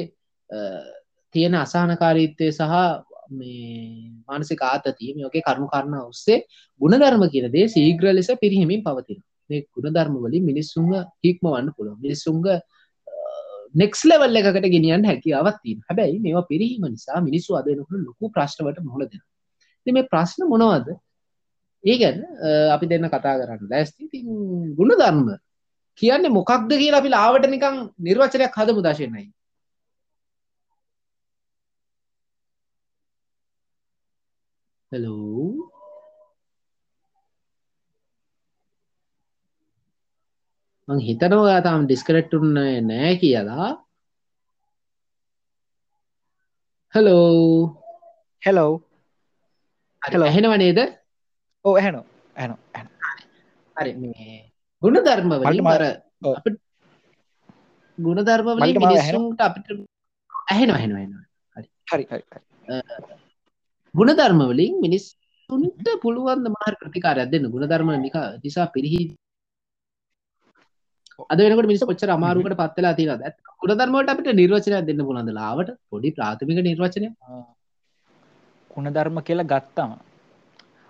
තියෙන 1.35 1.55
අසාහනකාරීත්වය 1.55 2.51
සහ 2.51 2.73
මේ 3.29 4.11
මානසික 4.27 4.61
ආතතිය 4.63 5.13
මේකේ 5.15 5.41
කරුණු 5.41 5.67
කරන්න 5.67 5.95
ඔස්සේ 6.03 6.39
ගුණධර්ම 6.81 7.23
කියන 7.29 7.47
දේ 7.51 7.67
සීග්‍ර 7.67 8.05
ලෙස 8.11 8.29
පිරිහමින් 8.41 8.83
පවතින 8.83 9.19
මේ 9.49 9.65
ගුණධර්ම 9.75 10.15
වලින් 10.17 10.45
මිනිස්සුන්ව 10.49 10.93
හික්මවන්න 11.23 11.73
පුළුවන්. 11.75 11.99
මිනිස්සුන්ග 11.99 12.45
නෙක්ස් 13.81 14.01
ලෙවල් 14.09 14.39
එකකට 14.39 14.67
ගෙනියන් 14.75 15.07
හැකියාවත් 15.09 15.57
තියෙන 15.63 15.81
හැබැයි 15.89 16.19
මේවා 16.25 16.45
පිරීම 16.51 16.85
නිසා 16.93 17.19
මිනිස්සු 17.27 17.57
අද 17.59 17.67
වෙනකොට 17.69 18.05
ලොකු 18.07 18.31
ප්‍රශ්නවලට 18.35 18.79
මුහුණ 18.85 19.09
දෙනවා. 19.11 19.29
ඉතින් 19.81 19.93
මේ 19.97 20.09
ප්‍රශ්න 20.13 20.47
මොනවද? 20.53 20.87
ඒ 21.83 21.97
ගැන 22.01 22.17
අපි 22.75 22.85
දෙන්න 22.91 23.09
කතා 23.13 23.35
කරන්න. 23.39 23.69
ලෑස්ති 23.73 24.07
ඉතින් 24.07 24.25
ගුණධර්ම 24.79 25.23
කියන්නේ 26.01 26.35
මොකක්ද 26.39 26.69
කියලා 26.81 27.01
අපි 27.01 27.15
ලාවට 27.15 27.49
නිකන් 27.53 27.75
නිර්වචනයක් 28.07 28.59
හදමු 28.59 28.85
දශෙන්නයි. 28.85 29.25
Hello. 34.91 35.76
මං 40.87 40.99
හිතනවා 41.07 41.59
තාම 41.63 41.81
ඩිස්කනෙක්ට් 41.85 42.33
උන්නේ 42.37 42.75
නෑ 42.81 43.15
කියලා. 43.23 43.69
හලෝ. 46.93 47.75
හෙලෝ. 48.43 48.71
හෙලෝ 50.01 50.27
ඇහෙනව 50.29 50.53
නේද? 50.57 50.79
ඔව් 51.65 51.75
ඇහෙනවා. 51.75 52.05
ඇහෙනවා. 52.35 52.61
ඇහෙනවා. 52.75 53.11
හරි 53.75 53.91
මේ 53.95 54.37
ගුණධර්ම 54.81 55.29
වලින් 55.43 55.67
අර 55.67 55.83
අපිට 56.31 56.57
ගුණධර්ම 57.97 58.49
වලින් 58.55 58.81
මිනිස්සුන්ට 58.85 59.45
අපිට 59.47 59.67
ඇහෙනවා 60.47 60.77
ඇහෙනවා 60.77 60.99
ඇහෙනවා. 61.01 61.23
හරි. 61.55 61.67
හරි 61.91 62.03
හරි. 62.11 62.21
ගුණධර්ම 63.93 64.41
වලින් 64.51 64.81
මිනිස්සුන්ට 64.85 65.87
පුළුවන් 66.03 66.51
මාර 66.57 66.73
ප්‍රතිකාරයක් 66.81 67.31
දෙන්න 67.33 67.51
ගුණධර්ම 67.53 67.89
නිසා 68.43 68.73
පිරිහි 68.75 69.01
අද 71.19 71.39
වෙනකට 71.39 71.69
මිනිස් 71.69 71.83
කොච්චර 71.83 72.09
අමාරුකට 72.09 72.55
පත්වෙලා 72.55 72.93
තියෙනවද? 72.93 73.23
ගුණධර්මවලට 73.61 74.11
අපිට 74.13 74.29
නිර්වචනයක් 74.39 74.85
දෙන්න 74.89 75.01
පුළුවන්ද 75.07 75.31
ලාවට? 75.33 75.69
පොඩි 75.89 76.11
ප්‍රාථමික 76.11 76.59
නිර්වචනය 76.61 77.07
ගුණධර්ම 78.71 79.17
කියලා 79.21 79.49
ගත්තම 79.53 79.91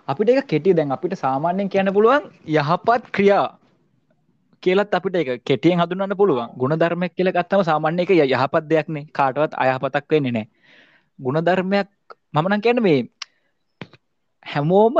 අපිට 0.08 0.28
එක 0.32 0.46
කෙටි 0.46 0.74
දැන් 0.74 0.92
අපිට 0.92 1.16
සාමාන්‍යයෙන් 1.16 1.72
කියන්න 1.72 1.92
පුළුවන් 1.92 2.28
යහපත් 2.56 3.08
ක්‍රියා 3.10 3.46
කියලත් 4.62 4.94
අපිට 4.94 5.16
එක 5.16 5.30
කෙටියෙන් 5.44 5.80
හඳුන්වන්න 5.80 6.16
පුළුවන්. 6.16 6.48
ගුණධර්මයක් 6.60 7.12
කියලා 7.16 7.36
ගත්තම 7.38 7.64
සාමාන්‍ය 7.70 8.04
එක 8.04 8.12
යහපත් 8.12 8.64
දෙයක්නේ 8.70 9.08
කාටවත් 9.12 9.56
අයහපතක් 9.56 10.10
වෙන්නේ 10.10 10.32
නැහැ. 10.32 10.48
ගුණධර්මයක් 11.18 11.88
මමනන් 12.34 12.60
කියන්න 12.60 12.82
මේ 12.82 13.00
හැමෝම 14.46 14.96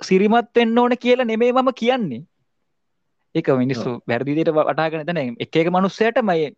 සිරිමත් 0.00 0.48
වෙන්න 0.56 0.78
ඕන 0.78 0.94
කියලා 0.98 1.30
නෙමේ 1.30 1.52
මම 1.52 1.70
කියන්නේ 1.72 2.24
එක 3.34 3.48
මිනිස්සු 3.62 3.90
වැරදිදිට 4.08 4.50
වටාගෙන 4.50 5.06
තන. 5.06 5.36
එක 5.38 5.56
එක 5.56 5.68
මනුස්සයට 5.68 6.20
මයි 6.22 6.50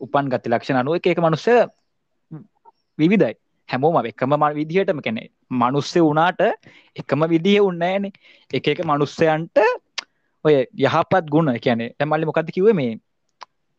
උපන් 0.00 0.32
ගති 0.32 0.50
ලක්ෂණ 0.50 0.80
අනුව 0.82 1.00
එක 1.02 1.18
මනුස්සය 1.18 1.54
විවිධයි. 2.98 3.34
හැමෝම 3.68 3.98
එකම 4.04 4.32
ම 4.32 4.44
විදිහටම 4.54 5.00
කෙනෙ 5.00 5.22
මනුස්්‍ය 5.52 6.00
වනාට 6.00 6.40
එකම 6.96 7.22
විදිහ 7.34 7.60
උන්නෑන 7.62 8.10
එක 8.50 8.68
එක 8.72 8.80
මනුස්සයන්ට 8.84 9.58
ඔය 10.44 10.54
යහපත් 10.78 11.26
ගුණ 11.34 11.52
කියනෙ 11.58 11.86
ඇමල්ලි 11.98 12.28
මොකද 12.30 12.50
කිව 12.56 12.72
මේ 12.74 12.96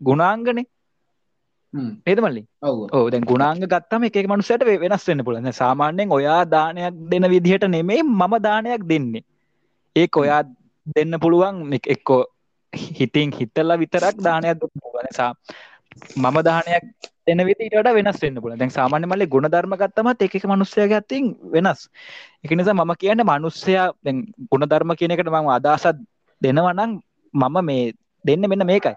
ගුණාංගනේ? 0.02 0.66
ඒද 2.06 2.20
මල්ලි? 2.20 2.44
ඔව්. 2.62 2.80
ඕ 2.92 3.10
දැන් 3.10 3.26
ගුණාංග 3.26 3.62
ගත්තම 3.66 4.08
එක 4.08 4.18
මනුසයට 4.28 4.66
වෙනස් 4.84 5.08
වෙන්න 5.10 5.26
පුලන්න 5.28 5.52
සාමාන්‍යයෙන් 5.54 6.16
ඔයා 6.18 6.42
දානයක් 6.56 6.98
දෙන 7.12 7.30
විදිහට 7.34 7.68
නෙමේ 7.76 8.02
මම 8.04 8.34
දානයක් 8.48 8.88
දෙන්නේ. 8.92 9.24
ඒක 9.96 10.18
ඔයා 10.18 10.42
දෙන්න 10.96 11.20
පුළුවන්. 11.20 11.56
එක්කෝ 11.88 12.22
හිතින් 12.74 13.32
හිතල්ලා 13.32 13.78
විතරක් 13.78 14.16
දානයක් 14.20 14.60
නිසා 15.04 15.32
මම 16.16 16.38
දානයක් 16.44 16.84
දෙන 17.28 17.42
විදිට 17.48 17.89
වෙනස් 17.98 18.20
වෙන්න 18.22 18.42
පුල 18.44 18.56
දැන් 18.56 18.72
සාමාන්‍ය 18.72 19.06
මල්ලි 19.06 19.28
ගුණ 19.28 19.48
ධර්ම 19.48 19.76
ගත්තමත් 19.76 20.22
එක 20.22 20.36
මනුස්සය 20.46 20.88
ගත්තින් 20.88 21.26
වෙනස්. 21.54 21.89
එක 22.44 22.52
නිසා 22.52 22.74
මම 22.74 22.94
කියන්න 22.96 23.24
මනුස්සයා 23.24 23.88
දැන් 24.04 24.26
ගුණ 24.52 24.66
ධර්ම 24.66 24.96
කියන 24.96 25.12
එකට 25.12 25.30
මම 25.30 25.50
අදසත් 25.50 26.00
දෙනවනම් 26.42 27.00
මම 27.34 27.58
මේ 27.64 27.92
දෙන්න 28.26 28.48
මෙන්න 28.48 28.66
මේකයි. 28.66 28.96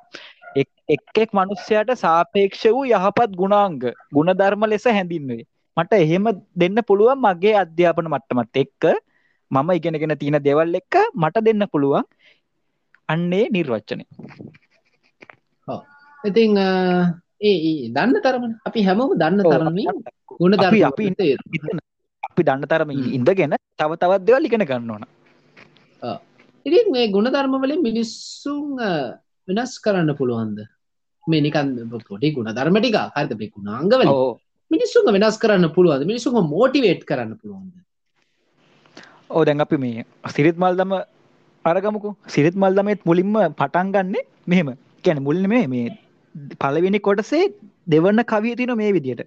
එක් 0.57 1.03
එක් 1.17 1.31
මනුස්සයට 1.33 1.91
සාපේක්ෂ 1.97 2.65
වූ 2.67 2.85
යහපත් 2.87 3.31
ගුණාංග 3.41 3.81
ගුණධර්ම 4.13 4.65
ලෙස 4.67 4.87
හැඳින්වේ. 4.89 5.45
මට 5.77 5.93
එහෙම 5.97 6.27
දෙන්න 6.57 6.79
පුළුවන් 6.89 7.19
මගේ 7.19 7.55
අධ්‍යාපන 7.55 8.09
මට්ටමත් 8.09 8.57
එක්ක. 8.57 8.85
මම 9.51 9.71
ඉගෙනගෙන 9.71 10.19
තියෙන 10.19 10.41
දෙවල් 10.41 10.75
එක්ක 10.75 10.95
මට 11.15 11.45
දෙන්න 11.47 11.67
පුළුවන් 11.67 12.05
අන්නේ 13.09 13.47
නිර්වච්චනය 13.51 14.05
ඉතිං 16.25 16.57
ඒ 17.41 17.89
දන්න 17.89 18.21
තරම 18.25 18.45
අපි 18.65 18.81
හැමෝම 18.83 19.19
දන්න 19.21 19.43
තරමින් 19.45 19.89
ගුණ 20.33 20.57
අපි 20.61 20.81
අපි 20.83 21.07
අපි 22.27 22.43
දන්න 22.43 22.67
තරම 22.67 22.91
ඉඳගෙන 22.91 23.57
තව 23.79 23.91
තවත් 23.95 24.23
දෙවල් 24.23 24.49
ඉගෙන 24.49 24.65
ගන්න 24.65 24.91
ඕන. 24.91 25.05
ඉතින් 26.67 26.87
මේ 26.93 27.11
ගුණ 27.11 27.29
ධර්ම 27.29 27.57
වලින් 27.61 27.83
මිනිස්සුන් 27.83 28.81
වෙනස් 29.49 29.75
කරන්න 29.79 30.17
පුළුවන්ද? 30.17 30.59
මේ 31.27 31.45
නිකන් 31.47 31.69
පොඩි 32.09 32.35
ගුණ 32.37 32.51
ධර්ම 32.51 32.79
ටික 32.79 32.99
හරිද? 33.15 33.33
මේ 33.41 33.53
ගුණාංගවල 33.55 34.13
මිනිස්සුන්ව 34.71 35.13
වෙනස් 35.17 35.39
කරන්න 35.39 35.75
පුළුවන්ද? 35.77 36.09
මිනිස්සුන්ව 36.11 36.41
මොටිවේට් 36.55 37.05
කරන්න 37.05 37.37
පුළුවන්ද 37.41 37.84
ඕ 39.37 39.43
දැන් 39.49 39.65
අපි 39.65 39.77
මේ 39.85 40.05
සිරිත් 40.35 40.57
මල්දම 40.63 40.93
අරගමුකු. 41.65 42.11
සිරිත් 42.35 42.57
මල්දමත් 42.63 43.01
මුලින්ම 43.11 43.37
පටන් 43.61 43.93
ගන්න 43.95 44.17
මෙහෙම. 44.51 44.69
කැන 45.05 45.21
මුල්න 45.29 45.47
මේ 45.53 45.67
මේ 45.75 45.87
පලවෙනි 46.63 47.01
කොටසේ 47.07 47.45
දෙවන්න 47.93 48.21
කවිය 48.33 48.55
තින 48.61 48.73
මේ 48.81 48.91
විදියට. 48.97 49.23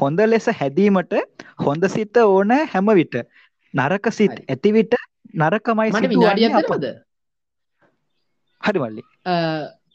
හොඳ 0.00 0.20
ලෙස 0.32 0.46
හැදීමට 0.60 1.14
හොඳ 1.66 1.84
සිත 1.94 2.16
ඕන 2.24 2.52
හැම 2.74 2.92
විට. 3.00 3.16
නරක 3.74 4.06
සිත් 4.18 4.36
ඇතිවිට 4.52 4.94
නරකමයි 5.42 5.90
විනාඩියද 6.14 6.86
හරි 8.66 8.78
මල්ලි. 8.82 9.02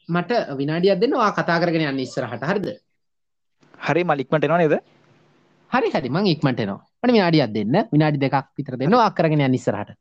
මට 0.10 0.32
විනාඩියක් 0.60 1.00
දෙන්න 1.02 1.18
වා 1.22 1.32
කතා 1.38 1.62
කරගෙන 1.62 1.88
යන්න 1.92 2.04
ඉස්සරහට. 2.06 2.44
හරිද? 2.52 2.68
හරි 3.88 4.04
මලික්මට 4.10 4.46
එනවා 4.48 4.62
නේද? 4.64 4.76
හරි 5.72 5.90
හරි. 5.96 6.10
මං 6.16 6.34
ඉක්මට 6.34 6.60
එනවා 6.66 6.87
මට 7.04 7.14
විනාඩියක් 7.18 7.54
දෙන්න. 7.58 7.76
විනාඩි 7.94 8.24
දෙකක් 8.26 8.48
විතර 8.58 8.78
දෙන්න. 8.78 8.98
වා 9.02 9.12
කරගෙන 9.12 9.46
යන්න 9.48 9.60
ඉස්සරහට. 9.60 9.94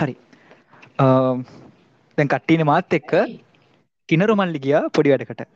හරි. 0.00 0.14
දැන් 2.18 2.32
කට්ටින 2.34 2.64
මාත් 2.66 2.96
එක්ක 3.00 3.12
කිනරු 4.08 4.36
මල්ලි 4.40 4.60
ගියා 4.66 4.82
පොඩි 4.96 5.14
වැඩකට. 5.14 5.46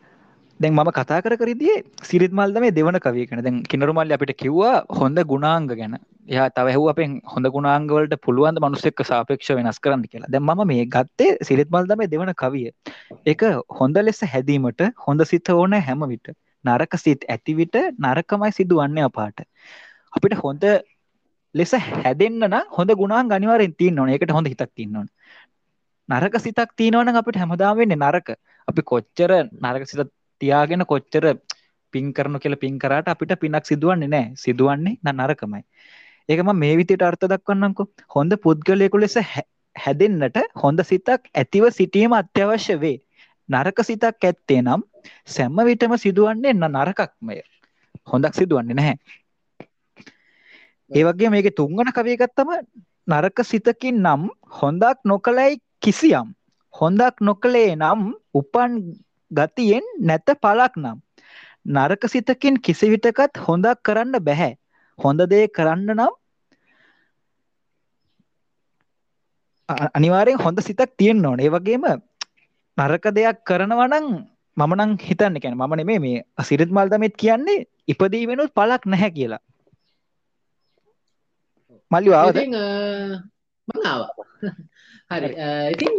දැන් 0.60 0.74
මම 0.74 0.90
කතා 0.96 1.22
කර 1.24 1.34
කරදිේ 1.40 1.74
සිරිත් 2.08 2.32
මල්ද 2.38 2.56
මේ 2.62 2.74
දෙවන 2.78 2.98
කවියකන 3.04 3.42
දැන් 3.46 3.58
කිනරුමල්ල 3.72 4.14
අපිට 4.16 4.32
කිව්වා 4.42 4.74
හොඳ 5.00 5.18
ගුණාංග 5.32 5.68
ගැන. 5.70 5.94
යා 6.36 6.48
තව 6.56 6.74
හැව් 6.76 6.88
අපෙන් 6.92 7.14
හොඳ 7.32 7.46
ගුණාංගවලට 7.56 8.16
පුළුවන් 8.26 8.58
මනුස්සෙක්ක 8.64 9.04
සාපේක්ෂ 9.10 9.52
වෙනස් 9.58 9.78
කරන්න 9.84 10.04
කියලා. 10.10 10.32
දැන් 10.34 10.44
මම 10.48 10.66
මේ 10.72 10.84
ගත්තේ 10.96 11.30
සිරිත් 11.48 11.70
මල්ද 11.76 11.94
මේ 12.00 12.10
දෙවන 12.14 12.34
කවිය. 12.42 12.66
එක 13.32 13.42
හොඳ 13.80 14.02
ලෙස 14.08 14.20
හැදීමට 14.34 14.82
හොඳ 15.06 15.26
සිත 15.32 15.54
ඕන 15.56 15.78
හැම 15.88 16.04
විට. 16.12 16.34
නරක 16.64 16.92
සිත් 17.04 17.22
ඇතිවිට 17.34 17.76
නරකමයි 18.04 18.52
සිදුවන්නේ 18.58 19.04
අපාට 19.08 19.46
අපිට 20.12 20.34
හොඳ 20.36 20.64
ලෙස 21.54 21.72
හැදෙන්න්න 21.72 22.44
නම් 22.44 22.66
හොඳ 22.70 22.90
ගුණාන් 23.00 23.28
ගනිවාරෙන් 23.28 23.74
තින්න 23.74 23.98
ඕන. 23.98 24.10
එකට 24.10 24.30
හොඳ 24.30 24.46
හිතක් 24.46 24.72
තින්න 24.74 24.96
ඕන. 24.96 25.08
නරක 26.08 26.40
සිතක් 26.40 26.70
තියෙනවන 26.76 27.20
අපිට 27.20 27.36
හැමදාම 27.36 27.76
වෙන්නේ 27.76 27.98
නරක. 27.98 28.28
අපි 28.68 28.82
කොච්චර 28.82 29.30
නරක 29.64 29.84
සිත 29.86 30.10
තියාගෙන 30.40 30.84
කොච්චර 30.86 31.24
පින් 31.94 32.12
කරනු 32.12 32.38
කියල 32.38 32.56
පින් 32.56 32.78
කරට 32.78 33.08
අපිට 33.08 33.34
පිනක් 33.40 33.64
සිදුවන්නේ 33.64 34.08
නෑ 34.08 34.26
සිදුවන්නේ 34.36 34.98
න 35.04 35.08
නරකමයි. 35.18 35.62
ඒකම 36.28 36.50
මේ 36.54 36.76
විතිට 36.76 37.02
අර්ථ 37.02 37.26
දක්වන්නම්කො. 37.26 37.82
හොඳ 38.14 38.32
පුද්ගලයකු 38.44 39.00
ලෙස 39.00 39.16
හැදෙන්න්නට 39.76 40.38
හොඳ 40.62 40.80
සිතක් 40.82 41.30
ඇතිව 41.34 41.68
සිටීම 41.72 42.12
අත්‍යවශ්‍ය 42.12 42.76
වේ. 42.80 42.98
නරක 43.48 43.78
සිතක් 43.82 44.24
ඇත්තේ 44.24 44.60
නම් 44.62 44.82
සැම්ම 45.26 45.60
විටම 45.68 45.96
සිදුවන්නේ 46.04 46.52
එන්න 46.54 46.68
නරකක්මය. 46.74 47.40
හොඳක් 48.12 48.34
සිදුවන්නේ 48.34 48.78
නැහැ. 48.80 48.96
ඒ 50.90 51.04
වගේ 51.04 51.30
මේක 51.30 51.48
තුංගන 51.54 51.90
කවයගත්තම 51.90 52.50
නරක 53.08 53.38
සිතකින් 53.42 53.96
නම් 54.02 54.22
හොඳක් 54.52 54.98
නොකලයි 55.04 55.60
කිසියම්. 55.80 56.28
හොඳක් 56.74 57.20
නොකළේ 57.20 57.76
නම් 57.76 58.00
උපන් 58.34 58.72
ගතියෙන් 59.30 59.84
නැත 60.00 60.28
පලක් 60.36 60.74
නම්. 60.76 60.98
නරක 61.66 62.02
සිතකින් 62.06 62.56
කිසිවිටකත් 62.60 63.34
හොඳක් 63.38 63.82
කරන්න 63.82 64.16
බැහැ. 64.20 64.52
හොඳ 64.98 65.20
දේ 65.26 65.46
කරන්න 65.48 65.90
නම් 65.96 66.12
අනිවාරයෙන් 69.94 70.38
හොඳ 70.38 70.58
සිතක් 70.60 70.90
තියෙන් 70.96 71.26
ඕන. 71.26 71.40
ඒ 71.40 71.50
වගේම 71.50 71.84
නරක 72.78 73.04
දෙයක් 73.12 73.38
කරනවනං 73.44 74.06
මමනං 74.56 74.92
හිතන්න 75.00 75.40
කැන 75.42 75.56
මම 75.56 75.74
නෙමේ 75.76 75.98
මේ 75.98 76.24
සිරිත් 76.44 76.70
මල්දමෙත් 76.70 77.14
කියන්නේ 77.16 77.66
ඉපදී 77.86 78.24
වෙනුත් 78.26 78.54
පලක් 78.54 78.82
නැහැ 78.86 79.10
කියලා. 79.10 79.42
මල්ලි 81.90 82.10
ආවද 82.12 82.38
මංආව 83.68 84.00
හරි. 85.10 85.28
ඉතින් 85.74 85.92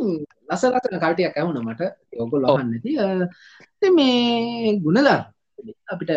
ලස 0.48 0.64
ලසන 0.66 0.98
කල්ටයක් 0.98 1.34
ඇවුන 1.34 1.58
මට. 1.62 1.82
යොගොල් 2.14 2.44
ලහන්නති 2.46 3.90
මේ 3.92 4.78
ගුණදර් 4.78 5.08
අපිට 5.88 6.12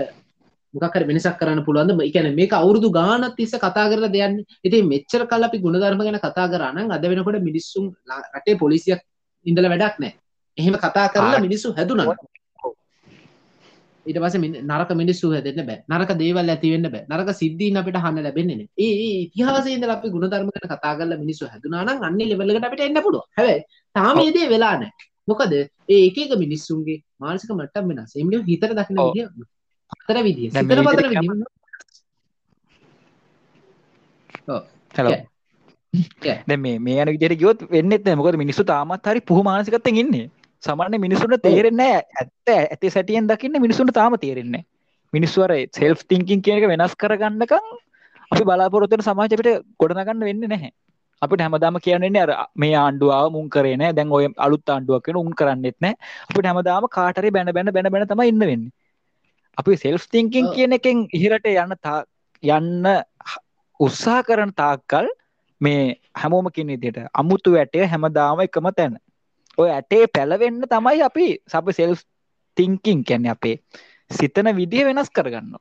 මොකර 0.74 1.02
වෙනසක් 1.04 1.36
කරන්න 1.36 1.64
පුළුවන්ද? 1.64 2.00
එකන 2.00 2.28
මේක 2.34 2.52
අවුරදු 2.52 2.88
ගානත් 2.90 3.36
තිස්ස 3.36 3.54
කතා 3.56 3.86
කරල 3.90 4.08
දෙයන්න 4.08 4.36
ඉති 4.64 4.82
මෙච්චර 4.84 5.24
කල් 5.26 5.48
අපි 5.48 5.62
ගුණධර්ම 5.64 6.00
ගැන 6.00 6.18
කතා 6.18 6.46
කරන්න 6.48 6.90
අද 6.90 7.04
වෙනකොට 7.04 7.40
මිනිස්සුම් 7.40 7.84
රටේ 8.34 8.56
පොලිසියක් 8.56 9.00
ඉඳල 9.46 9.68
වැඩක් 9.68 9.96
නෑ 9.98 10.12
එහෙම 10.58 10.76
කතා 10.76 11.06
කරලා 11.08 11.40
මිනිස්සු 11.40 11.72
හැදුනා 11.72 12.16
ඊට 14.06 14.18
පස 14.18 14.36
නරක 14.62 14.90
මිනිස්සු 14.94 15.32
හැදන්න 15.34 15.62
බෑ. 15.68 15.78
නරක 15.90 16.12
දේවල් 16.22 16.52
ඇතිවෙන්න 16.54 16.88
බෑ. 16.88 17.04
නරක 17.10 17.30
සිද්ධීන් 17.34 17.78
අපිට 17.80 17.98
හන්න 17.98 18.26
ලැබෙන්නේ 18.26 18.66
ඒ 18.78 18.90
ඉතිහාසේද 19.20 19.86
අපි 19.88 20.12
ගුණධර්මකට 20.14 20.66
කතා 20.66 20.92
කරලා 20.98 21.22
මිනිස්සු 21.24 21.50
හැදුනානම් 21.52 22.06
අන්නේ 22.08 22.28
ලෙවලකට 22.32 22.68
අපිට 22.68 22.84
එන්න 22.88 23.00
පුළුව 23.02 23.24
හැබයි 23.38 23.58
තාමේදේ 23.94 24.46
වෙලා 24.48 24.74
නෑ. 24.76 24.92
මොකද 25.28 25.52
ඒ 25.54 26.02
එක 26.02 26.36
මිනිස්සුන්ගේ 26.36 26.98
මානසික 27.18 27.50
මට්ටම් 27.52 27.90
වෙනස්. 27.90 28.14
එම 28.16 28.30
හිතර 28.50 28.70
දකින 28.74 29.02
අතර 29.92 30.18
විදිිය. 30.22 30.50
සිතර 30.52 30.80
පතර 30.82 31.06
විදි 31.08 31.28
දැ 36.46 36.56
මේ 36.58 36.78
මේ 36.80 37.02
යන 37.02 37.10
විදියට 37.14 37.38
ගියොත් 37.38 37.66
වෙන්නෙත් 37.70 38.06
මොකද 38.16 38.36
මිනිස්සු 38.36 38.64
තාමත් 38.64 39.06
හරි 39.06 39.20
පුහ 39.22 39.42
මානසිකත්තෙන් 39.42 40.00
ඉන්නේ 40.02 40.30
සමන්න 40.64 41.00
මිනිසුන්ට 41.00 41.42
තේරෙන්නේ 41.42 41.94
ඇත්ත 41.94 42.50
ඇති 42.50 42.90
සැටියෙන් 42.90 43.28
දකින්න 43.28 43.60
මිනිසුන්ට 43.60 43.94
තාම 43.94 44.16
තේරෙන්නේ 44.18 44.64
මිනිස්වර 45.12 45.52
සෙල්් 45.70 45.94
තිංකින් 46.04 46.42
කියනක 46.42 46.68
වෙනස් 46.68 46.94
කරගන්නකම් 46.94 47.66
අපි 48.32 48.44
බලාපොරොත්තන 48.44 49.02
සමාජපිට 49.02 49.50
ගොඩනගන්න 49.78 50.24
වෙන්න 50.28 50.44
නැහැ. 50.46 50.70
අපිට 51.22 51.40
හැමදාම 51.40 51.76
කියන්නේ 51.78 52.22
අර 52.22 52.32
මේ 52.56 52.74
ආණ්ඩුවාව 52.74 53.32
මුන් 53.32 53.48
කරන 53.50 53.84
දැන් 53.90 54.10
ඔය 54.10 54.28
අලුත් 54.38 54.66
ආණ්ඩුවක් 54.66 55.08
වෙන 55.08 55.18
උන් 55.18 55.34
කරන්නෙත් 55.34 55.76
නෑ 55.80 55.94
අපිට 56.24 56.46
හැමදාම 56.46 56.88
කාටරි 56.90 57.30
බැන 57.30 57.52
බැන 57.52 57.72
බැන 57.72 57.90
බැන 57.92 58.08
තම 58.08 58.22
ඉන්න 58.24 58.42
වෙන්න. 58.42 58.64
අපි 59.58 59.76
සෙල්් 59.76 59.98
තිංකින් 60.10 60.52
කියන 60.54 60.72
එකෙන් 60.72 61.06
ඉහිරට 61.12 61.46
යන්න 61.46 61.76
යන්න 62.42 62.86
උත්සා 63.80 64.20
කරන 64.22 64.52
තාක්කල් 64.54 65.08
මේ 65.60 65.82
හැමෝම 66.14 66.48
කිනිදිට 66.50 66.98
අමුතු 67.14 67.52
වැටය 67.52 67.86
හැමදාම 67.86 68.40
එකම 68.40 68.68
තැන 68.76 68.96
ඔය 69.62 69.70
ඇටේ 69.70 70.04
පැලවෙන්න 70.08 70.64
තමයි 70.68 71.04
අපි 71.08 71.28
සප 71.48 71.76
සෙල් 71.78 71.94
තිංකින් 72.56 73.04
කැන්න 73.04 73.30
අපේ 73.34 73.56
සිතන 74.10 74.50
විදිහ 74.56 74.84
වෙනස් 74.88 75.10
කරගන්න 75.10 75.54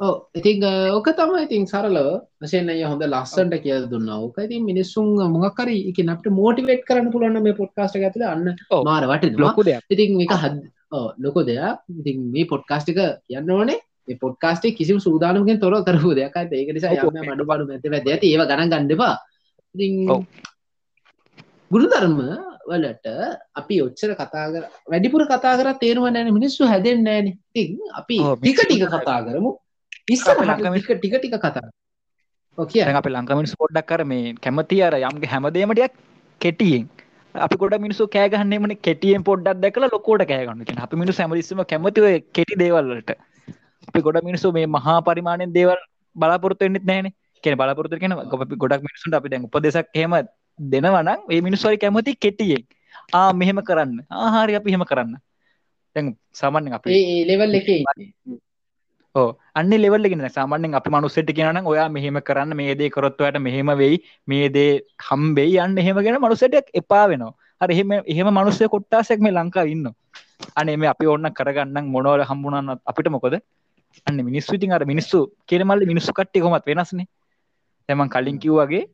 ඉතින් 0.00 0.62
ඕක 0.94 1.10
තම 1.10 1.34
ඉතින් 1.38 1.66
සරලව 1.66 2.08
වශයෙන් 2.40 2.70
අය 2.70 2.82
හොඳ 2.82 3.02
ලස්සන්ට 3.04 3.58
කිය 3.62 3.78
දුන්න. 3.90 4.08
ඕක 4.08 4.38
ඉතින් 4.38 4.64
මිනිස්සුන් 4.64 5.08
මොකරි 5.34 5.76
එක 5.90 5.98
අපට 6.06 6.30
මෝටිවේට් 6.30 6.86
කරන්න 6.86 7.10
පුළුවන් 7.10 7.42
මේ 7.42 7.54
පොඩ්කාස්ට 7.54 7.98
ඇතුල 7.98 8.24
අන්න 8.24 8.54
මාර 8.84 9.04
වට 9.04 9.34
ලොකු 9.36 9.64
දෙයක්. 9.64 9.82
ඉතින් 9.90 10.20
එක 10.20 10.34
හද 10.34 10.56
ලොකෝ 11.18 11.44
දෙයක්. 11.44 11.78
ඉතින් 11.98 12.18
මේ 12.32 12.46
පොඩ්කාස්ටික 12.46 13.00
කියන්න 13.26 13.50
ඕනේ. 13.50 13.80
පොඩ්කාස්ටේ 14.20 14.72
කිසි 14.72 15.00
සූදානමගෙන් 15.00 15.60
තොර 15.60 15.74
කරපු 15.82 16.14
දෙයක්. 16.14 16.36
ඒක 16.36 16.70
නිසා 16.74 16.94
යම 16.94 17.18
මඩු 17.24 17.44
බඩු 17.44 17.72
ඇති 17.72 18.12
ඇති 18.12 18.32
ඒව 18.32 18.46
ගණන් 18.46 18.70
ගන්නවා 18.72 19.14
ඉතින් 19.74 20.24
ගුරුධර්ම 21.70 22.18
වලට 22.68 23.06
අපි 23.54 23.80
ඔච්චර 23.80 24.10
කතා 24.14 24.46
කර 24.52 24.64
වැඩිපුර 24.90 25.24
කතා 25.24 25.56
කර 25.56 25.72
තේරුව 25.72 26.08
නෑන 26.10 26.30
මිනිස්සු 26.32 26.64
හැදෙන් 26.64 27.04
නෑන 27.04 27.26
ති 27.54 27.62
අපි 27.94 28.18
ටික 28.42 28.60
ටික 28.64 28.84
කතා 28.88 29.18
කරමු. 29.22 29.50
අපේ 29.50 30.14
ඉස්සර 30.14 30.36
ලංකා 30.44 30.70
මිනිස්සු- 30.70 30.98
ටික 30.98 31.14
ටික 31.18 31.34
කතා 31.34 31.70
ඕකිය 32.58 32.82
අපේ 32.82 33.10
ලංකා 33.10 33.36
මිනිස්සු 33.36 33.56
පොඩ්ඩක් 33.58 33.86
කර 33.86 34.04
මේ 34.04 34.34
කැමති 34.34 34.82
අර 34.82 34.94
යම්ගේ 35.00 35.26
හැමදේම 35.26 35.72
ටිකක් 35.72 35.94
කෙටියෙන්. 36.40 36.88
අපි 37.34 37.56
ගොඩ 37.56 37.74
මිනිස්සු 37.74 38.06
කෑ 38.06 38.28
ගහන්නේ 38.28 38.58
මොනේ 38.58 38.74
කෙටියෙන් 38.74 39.22
පොඩ්ඩක් 39.22 39.60
දැකලා 39.60 39.92
ලොකුවට 39.92 40.24
කෑ 40.24 40.46
ගන්න 40.46 40.64
කියන 40.64 40.78
අපි 40.78 40.96
මිනිස්සු 40.96 41.22
හැමතිස්සෙම 41.22 41.64
කැමති 41.64 42.00
ඔය 42.00 42.20
කෙටි 42.20 42.60
දේවල් 42.64 42.84
වලට. 42.92 43.10
අපි 43.88 44.00
ගොඩ 44.00 44.24
මිනිස්සු 44.24 44.52
මේ 44.52 44.66
මහා 44.66 45.00
පරිමාණයෙන් 45.00 45.52
දේවල් 45.52 45.78
බලාපොරොත්තු 46.16 46.64
වෙන්නෙත් 46.64 46.84
නැහැනේ. 46.84 47.12
කියන්නේ 47.44 47.56
බලාපොරොත්තු 47.56 47.96
අපි 47.96 48.56
ගොඩක් 48.56 48.82
මිනිස්සුන්ට 48.88 49.14
අපි 49.14 49.28
දැන් 49.28 49.44
උපදේශක් 49.44 49.86
එහෙම 49.94 50.14
දෙනවා 50.58 51.02
නම් 51.02 51.20
ඒ 51.30 51.40
මිනිස්සු 51.40 51.68
හරි 51.68 51.78
කැමති 51.78 52.14
කෙටියෙන්. 52.16 52.64
ආ 53.12 53.32
මෙහෙම 53.32 53.60
කරන්න. 53.62 54.04
ආ 54.10 54.28
හරි 54.36 54.58
අපි 54.58 54.70
එහෙම 54.70 54.84
කරන්න. 54.90 55.16
දැන් 55.96 56.06
සාමාන්‍යයෙන් 56.32 56.76
අපි 56.78 56.98
ලෙවල් 57.30 57.54
එක 57.54 57.68
අන්න 59.54 59.72
ලෙවල් 59.84 60.06
එකගෙන 60.06 60.24
සාමාන්‍යෙන් 60.30 60.78
අපි 60.80 60.90
මනුස්සෙට 60.90 61.30
කියනනම් 61.38 61.70
ඔයා 61.72 61.88
මෙහෙම 61.88 62.18
කරන්න 62.28 62.56
මේ 62.56 62.74
දේ 62.74 62.90
කරොත්වයට 62.90 63.38
මෙහෙම 63.40 63.70
වෙයි 63.82 64.00
මේ 64.26 64.48
දේ 64.48 64.72
හම්බෙයි 65.08 65.58
යන්න 65.64 65.78
එහෙමගෙන 65.78 66.18
මනුසට 66.24 66.58
එපා 66.80 67.04
වෙනවා. 67.12 67.34
හරි 67.60 67.74
එහෙම 67.74 67.92
එහෙම 68.12 68.28
මනුස්සය 68.30 68.68
කොට්ටාසෙක් 68.74 69.20
මේ 69.20 69.36
ලංකා 69.38 69.66
ඉන්න 69.74 69.86
අනේ 70.54 70.76
මේ 70.76 70.90
අපි 70.94 71.06
ඔන්න 71.14 71.30
කරගන්න 71.38 71.88
මොනවල 71.94 72.22
හම්බුනන්න 72.30 72.76
අපිට 72.90 73.10
මොකද? 73.14 73.34
අන්න 74.06 74.18
මිනිස්සු 74.28 74.54
ඉතින් 74.58 74.72
අර 74.72 74.84
මිනිස්සු 74.84 75.18
කියනමල්ල 75.48 75.88
මිනිස්සු 75.92 76.12
කට්ටි 76.12 76.44
කොමත් 76.44 76.66
වෙනස්නේ. 76.70 77.08
තැමන් 77.88 78.10
කලින් 78.14 78.38
කිව්වගේ 78.38 78.84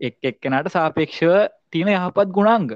එක් 0.00 0.16
එක්කෙනට 0.22 0.70
සාපේක්ෂව 0.70 1.32
තියෙන 1.70 1.92
යහපත් 1.94 2.30
ගුණාංග. 2.32 2.70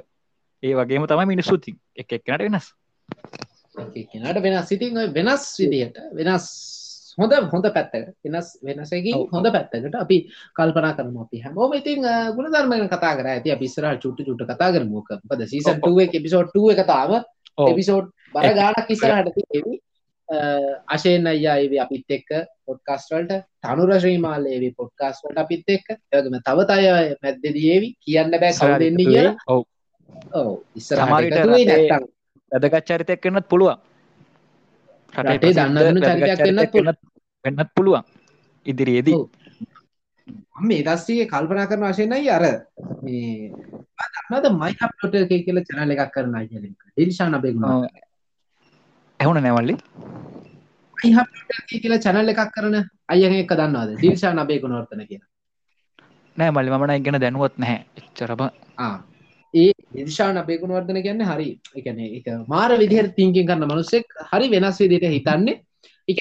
ඒ 0.62 0.74
වගේම 0.74 1.06
තමයි 1.06 1.26
මිනිස්සුතින් 1.26 1.78
එක 1.96 2.12
එක්කෙනට 2.12 2.42
වෙනස්. 2.42 2.72
කෙනට 4.06 4.42
වෙනස්. 4.42 4.68
සිතින් 4.68 4.98
ඔය 4.98 5.08
වෙනස් 5.14 5.46
විදියට 5.60 5.98
වෙනස් 6.14 6.48
හොඳ 7.18 7.32
හොඳ 7.52 7.66
පැත්තක 7.74 8.12
වෙනස් 8.24 8.48
වෙනසකින් 8.62 9.26
හොඳ 9.32 9.50
පැත්තකට 9.50 9.98
අපි 10.02 10.18
කල්පනා 10.54 10.92
කරම 10.94 11.16
අපි 11.24 11.42
හැමෝම 11.44 11.74
ඉතින් 11.74 12.06
ගුණ 12.36 12.52
ධර්මය 12.52 12.80
කතා 12.88 13.14
කර. 13.16 13.26
ඇති 13.26 13.54
අපිස්සර 13.56 13.86
චුට්ට 14.02 14.26
චුට්ට 14.28 14.46
කතා 14.50 14.70
කරමුක 14.72 15.08
පද 15.28 15.48
සීසන් 15.48 15.74
ඔව්, 15.74 15.80
ඔව්. 17.58 17.68
එපිසෝට් 17.72 18.08
බර 18.34 18.54
ගානක් 18.54 18.90
ඉස්සරහට 18.90 19.34
තියෙවි 19.34 19.80
අශයෙන් 20.88 21.28
අයියා 21.28 21.56
ඒවි 21.56 21.78
අපිත් 21.78 22.04
එක්ක 22.10 22.46
පොඩ්කාස්ටවල්ට 22.66 23.32
තනුර 23.62 23.98
ශ්‍රීමාලේවි 23.98 24.70
පොඩ්කාස්වලට 24.70 25.38
අපිත් 25.38 25.64
එක්ක. 25.68 25.90
ඒගම 26.14 26.38
තව 26.38 26.64
තය 26.64 26.82
මැද්දදේවි 27.22 27.96
කියන්න 28.06 28.30
බෑ 28.30 28.52
කවු 28.52 28.78
දෙන්නේ 28.78 29.04
කියලා. 29.04 29.36
ඔව්. 29.48 29.64
ඔව. 30.34 30.58
ඉස්සර 30.76 30.96
සමහර 30.96 31.24
විට 31.24 31.32
රටේ- 31.34 31.90
වැදගත් 32.52 32.84
චරිතයක් 32.86 33.24
වෙන්නත් 33.24 33.48
පුළුවන්. 33.48 33.76
රටේ 35.18 35.52
දන්න 35.52 36.00
චරිතයක් 36.36 36.70
පුළුවන්. 36.72 36.94
වෙන්නත් 37.44 37.70
පුළුවන්. 37.76 38.02
ඉදිරියේදී. 38.66 39.14
මේ 40.60 40.82
දස්සේ 40.82 41.24
කල්පනා 41.24 41.66
කරන 41.66 41.84
වශයෙන්යි 41.88 42.28
අර 42.28 42.42
මේ 43.02 43.52
දන්නද 44.30 44.52
මයි 44.52 44.74
අප්ලෝට 44.80 45.14
එක 45.14 45.28
කියල 45.28 45.62
චැනල 45.62 45.90
එකක් 45.90 46.12
කරන 46.14 46.36
අයලක 46.36 46.52
ඩිල්ෂාන 46.52 47.40
බෙගුණ 47.40 47.64
ඔව්. 47.64 47.84
ඇහුණ 49.20 49.40
නැවල්ලි 49.40 49.74
කියලා 51.74 52.00
චැනල් 52.04 52.32
එකක් 52.32 52.42
කරන 52.54 52.76
අයහ 53.08 53.34
එක 53.34 53.52
දන්නවාද? 53.52 53.90
ඩිල්ෂාන 53.94 54.40
බේගුණ 54.50 54.76
වර්තන 54.76 55.04
කිය 55.06 55.20
නෑ 56.36 56.50
මල්ලි 56.50 56.70
මන 56.72 56.94
ඉගෙන 56.96 57.20
දැනුවත් 57.20 57.56
නැහැ. 57.58 57.80
එච්චරම 58.00 58.42
ඒ 59.54 59.70
නිර්ෂාන 59.94 60.38
බේගුණ 60.46 60.74
වර්ධන 60.76 61.00
කියන්න 61.02 61.24
හරි 61.24 61.48
එකන 61.76 61.98
එක 62.08 62.28
මාර 62.48 62.70
විදිහර 62.76 63.08
තිංකින් 63.16 63.48
කරන්න 63.48 63.66
මනුස්සෙක් 63.66 64.06
හරි 64.30 64.52
වෙනස් 64.54 64.78
විදිට 64.84 65.08
හිතන්නේ. 65.08 65.56
එක 66.08 66.18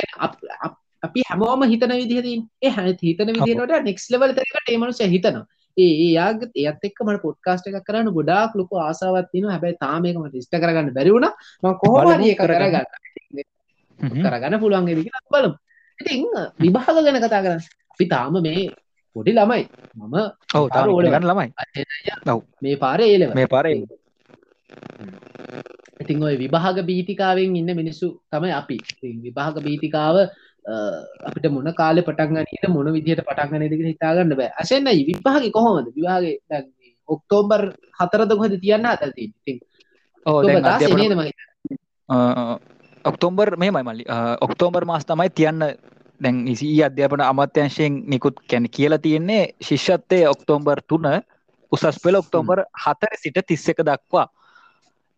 අපි 1.04 1.22
හැමෝම 1.30 1.62
හිතන 1.66 1.94
විදිහතින් 1.94 2.42
ඒ 2.62 2.72
හැ 2.72 2.96
හිතන 3.04 3.34
විදිහට 3.38 3.78
නෙක්ස් 3.84 4.10
ලවල් 4.12 4.34
තරකට 4.34 4.74
ඒමනුස 4.74 5.04
හිතනවා 5.08 5.46
ඒ 5.78 6.10
යාග 6.12 6.40
ඒත් 6.56 6.82
එක් 6.84 6.98
මට 7.04 7.22
පොඩ්කාස්ට 7.22 7.70
එක 7.70 7.78
කරන්න 7.84 8.10
ගොඩාක් 8.14 8.56
ලොක 8.56 8.72
ආසාවත්තින 8.80 9.46
හැබැයි 9.46 9.78
තාමකමට 9.78 10.36
ඉස්ට 10.36 10.56
කරගන්න 10.56 10.94
බැරිවුණ 10.94 11.30
කොහොම 11.62 12.08
බලමු 12.08 12.26
ඒක 12.26 12.42
කරගන්න. 12.42 12.86
කරගන්න. 14.24 14.60
පුළුවන්ගේ 14.60 14.98
විදිහ 15.00 15.24
බලමු. 15.30 15.56
ඉතින් 16.00 16.26
විභාග 16.60 17.04
ගැන 17.06 17.20
කතා 17.20 17.44
කරන්න. 17.44 17.62
අපි 17.94 18.06
තාම 18.08 18.42
මේ 18.42 18.66
පොඩි 19.16 19.32
ළමයි. 19.34 19.64
මම 19.96 20.16
ඕල 20.56 21.06
ගන්න 21.06 21.26
ළමයි. 21.26 21.48
මේ 22.62 22.78
පාරේ 22.78 23.10
ඒලව 23.14 23.34
මේ 23.36 23.48
පාරේ 23.48 23.78
ඉතින් 26.00 26.24
ඔය 26.24 26.36
විභාග 26.38 26.82
බීතිකාවෙන් 26.86 27.56
ඉන්න 27.56 27.72
මිනිස්සු 27.76 28.08
තමයි 28.32 28.54
අපි. 28.54 28.78
විභාග 29.26 29.62
බීතිකාව 29.62 30.18
අපිට 30.68 31.48
මොන 31.50 31.70
කාලෙ 31.74 32.02
පටන්ගනීට 32.02 32.68
මොන 32.70 32.92
විදිහට 32.94 33.24
පටන්ගනයදක 33.24 33.84
හිතාගන්න 33.86 34.36
බෑ. 34.36 34.52
අසෙන්න්නයි 34.62 35.08
විභාග 35.10 35.48
කොහොමද? 35.52 35.88
විවාගේ 35.96 36.36
මේ 36.50 36.94
ඔක්තෝම්බර් 37.10 37.62
හතරද 38.00 38.32
කොහද 38.36 38.56
තියන්න 38.60 38.86
අතති 38.86 39.60
ඔක්තෝම්බර් 43.06 43.56
මෙමයි 43.58 43.84
මල්ලි. 43.84 44.04
ඔක්තෝම්බර් 44.42 44.86
මාස් 44.86 45.06
තමයි 45.06 45.30
තියන්න 45.32 45.64
දැන් 46.22 46.48
ඉසි 46.48 46.70
අධ්‍යාපන 46.84 47.22
අමත්‍යංශයෙන් 47.22 48.04
නිකුත් 48.06 48.40
කැන 48.50 48.70
කියලා 48.70 49.00
තියෙන්නේ 49.00 49.44
ශිෂ්‍යත්තය 49.62 50.26
ඔක්තෝම්බර් 50.28 50.82
තුන 50.84 51.08
උසස් 51.72 52.00
පෙළ 52.04 52.16
ඔක්තෝම්බර් 52.16 52.66
හතර 52.86 53.14
සිට 53.16 53.40
තිස්ස 53.48 53.70
එක 53.70 53.84
දක්වා 53.84 54.28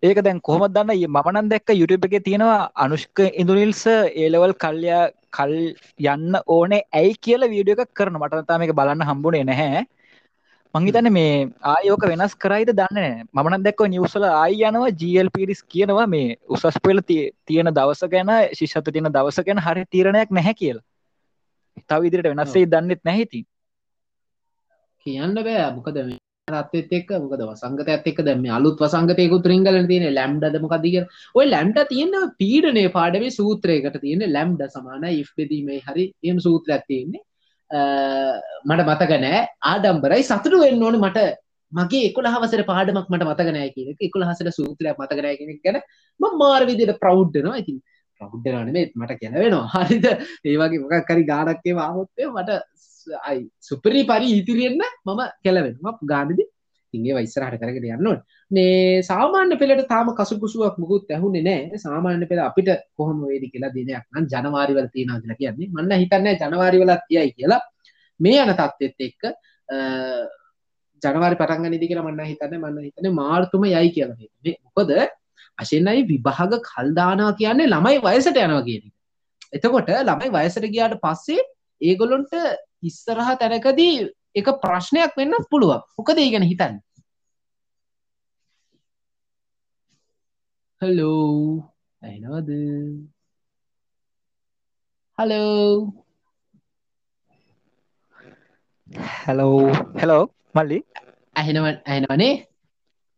ඒක 0.03 0.19
දැන් 0.23 0.39
කොහොම 0.41 0.65
දන්න? 0.69 0.91
මනන් 1.09 1.49
දැක්ක 1.51 1.71
යුටප 1.73 2.05
එක 2.07 2.23
තියෙනවා 2.23 2.71
අනුෂ්ක 2.75 3.19
ඉඳුනිල්ස 3.33 3.81
ඒලවල් 3.87 4.53
කල්ලයා 4.55 5.01
කල් 5.29 5.55
යන්න 6.07 6.37
ඕනේ 6.47 6.83
ඇයි 6.93 7.15
කියල 7.19 7.43
වීඩියෝ 7.53 7.83
එකක් 7.83 7.93
කරන 7.93 8.19
මටතාම 8.19 8.63
එක 8.65 8.75
බලන්න 8.77 9.07
හම්බුණේ 9.09 9.47
නැහැ. 9.49 9.83
මංහිතන 10.73 11.09
මේ 11.11 11.33
ආයෝක 11.71 12.05
වෙනස් 12.11 12.33
කරයිද 12.35 12.71
දන්න 12.79 13.27
මන 13.35 13.65
දැක්ව 13.65 13.89
නිවසල 13.93 14.25
ආය 14.29 14.63
යනවා 14.69 14.93
ජල් 15.01 15.33
පිරිස් 15.35 15.61
කියනවා 15.65 16.07
මේ 16.07 16.37
උසස් 16.47 16.79
පෙල 16.83 17.03
තියෙන 17.03 17.73
දවස 17.73 18.05
ගැන 18.13 18.31
ශිෂත 18.53 18.89
තියෙන 18.93 19.11
දවස 19.11 19.41
ගැන 19.47 19.63
හරි 19.67 19.85
තීරණයක් 19.91 20.31
නැහැ 20.31 20.55
කියලා. 20.61 20.85
තව 21.89 22.01
ඉදිරිට 22.05 22.31
වෙනස්සේ 22.31 22.65
දන්නෙත් 22.67 23.03
නැහිති 23.03 23.43
කියන්න 25.05 25.35
බෑ. 25.39 25.69
මොකද 25.75 26.01
මේ 26.05 26.18
රත්තෙත් 26.51 26.93
එක් 26.93 27.09
මොකද 27.17 27.43
වසංගත 27.43 27.87
ඇත් 27.87 28.07
එක් 28.07 28.21
දැම 28.23 28.45
අලුත් 28.51 28.77
වසංගතයකුත් 28.79 29.45
රිංගල 29.45 29.79
තියෙන 29.87 30.07
ලැම්ඩ 30.13 30.59
මොකදක 30.59 30.99
ඔය 31.35 31.45
ලැම්ට 31.45 31.81
තියෙන 31.87 32.15
පීඩනය 32.37 32.85
පාඩවේ 32.91 33.31
සූත්‍රයකට 33.31 33.99
තියෙන 34.01 34.27
ලැම්ඩ 34.31 34.63
සමාන 34.69 35.09
ඉෆ්පෙදීමේ 35.13 35.81
හරි 35.87 36.05
එම 36.23 36.39
සූත්‍ර 36.39 36.77
ඇත්තියෙන්නේ 36.77 37.25
මට 38.65 38.81
මතක 38.85 39.11
නෑ. 39.19 39.41
ආඩම්බරයි 39.63 40.23
සතුටු 40.23 40.59
වෙන්න 40.59 40.83
ඕන 40.83 40.97
මට. 40.99 41.27
මගේ 41.71 42.05
එකොල 42.07 42.27
හවසර 42.27 42.63
පාඩමක් 42.65 43.07
මට 43.07 43.25
මතකනෑ 43.25 43.69
කියන 43.69 43.95
එකොල 44.01 44.25
හසට 44.25 44.53
සූත්‍රයක් 44.55 44.97
මතකනෑ 44.97 45.37
කෙනෙක් 45.37 45.61
ගැන 45.63 45.77
ම 46.19 46.37
මාර 46.37 46.65
විදියට 46.65 46.97
ප්‍රෞද්ධනවා 46.99 47.61
ඉතින් 47.61 47.77
ප්‍රෞද්ධනනේ 48.21 48.85
මට 48.95 49.19
කැනවෙනවා 49.21 49.83
හරිද? 49.83 50.05
ඒවගේ 50.43 50.81
මොකක් 50.83 51.05
කරි 51.05 51.23
ගානක්කේ 51.25 51.75
වාහොත්තය 51.75 52.29
මට 52.29 52.57
අයි. 53.23 53.43
සුපරි 53.59 54.01
පරි 54.03 54.27
ඉතිරියෙන්න්න 54.35 54.83
මම 55.05 55.21
කෙලවෙනවා 55.43 55.93
ගානදි 56.03 56.43
ඉගේ 56.93 57.15
වයිස්සරහට 57.15 57.61
කරගෙන 57.61 57.85
යන්නවට 57.89 58.23
මේ 58.51 59.01
සාමාන්‍ය 59.01 59.57
පෙළට 59.57 59.85
තාම 59.87 60.09
කසුකුසුවක් 60.11 60.77
මුකුත් 60.77 61.11
ඇහුන්නේ 61.11 61.43
නෑ 61.43 61.77
සාමාන්‍ය 61.77 62.25
පෙළ 62.25 62.41
අපිට 62.41 62.71
කොහොම 62.97 63.21
වේදි 63.23 63.51
කියලා 63.53 63.73
දිනයක් 63.73 64.05
නම් 64.13 64.25
ජනවාරිවල 64.27 64.87
තියෙනවා 64.87 65.21
කියලා 65.21 65.39
කියන්නේ. 65.41 65.69
මන්න 65.69 66.01
හිතන්නේ 66.03 66.35
ජනවාරිවලත් 66.37 67.05
තියයි 67.07 67.31
කියලා. 67.31 67.61
මේ 68.19 68.41
යන 68.43 68.53
තත්ත්වෙත් 68.53 68.99
එක්ක 69.01 69.23
ජනවාරි 71.01 71.35
පටන්ග 71.35 71.69
නිදි 71.69 71.89
කියලා 71.89 72.07
මන්න 72.07 72.29
හිතන්න 72.31 72.59
මන්න 72.59 72.85
හිතන 72.87 73.09
මාර්තුම 73.13 73.65
යයි 73.67 73.89
කියලා 73.91 74.17
මොකද? 74.67 74.91
අශෙන්න්නයි 75.57 76.07
විභාග 76.07 76.53
කල්දානා 76.65 77.31
කියන්නේ 77.33 77.67
ළමයි 77.67 77.99
වයසට 77.99 78.39
යනවා 78.39 78.63
කියන 78.63 78.83
එතකොට 79.51 79.91
ළමයි 79.99 80.31
වයසට 80.31 80.65
ගියාට 80.67 80.97
පස්සේ 80.99 81.45
ඒගොලොන්ට 81.81 82.33
ඉස්සරහ 82.83 83.29
තැනකදී 83.39 83.95
එක 84.35 84.47
ප්‍රශ්නයක් 84.63 85.17
වෙන්න 85.17 85.33
පුළුවන්. 85.51 85.81
මොකද 85.97 86.17
ඒ 86.17 86.31
ගැන 86.33 86.49
හිතන්න? 86.51 86.75
හලෝ 90.81 91.63
ඇනවද 92.01 92.49
හලෝ 95.17 95.93
හැලෝ 99.23 99.57
හෙලෝ 100.01 100.23
මල්ලි? 100.55 100.77
ඇහෙනව 101.35 101.65
ඇහෙනවනේ 101.65 102.33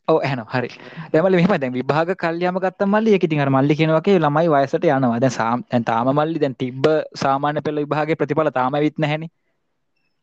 ඔව 0.07 0.17
ඇන 0.21 0.41
හරි. 0.53 0.69
දැමල 1.13 1.37
මෙහම 1.39 1.53
දැන් 1.55 1.73
විභාග 1.73 2.11
කල්යම 2.23 2.57
ගත්ත 2.63 2.87
මල්ලි 2.93 3.13
එක 3.17 3.27
තිහර 3.31 3.49
මල්ලි 3.49 3.77
කෙනවගේ 3.79 4.17
ළමයි 4.19 4.47
වයසට 4.53 4.87
යනවා. 4.87 5.19
දැ 5.19 5.31
සාම් 5.31 5.63
තාම 5.89 6.11
මල්ලි 6.19 6.41
දැන් 6.43 6.55
තිබ්බ 6.55 6.85
සාමාන්‍ය 7.23 7.63
පෙළ 7.65 7.83
විභාගේ 7.83 8.19
ප්‍රතිඵල 8.21 8.51
තාම 8.51 8.79
විත් 8.85 8.97
නැහැනි 8.97 9.29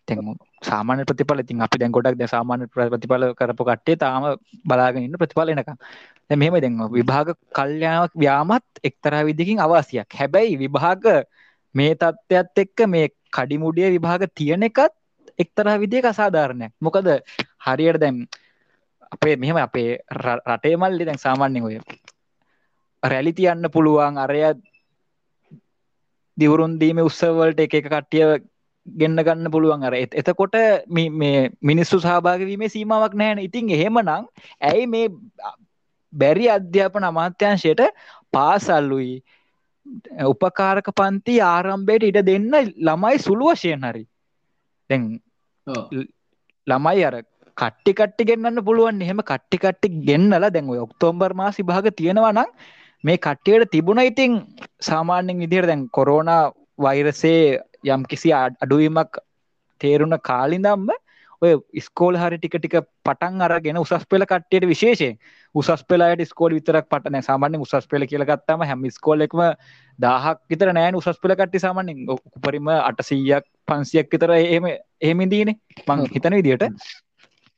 තැන් 0.09 0.37
සාමාන්‍ය 0.63 1.05
ප්‍රතිඵල 1.05 1.43
ඉතින් 1.43 1.63
අපි 1.63 1.81
දැන් 1.81 1.93
ගොඩක් 1.93 2.19
දැන් 2.19 2.33
සාමාන්‍ය 2.35 2.69
ප්‍රතිඵල 2.69 3.25
කරපු 3.35 3.65
කට්ටිය 3.65 3.97
තාම 3.97 4.25
බලාගෙන 4.65 5.05
ඉන්න 5.05 5.21
ප්‍රතිඵල 5.23 5.53
එනකම්. 5.55 5.77
දැන් 6.29 6.39
මෙහෙම 6.39 6.57
දැන් 6.57 6.77
විභාග 6.91 7.35
කල්යාණක් 7.53 8.13
ව්‍යාමත් 8.17 8.83
එක්තරා 8.83 9.23
විදිහකින් 9.25 9.61
අවශ්‍යයක් 9.61 10.19
හැබැයි 10.21 10.59
විභාග 10.59 11.09
මේ 11.75 11.95
තත්ත්වයක් 11.95 12.65
එක්ක 12.65 12.87
මේ 12.87 13.07
කඩිමුඩිය 13.33 13.89
විභාග 13.91 14.27
තියෙන 14.35 14.63
එකත් 14.63 14.93
එක්තරා 15.39 15.77
විදිහක 15.79 16.05
අසාධාරණයක්. 16.05 16.73
මොකද 16.81 17.07
හරියට 17.67 18.01
දැන් 18.01 18.17
අපේ 19.11 19.37
මෙහෙම 19.37 19.57
අපේ 19.59 19.91
රටේ 20.47 20.77
මල්ලි 20.77 21.05
දැන් 21.05 21.19
සාමාන්‍යයෙන් 21.19 21.65
ඔය 21.65 21.77
රැලි 23.03 23.33
තියන්න 23.33 23.71
පුළුවන් 23.73 24.19
අරය 24.19 24.41
දිවුරුන් 26.39 26.79
දීම 26.81 26.99
උත්සවවලට 27.01 27.61
එක 27.61 27.75
එක 27.75 27.87
කට්ටිය 27.87 28.25
ගෙන්න්න 28.97 29.21
ගන්න 29.21 29.51
පුළුවන්. 29.51 29.83
අර 29.83 29.95
එතකොට 29.95 30.57
මේ 30.89 31.51
මිනිස්සු 31.63 32.01
සහභාගවීමේ 32.01 32.69
සීමාවක් 32.69 33.15
නෑන 33.15 33.39
ඉතින් 33.39 33.71
එහෙමනම් 33.71 34.29
ඇයි 34.63 34.87
මේ 34.87 35.09
බැරි 36.13 36.47
අධ්‍යාපන 36.49 37.05
අමාත්‍යංශයට 37.05 37.83
පාසල්ලුයි 38.33 39.17
උපකාරක 40.25 40.89
පන්ති 40.93 41.35
ආරම්භයට 41.45 42.09
ඉඩ 42.11 42.21
දෙන්න 42.25 42.53
ළමයි 42.81 43.17
සුළු 43.21 43.53
වශයෙන් 43.53 43.85
හරි. 43.85 44.05
දැන් 44.91 45.05
ළමයි 46.67 47.05
අර 47.05 47.17
කට්ටි 47.57 47.93
කට්ටි 47.93 48.25
ගෙන්න්න 48.25 48.65
පුළුවන්. 48.65 49.01
එහෙම 49.01 49.23
කට්ටි 49.23 49.59
කට්ටි 49.59 49.89
ගෙන්නල 50.03 50.49
දැන් 50.49 50.75
ඔක්තෝම්බර් 50.79 51.33
මාසි 51.35 51.63
භාග 51.63 51.89
තියෙනවා 51.93 52.33
නම් 52.33 52.51
මේ 53.05 53.19
කට්ටියට 53.19 53.71
තිබුණ 53.71 54.03
ඉතින් 54.03 54.33
සාමාන්‍යෙන් 54.81 55.39
විදිර 55.39 55.67
දැන් 55.67 55.89
කොරෝණ 55.91 56.31
වෛරසේ 56.79 57.61
යම් 57.85 58.05
කිසි 58.05 58.33
අඩුවීමක් 58.35 59.21
තේරුණ 59.81 60.19
කාලිදම්ම 60.21 60.89
ඔය 61.43 61.81
ස්කෝල් 61.81 62.17
හරි 62.17 62.39
ටික 62.39 62.55
ටික 62.55 62.77
පටන් 63.05 63.43
අරගෙන 63.43 63.79
උසස් 63.79 64.07
පෙළ 64.07 64.25
කට්ටියට 64.25 64.67
විශේෂයෙන්. 64.67 65.19
උසස් 65.55 65.83
පෙලාට 65.85 66.23
ස්කෝල් 66.25 66.53
විතරක් 66.53 66.89
පටන 66.89 67.23
සාමාන්‍ය 67.23 67.59
උසස් 67.59 67.87
පෙළ 67.87 68.05
කියලගත්තම 68.05 68.63
හැම 68.63 68.87
ස්කෝලෙක්ම 68.91 69.43
දාහක් 69.99 70.41
විතර 70.49 70.73
නෑන 70.73 70.95
උසස් 70.95 71.21
පෙළ 71.23 71.35
කට්ටි 71.35 71.59
සාමාන්‍යෙන් 71.59 72.09
උපරිම 72.09 72.71
අටසීයක් 72.71 73.45
පන්සියක් 73.67 74.11
විතර 74.11 74.35
එහෙම 74.37 74.67
එහෙමිදීනේ 74.67 75.57
මං 75.87 76.07
හිතන 76.09 76.39
විදිට 76.39 76.67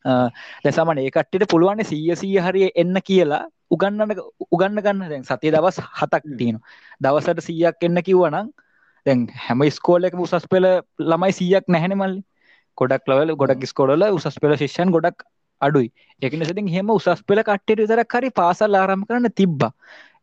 දැසාමන 0.05 0.99
ඒ 0.99 1.11
කට්ටිට 1.11 1.51
පුළුවන් 1.51 1.85
සීය 1.85 2.17
සීය 2.17 2.41
හරි 2.41 2.71
එන්න 2.75 2.97
කියලා 3.03 3.45
උගන්නන 3.71 4.17
උගන්න 4.51 4.79
ගන්න. 4.79 5.09
දැන් 5.09 5.25
සතිය 5.25 5.53
දවස් 5.53 5.81
හතක් 5.93 6.37
තියෙන 6.39 6.59
දවසට 7.01 7.41
සීයක් 7.41 7.89
එන්න 7.89 8.03
කිව්වනම් 8.03 8.53
දැන් 9.07 9.27
හැම 9.39 9.65
ස්කෝලක 9.71 10.17
උසස් 10.19 10.47
පෙළ 10.51 10.69
ළමයි 11.03 11.33
සීයක් 11.33 11.67
නැහැන 11.69 11.97
මල්ලි. 11.97 12.23
ගොඩක් 12.79 13.09
ලවල 13.09 13.37
ගොඩක් 13.37 13.67
ස්කෝඩල 13.67 14.07
උසස් 14.11 14.41
පෙළ 14.43 14.57
ශිෂන් 14.57 14.91
ගොඩක් 14.91 15.27
අඩුයි. 15.61 15.91
එකන 16.23 16.45
සතින් 16.45 16.69
හෙම 16.69 16.91
උසස් 16.91 17.23
පෙළ 17.23 17.43
කට්ටට 17.43 17.83
විතරක් 17.83 18.17
හරි 18.17 18.31
පාසල් 18.33 18.77
ආරම් 18.77 19.05
කරන්න 19.07 19.33
තිබ්බ. 19.33 19.63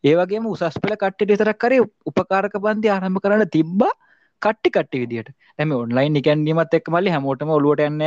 ඒවගේම 0.03 0.45
උසස් 0.47 0.81
පෙළ 0.81 0.95
කට්ටට 0.95 1.31
විතරක් 1.31 1.59
කරි 1.59 1.79
උපකාරක 2.05 2.57
බන්ධය 2.59 2.89
ආරම්භ 2.89 3.21
කරන්න 3.23 3.49
තිබ්බා 3.49 3.93
කට්ටි 4.41 4.69
කට්ටි 4.69 5.01
විදිට 5.03 5.29
ඇම 5.59 5.71
ඔන්ලයින් 5.73 6.13
නිකැන්ීමත් 6.13 6.73
එක් 6.73 6.89
මල්ලි 6.89 7.13
හැමෝටම 7.15 7.49
ඔලුවට 7.49 7.83
යන්න 7.83 8.03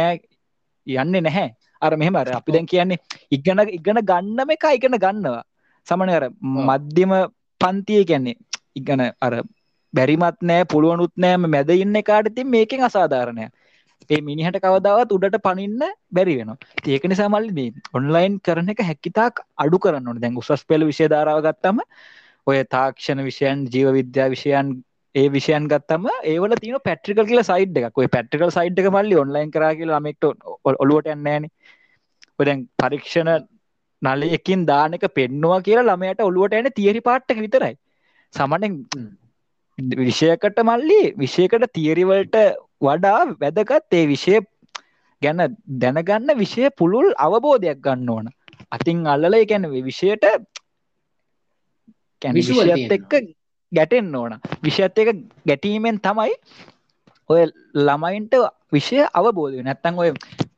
යන්නේ 0.86 1.20
නැහැ. 1.20 1.48
අර 1.82 1.92
මෙහෙම 1.96 2.16
අර 2.16 2.28
අපි 2.32 2.52
දැන් 2.52 2.66
කියන්නේ 2.66 2.98
ඉගන 3.30 3.62
ඉගන 3.68 4.02
ගන්නම 4.02 4.54
එක 4.56 4.66
ඉගෙන 4.76 4.96
ගන්නවා. 4.96 5.42
සමන 5.86 6.10
අර 6.10 6.26
මධ්‍යම 6.68 7.14
පන්තිය 7.60 8.04
කියන්නේ 8.04 8.38
ඉගන 8.74 9.02
අර 9.20 9.34
බැරිමත් 9.94 10.38
නෑ 10.42 10.64
පුළුවනුත් 10.66 11.14
නෑම 11.16 11.48
මැද 11.48 11.70
ඉන්න 11.76 12.02
කාට 12.02 12.34
තින් 12.36 12.48
මේකෙන් 12.48 12.82
අසාධාරණය 12.82 13.48
ඒ 14.10 14.20
මිනිහට 14.20 14.58
කවදාවත් 14.58 15.12
උඩට 15.16 15.36
පනින්න 15.40 15.82
බැරි 16.10 16.36
වෙන 16.38 16.52
ඒක 16.88 17.04
නිසා 17.04 17.28
මල්ලි 17.28 17.52
මේ 17.52 17.82
ඔන්ලයින් 17.94 18.38
කරන 18.40 18.72
එක 18.72 18.80
හැකිතාක් 18.82 19.42
අඩු 19.56 19.78
කරන්න 19.78 20.08
ඕන. 20.08 20.20
දැන් 20.20 20.38
උසස් 20.42 20.64
පෙළ 20.64 20.86
විෂය 20.90 21.08
ධාරාව 21.08 21.42
ගත්තම 21.46 21.82
ඔය 22.46 22.62
තාක්ෂණ 22.76 23.22
විෂයන් 23.28 23.66
ජීව 23.74 23.90
විද්‍යා 23.98 24.28
විෂයන් 24.34 24.72
ඒ 25.14 25.26
විෂයන් 25.28 25.68
ගත්තම 25.68 26.08
ඒවල 26.24 26.56
තින 26.56 26.80
පැට්‍රිකල් 26.88 27.24
කියල 27.24 27.42
සයිඩ් 27.42 27.78
එකක්. 27.80 27.96
ඔය 27.96 28.08
පැට්‍රිකල් 28.08 28.50
සයිඩ් 28.50 28.82
එක 28.82 28.90
මල්ලි 28.90 29.20
ඔන්ලයින් 29.24 29.54
කර 29.54 29.68
කියලා 29.76 30.00
මෙක්ට 30.00 30.28
ඔලුවට 30.74 31.14
යන්නෑන 31.14 31.48
ඔදැන් 32.38 32.66
පරීක්ෂණ 32.78 33.32
නලයකින් 34.02 34.66
දානක 34.66 35.06
පෙන්නවා 35.14 35.60
කියලා 35.62 35.88
ළමයට 35.88 36.22
ඔලුවට 36.22 36.54
ඇන 36.54 36.72
තියරි 36.74 37.00
පාට්ටක 37.02 37.46
විතරයි. 37.46 37.74
සමනෙන් 38.34 38.84
විෂයකට 40.00 40.58
මල්ලි 40.62 41.00
විෂයකට 41.16 41.66
තියරිවලට 41.72 42.36
වඩා 42.80 43.20
වැදගත් 43.36 43.92
ඒ 43.92 44.06
විෂය 44.06 44.40
ගැන 45.22 45.40
දැනගන්න 45.76 46.36
විෂය 46.36 46.70
පුළුල් 46.78 47.12
අවබෝධයක් 47.18 47.80
ගන්න 47.80 48.08
ඕන. 48.08 48.26
අතින් 48.70 49.06
අල්ලල 49.06 49.36
ගැන 49.44 49.70
විෂයට 49.70 50.24
විශෂත් 52.22 52.92
එක්ක 52.92 53.12
ගැටෙන් 53.72 54.14
ඕන. 54.14 54.38
විෂත් 54.62 54.98
එක 54.98 55.10
ගැටීමෙන් 55.46 56.00
තමයි 56.00 56.34
ඔය 57.30 57.42
ළමයින්ට 57.78 58.34
විෂය 58.72 59.04
අවබෝධය 59.12 59.62
නැත්තං 59.62 59.98
ඔය 59.98 60.10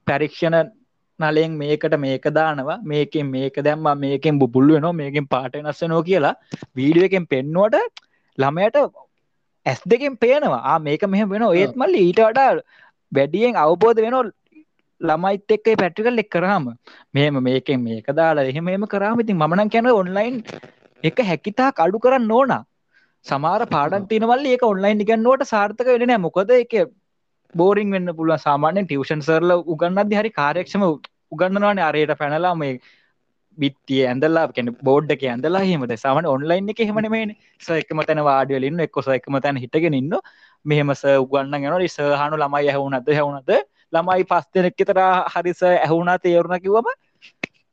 පරීක්ෂණ 0.07 0.73
නලෙන් 1.21 1.53
මේකට 1.53 1.95
මේක 1.99 2.25
දානවා 2.31 2.79
මේකෙන් 2.85 3.27
මේක 3.27 3.57
දැම්ම 3.61 3.89
මේකෙන් 3.97 4.39
බුල්ලු 4.39 4.75
වෙනවා 4.75 4.93
මේකින් 4.93 5.27
පාට 5.27 5.57
නස්සනෝ 5.61 6.03
කියලා 6.03 6.35
වීඩිය 6.77 7.05
එකෙන් 7.05 7.27
පෙන්නුවට 7.27 7.77
ළමයට 8.39 8.77
ඇස් 9.67 9.81
දෙකෙන් 9.87 10.17
පේනවා. 10.17 10.79
මේක 10.81 11.03
මෙහම 11.07 11.29
වෙන 11.29 11.45
ඒත් 11.53 11.77
මල්ල 11.77 11.95
ඊට 11.97 12.21
වඩා 12.21 12.51
වැඩියෙන් 13.13 13.57
අවබෝධ 13.57 14.01
වෙන 14.01 14.17
ළමයිත් 15.01 15.55
එක්ක 15.57 15.69
පැටිකල් 15.77 16.19
එක් 16.19 16.31
කරාම. 16.31 16.67
මෙම 17.15 17.43
මේකෙන් 17.43 17.81
මේක 17.83 18.07
දාලා 18.13 18.45
එහෙම 18.45 18.69
එම 18.69 18.87
කරාම 18.87 19.21
ඉතින් 19.21 19.39
මනන් 19.39 19.71
කැන 19.71 19.91
ඔන්ලයින් 19.93 20.43
එක 21.05 21.23
හැකිතා 21.23 21.71
කඩු 21.73 21.99
කරන්න 21.99 22.33
ඕනා. 22.33 22.63
සමාර 23.27 23.63
පාඩන් 23.67 24.09
තිනවල් 24.09 24.47
ඒක 24.47 24.65
ඔන්ලයින් 24.65 25.05
ඉගන්නවට 25.05 25.49
සාර්ථක 25.49 25.89
වෙන 25.95 26.15
මොකද 26.21 26.53
එක 26.57 26.75
බෝරිං 27.55 27.91
වෙන්න 27.91 28.15
පුළුව 28.17 28.41
සාමාන්‍යෙන් 28.41 28.87
ටියවෂන් 28.87 29.23
සරල 29.23 29.53
උගන්නද 29.67 30.15
හරි 30.19 30.31
කාරයක්ෂම 30.33 30.85
උගන්නවාන 31.33 31.81
අරයට 31.81 32.15
පැනලා 32.19 32.55
මේ 32.55 32.79
බිත්තිය 33.59 34.03
ඇඳලා 34.07 34.47
කෙන 34.51 34.71
බෝඩ් 34.83 35.11
එක 35.11 35.25
ඇඳලා 35.25 35.63
හෙමට 35.63 35.95
සමන 35.97 36.27
ඔන්ලයින් 36.27 36.71
එක 36.71 36.83
හෙමනමේන 36.83 37.35
සයකම 37.61 38.03
තැන 38.03 38.23
වාඩියලින්න 38.25 38.81
එක්කොස 38.81 39.09
එකම 39.11 39.39
තැන 39.41 39.57
හිටගෙන 39.57 39.95
ඉන්න 39.95 40.17
මෙහෙමස 40.65 41.05
උගන්න 41.15 41.57
ගෙන 41.57 41.79
රිසාහනු 41.79 42.37
ළමයි 42.37 42.73
ඇහුනද 42.73 43.11
හැවුනද 43.11 43.55
ළමයි 43.93 44.25
පස් 44.25 44.47
දෙනෙක් 44.55 44.77
තර 44.83 45.01
හරිස 45.29 45.63
ඇහුුණා 45.71 46.19
තේරුණ 46.19 46.61
කිවම 46.61 46.89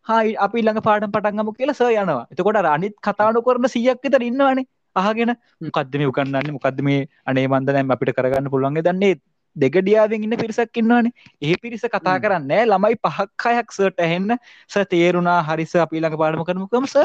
හයි 0.08 0.36
අපි 0.38 0.60
ළඟ 0.62 0.82
පාඩම් 0.82 1.12
පටන්ගම 1.12 1.50
කියලා 1.54 1.76
ස 1.76 1.82
යනවා. 1.84 2.28
එතකොට 2.32 2.60
අනිත් 2.68 2.96
කතානු 3.00 3.42
කරන 3.42 3.68
සියක් 3.68 4.00
විතර 4.04 4.22
ඉන්නවානේ 4.22 4.66
අහගෙන. 4.96 5.32
මොකක්දම 5.62 6.04
උකන්නන්න 6.10 6.54
මොකක්ද 6.56 6.80
මේ 6.82 7.02
අනේ 7.26 7.48
මන්දනෑම 7.48 7.94
අපිට 7.96 8.16
කරගන්න 8.16 8.50
පුළුවන්ගේ 8.50 8.84
දන්නේ 8.84 9.14
දෙගඩියාවෙන් 9.60 10.24
ඉන්න 10.24 10.38
පිරිසක් 10.38 10.80
ඉන්නවානේ. 10.82 11.14
ඒ 11.42 11.56
පිරිස 11.62 11.84
කතා 11.88 12.16
කරන්න 12.20 12.54
ළමයි 12.66 12.96
පහක් 13.00 13.52
අයක් 13.52 13.72
සට 13.72 14.00
ඇහෙන්න. 14.00 14.38
ස 14.68 14.76
තේරුණා. 14.86 15.42
හරිස 15.44 15.76
අපි 15.78 15.98
ඊළඟ 15.98 16.18
පාඩම 16.18 16.44
කරමකමස 16.44 16.96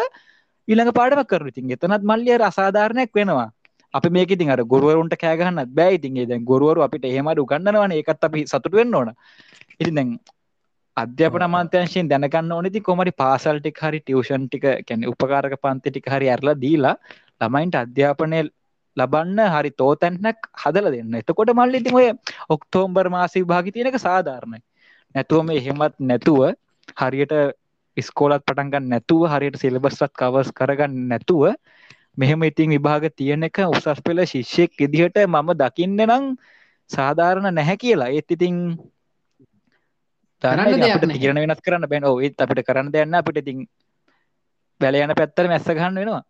ඊළඟ 0.68 0.92
පාඩම 0.92 1.24
කරු 1.24 1.52
ඉතින් 1.52 1.70
එතනත් 1.70 2.04
මල්ලිය 2.04 2.38
අසාධාරණයක් 2.42 3.12
වෙනවා. 3.14 3.48
අපි 3.94 4.08
මේක 4.10 4.30
ඉතින් 4.30 4.50
අර 4.50 4.62
ගොරුවරුන්ට 4.64 5.16
කෑගහන්නත් 5.16 5.74
බෑ. 5.74 5.98
ඉතින් 5.98 6.16
ඒ 6.16 6.26
දැන් 6.26 6.44
ගොරුවරු 6.44 6.82
අපිට 6.82 7.04
එහෙමට 7.04 7.38
උගන්නනවන 7.38 7.92
ඒකත් 7.92 8.24
අපි 8.24 8.46
සතුට 8.46 8.72
වෙන්න 8.72 8.94
ඕන. 8.94 9.12
ඉතින් 9.80 9.94
දැන් 9.94 10.10
අධ්‍යාපන 10.96 11.42
අමාත්‍යංශයෙන් 11.42 12.08
දැනගන්න 12.08 12.52
ඕනෙති 12.52 12.80
කොමරි 12.80 13.12
පාසල් 13.12 13.56
ටික 13.60 13.80
හරි 13.84 14.00
ටියවෂන් 14.00 14.44
ටික 14.46 14.66
කැන 14.88 15.06
උපකාරක 15.12 15.54
පන්ති 15.62 15.90
ටික 15.90 16.06
හරි 16.06 16.28
ඇරලා 16.30 16.56
දීලා 16.56 16.94
ළමයින්ට 17.40 17.76
අධ්‍යාපනය 17.76 18.42
ලබන්න 18.96 19.40
හරි 19.54 19.70
තෝතැන්නක් 19.72 20.48
හදල 20.62 20.86
දෙන්න. 20.94 21.14
එතකොට 21.14 21.50
මල්ල 21.52 21.74
ඉතින් 21.74 21.94
ඔය 21.94 22.08
ඔක්තෝම්බර් 22.48 23.08
මාසි 23.08 23.44
භාගි 23.44 23.74
තියෙනක 23.74 23.98
සාධාරණය. 23.98 24.58
නැතුවම 25.14 25.50
එහෙමත් 25.50 25.94
නැතුව 26.02 26.40
හරියට 26.96 27.34
ඉස්කෝලත් 27.96 28.42
පටන්ගන්න 28.42 28.88
නැතුව 28.88 29.26
හරියට 29.28 29.60
සිලබස්වත් 29.60 30.12
කවස් 30.14 30.50
කරගන්න 30.52 30.96
නැතුව 31.10 31.44
මෙහෙම 32.16 32.42
ඉතින් 32.44 32.70
විභාග 32.70 33.06
තියෙන 33.12 33.46
එක 33.48 33.58
උසස් 33.66 34.02
පෙළ 34.02 34.24
ශිෂ්‍යයෙක් 34.24 34.74
ඉදිහට 34.78 35.18
මම 35.26 35.48
දකින්න 35.54 35.96
නම් 36.00 36.24
සාධාරණ 36.90 37.50
නැහැ 37.50 37.76
කියලා. 37.76 38.10
ඒත් 38.10 38.30
ඉතින් 38.30 38.56
තිරන 41.14 41.40
වෙනස් 41.42 41.60
කරන්න 41.60 41.88
බැන. 41.88 42.04
ඒත් 42.20 42.38
අපිට 42.38 42.66
කරන්න 42.66 42.92
දෙන්න 42.92 43.14
අපිට 43.14 43.42
ඉතින් 43.42 43.66
බැල 44.80 44.94
යන 44.96 45.14
පැත්තර 45.14 45.48
මැස්ස 45.48 45.68
ගන්න 45.70 45.94
වෙනවා. 45.96 46.22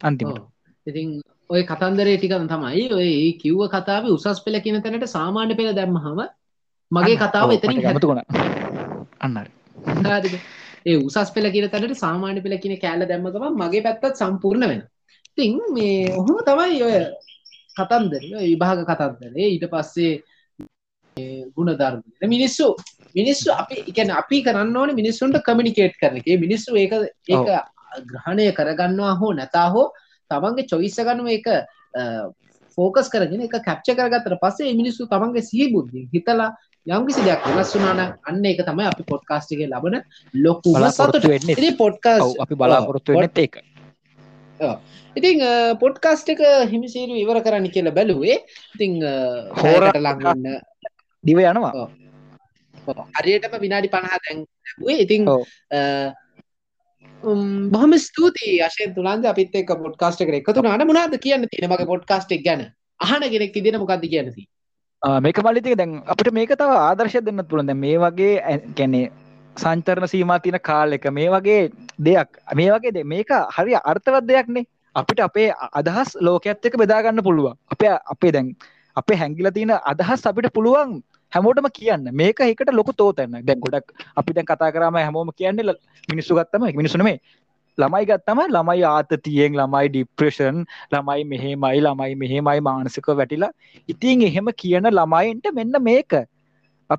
අන්තිමට. 0.00 0.40
ඉතින් 0.86 1.08
ඔය 1.50 1.62
කතන්දරේ 1.62 2.16
ටිකන 2.16 2.48
තමයි 2.48 2.84
ඔය 2.92 3.10
කිව්ව 3.40 3.66
කතාව 3.68 4.08
උසස් 4.08 4.40
පෙළ 4.40 4.60
කියන 4.60 4.80
තැනට 4.80 5.06
සාමාන්‍ය 5.08 5.54
පෙළ 5.54 5.74
දැම්මහම 5.74 6.20
මගේ 6.90 7.16
කතාව 7.16 7.52
එතනින් 7.52 7.82
හැතුුණ 7.82 8.22
අන්නර 9.20 9.46
ඒ 10.86 10.96
උසස් 10.98 11.30
පෙළ 11.30 11.50
කියන 11.50 11.68
තැනට 11.70 11.96
සාමාන්‍ය 11.96 12.40
පෙළ 12.40 12.56
කියන 12.58 12.76
කෑල්ල 12.78 13.06
දැම්මකම 13.06 13.60
මගේ 13.62 13.82
පැත්තත් 13.82 14.20
සම්පූර්ණ 14.20 14.68
වෙන 14.68 14.82
තින් 15.34 15.60
මේ 15.72 15.98
ඔහොම 16.12 16.38
තමයි 16.42 16.80
ඔය 16.82 16.96
කතන්දර 17.76 18.24
විභාග 18.42 18.80
කතන්දරේ 18.84 19.48
ඊට 19.48 19.66
පස්සේ 19.66 20.12
ගුණධර්ම 21.52 22.02
මිනිස්සු. 22.26 22.66
මිනිස්සු 23.14 23.50
අපි 23.52 23.76
එකන 23.84 24.10
අපි 24.12 24.42
කරන්න 24.42 24.76
ඕන 24.76 24.94
මිනිස්සුන්ට 24.94 25.38
කමිනිකේට් 25.42 26.00
කරන 26.00 26.16
එක. 26.16 26.28
මිනිස්සු 26.38 26.76
ඒක 26.76 26.92
ඒක 27.28 27.48
ග්‍රහණය 28.04 28.46
කරගන්නවා 28.52 29.14
හෝ 29.20 29.32
නැතා 29.32 29.68
හෝ 29.70 29.86
තමන්ගේ 30.34 30.68
චොයිස්ස 30.70 31.00
ගනුව 31.00 31.32
එක 31.38 31.48
ෆෝකස් 32.78 33.10
කරගෙන 33.10 33.42
එක 33.46 33.58
කැප්ච 33.60 33.90
කරගත්තර 33.92 34.38
පස්සේ 34.42 34.74
මිනිස්සු 34.74 35.10
තමන්ගේ 35.10 35.48
සී 35.50 35.68
බුද්ධි 35.72 36.06
හිතලා 36.14 36.50
යම්කිසි 36.86 37.22
දෙයක් 37.24 37.46
වෙනස් 37.48 37.70
වුනාන 37.74 38.00
අන්න 38.22 38.44
එක 38.44 38.60
තමයි 38.62 38.88
අපි 38.88 39.06
පොඩ්කාස්ටිගේ 39.12 39.68
ලබන 39.68 40.00
ලොකු 40.34 40.74
බලාපොරොත්තු 40.74 41.28
වෙන්නේ. 41.28 41.76
පොඩ්කාස් 41.78 42.36
අපි 42.38 42.54
බලාපොරොත්තු 42.56 43.12
වෙන්නත් 43.14 43.38
ඒක 43.38 43.54
ඉතිං 45.16 45.40
පොඩ්කාස්ට 45.80 46.28
එක 46.34 46.42
හිමිසීරු 46.70 47.16
ඉවර 47.16 47.40
කරන්න 47.40 47.70
කියලා 47.70 47.96
බැලුවේ. 47.98 48.38
ඉතිං 48.74 49.00
හෝරට 49.60 49.96
ලඟන්න 49.96 50.60
දිව 51.24 51.38
යනවා. 51.40 51.88
හරියටම 53.16 53.56
විනාඩි 53.60 53.88
පණහා 53.88 54.20
දැන්වේ 54.24 54.98
ඉතිං 55.04 55.24
බහම 57.22 57.92
ස්තුතියි. 58.06 58.62
අශයෙන් 58.62 58.94
තුළන්ද 58.94 59.24
අපිත් 59.26 59.54
එක් 59.54 59.70
පොඩ්කාස්ට 59.84 60.24
කර 60.24 60.40
එකතු 60.40 60.62
නාන 60.62 60.86
මනාද 60.86 61.16
කියන්න 61.18 61.48
තියෙන 61.50 61.70
මගේ 61.70 61.90
පොඩ්කාස්ටෙක් 61.92 62.44
ගැන? 62.44 62.66
අහන 63.00 63.22
ගෙනෙක් 63.30 63.56
ඉදින 63.56 63.78
මොකක්ද 63.78 64.04
කියනති 64.12 64.46
මේක 65.02 65.38
මලිතික 65.40 65.76
දැන් 65.76 66.02
අපිට 66.06 66.32
මේක 66.32 66.52
තව 66.52 66.76
ආදර්ශය 66.78 67.20
දෙන්න 67.20 67.44
පුළුවන්ද 67.48 67.76
මේ 67.76 67.98
වගේ 67.98 68.60
කැනෙ 68.76 69.00
සංචරණ 69.56 70.08
සීමා 70.08 70.38
තියන 70.38 70.58
කාල 70.60 70.92
එක 70.92 71.06
මේ 71.12 71.28
වගේ 71.30 71.60
දෙයක් 72.00 72.30
මේ 72.54 72.70
වගේ 72.74 73.04
මේක 73.04 73.34
හරි 73.56 73.74
අර්ථවත් 73.82 74.28
දෙයක්නේ 74.30 74.64
අපිට 74.94 75.20
අපේ 75.20 75.48
අදහස් 75.72 76.16
ලෝකඇත් 76.20 76.64
එක 76.64 76.78
බෙදාගන්න 76.78 77.22
පුළුවන්. 77.22 77.58
අපේ 77.70 77.92
අපේ 78.06 78.32
දැන් 78.32 78.56
අපේ 78.96 79.16
හැංගිල 79.16 79.50
තියෙන 79.50 79.74
අදහස් 79.84 80.26
අපිට 80.26 80.52
පුළුවන් 80.52 81.02
හැමෝටම 81.34 81.70
කියන්න. 81.78 82.10
මේක 82.12 82.40
එකට 82.40 82.72
ලොක 82.72 82.92
තෝතැන්න. 82.96 83.40
දැන් 83.46 83.60
ගොඩක් 83.60 83.88
අපි 84.16 84.36
දැන් 84.36 84.46
කතා 84.46 84.72
කරම 84.74 85.00
හැමෝම 85.04 85.32
කියන්නේ 85.36 85.74
මිනිස්සු 86.12 86.38
ගත්තම 86.38 86.70
මිනිසුනේ 86.80 87.18
ළමයි 87.78 88.06
ගත්තම 88.08 88.40
ළමයි 88.54 88.84
ආතතියෙන් 88.88 89.56
ළමයි 89.60 89.88
ඩිප්‍රේෂන් 89.88 90.60
ළමයි 90.92 91.24
මෙහෙමයි 91.30 91.80
ළමයි 91.86 92.14
මෙහෙමයි 92.22 92.60
මානසික 92.60 93.08
වැටිලා. 93.20 93.50
ඉතින් 93.88 94.22
එහෙම 94.22 94.48
කියන 94.62 94.86
ළමයින්ට 94.90 95.50
මෙන්න 95.52 95.82
මේක. 95.82 96.12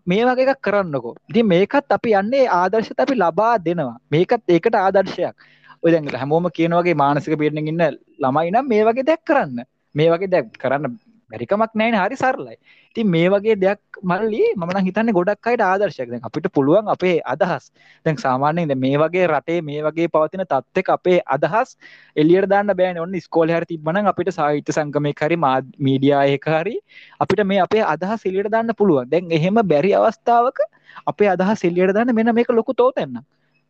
මේ 0.05 0.25
වගේ 0.25 0.49
එකක් 0.53 0.61
කරන්නකෝ. 0.61 1.15
ඉතින් 1.29 1.47
මේකත් 1.47 1.95
අපි 1.97 2.15
යන්නේ 2.21 2.47
ආදර්ශත 2.59 2.99
අපි 2.99 3.15
ලබා 3.15 3.55
දෙනවා. 3.65 3.97
මේකත් 4.11 4.43
ඒකට 4.47 4.75
ආදර්ශයක්. 4.75 5.35
ඔය 5.83 5.91
දැන් 5.91 6.11
හැමෝම 6.21 6.51
කියන 6.51 6.75
වගේ 6.79 6.99
මානසික 7.03 7.39
පීඩනකින් 7.39 7.73
ඉන්න 7.73 7.97
ළමයි 8.19 8.51
නම් 8.51 8.67
මේ 8.73 8.83
වගේ 8.83 9.07
දෙයක් 9.11 9.23
කරන්න. 9.23 9.63
මේ 9.95 10.11
වගේ 10.11 10.31
දෙයක් 10.33 10.51
කරන්න 10.59 11.04
බැරිකමක් 11.31 11.73
නෑන 11.81 11.95
හරි 12.01 12.15
සරලයි. 12.15 12.55
ති 12.95 13.03
මේ 13.03 13.29
වගේ 13.33 13.55
දෙයක් 13.63 13.99
මල්ලි 14.11 14.41
මන 14.57 14.79
හිතන්න 14.87 15.11
ගොඩක් 15.17 15.49
අයට 15.51 15.63
ආදර්ශයක්. 15.67 16.09
දැන් 16.11 16.23
අපිට 16.29 16.47
පුළුවන් 16.57 16.91
අපේ 16.95 17.15
අදහස්. 17.33 17.65
දැන් 18.05 18.17
සාමාන්‍යයෙන් 18.17 18.73
මේ 18.77 18.97
වගේ 19.03 19.25
රටේ 19.27 19.59
මේ 19.61 19.81
වගේ 19.87 20.07
පවතින 20.15 20.45
තත්ත්ක 20.45 20.93
අපේ 20.97 21.17
අදහස් 21.35 21.75
එලියට 22.15 22.49
දාන්න 22.53 22.73
බෑන. 22.81 23.01
ඔන්න 23.05 23.19
ස්කෝල 23.27 23.53
හර 23.55 23.65
තිබන 23.65 24.01
අපිට 24.13 24.31
සාහිත්‍ය 24.39 24.77
සංගමය 24.77 25.13
හරි 25.21 25.37
මීඩියා 25.79 26.23
එක 26.37 26.47
හරි 26.55 26.77
අපිට 27.19 27.45
මේ 27.45 27.61
අපේ 27.67 27.83
අදහස් 27.95 28.25
එලියට 28.25 28.51
දාන්න 28.51 28.73
පුළුවන්. 28.77 29.09
දැන් 29.09 29.31
එහෙම 29.31 29.61
බැරි 29.73 29.93
අවස්ථාවක 29.93 30.59
අපේ 31.05 31.29
අදහස් 31.35 31.67
එලියට 31.69 31.95
දාන්න 31.99 32.15
මෙන 32.15 32.33
මේක 32.39 32.49
ලොකු 32.59 32.73
තෝතැන්න 32.73 33.21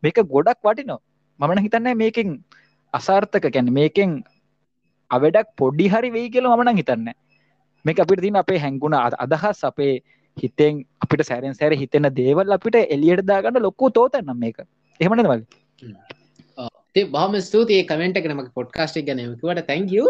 මේක 0.04 0.18
ගොඩක් 0.36 0.60
වටිනෝ 0.64 1.02
මමන 1.40 1.66
හිතන්න 1.66 1.98
මේකින් 2.04 2.40
අසාර්ථක. 2.94 3.46
කැන 3.54 3.70
මේකෙන් 3.80 4.24
අවඩක් 5.12 5.48
පොඩ්ඩි 5.62 5.88
හරි 5.94 6.10
වෙයි 6.16 6.30
කියල 6.34 6.48
මන 6.52 6.78
හිතන්න 6.82 7.10
මේක 7.86 8.04
අපිට 8.04 8.24
තින 8.26 8.42
අපේ 8.44 8.60
හැංගුණ 8.66 8.98
අදහස් 9.26 9.62
අපේ 9.72 9.94
හිතෙන් 10.38 10.84
අපිට 11.04 11.24
සැරෙන් 11.30 11.56
සැර 11.60 11.72
හිතෙන 11.84 12.10
දේවල් 12.20 12.58
අපිට 12.58 12.78
එලියට 12.96 13.26
දාගන්න 13.32 13.62
ලොක්කු 13.68 13.94
තෝතන්නම් 13.98 14.44
මේක. 14.46 14.60
එහමන 15.00 15.26
වල 15.32 15.44
බහම 17.14 17.34
ස්තුතියි 17.48 17.88
කමෙන්ට 17.90 18.18
එකනම 18.20 18.42
පොඩ්කාස්ට් 18.58 19.00
ගැනකට 19.08 19.66
තැංකව 19.70 20.06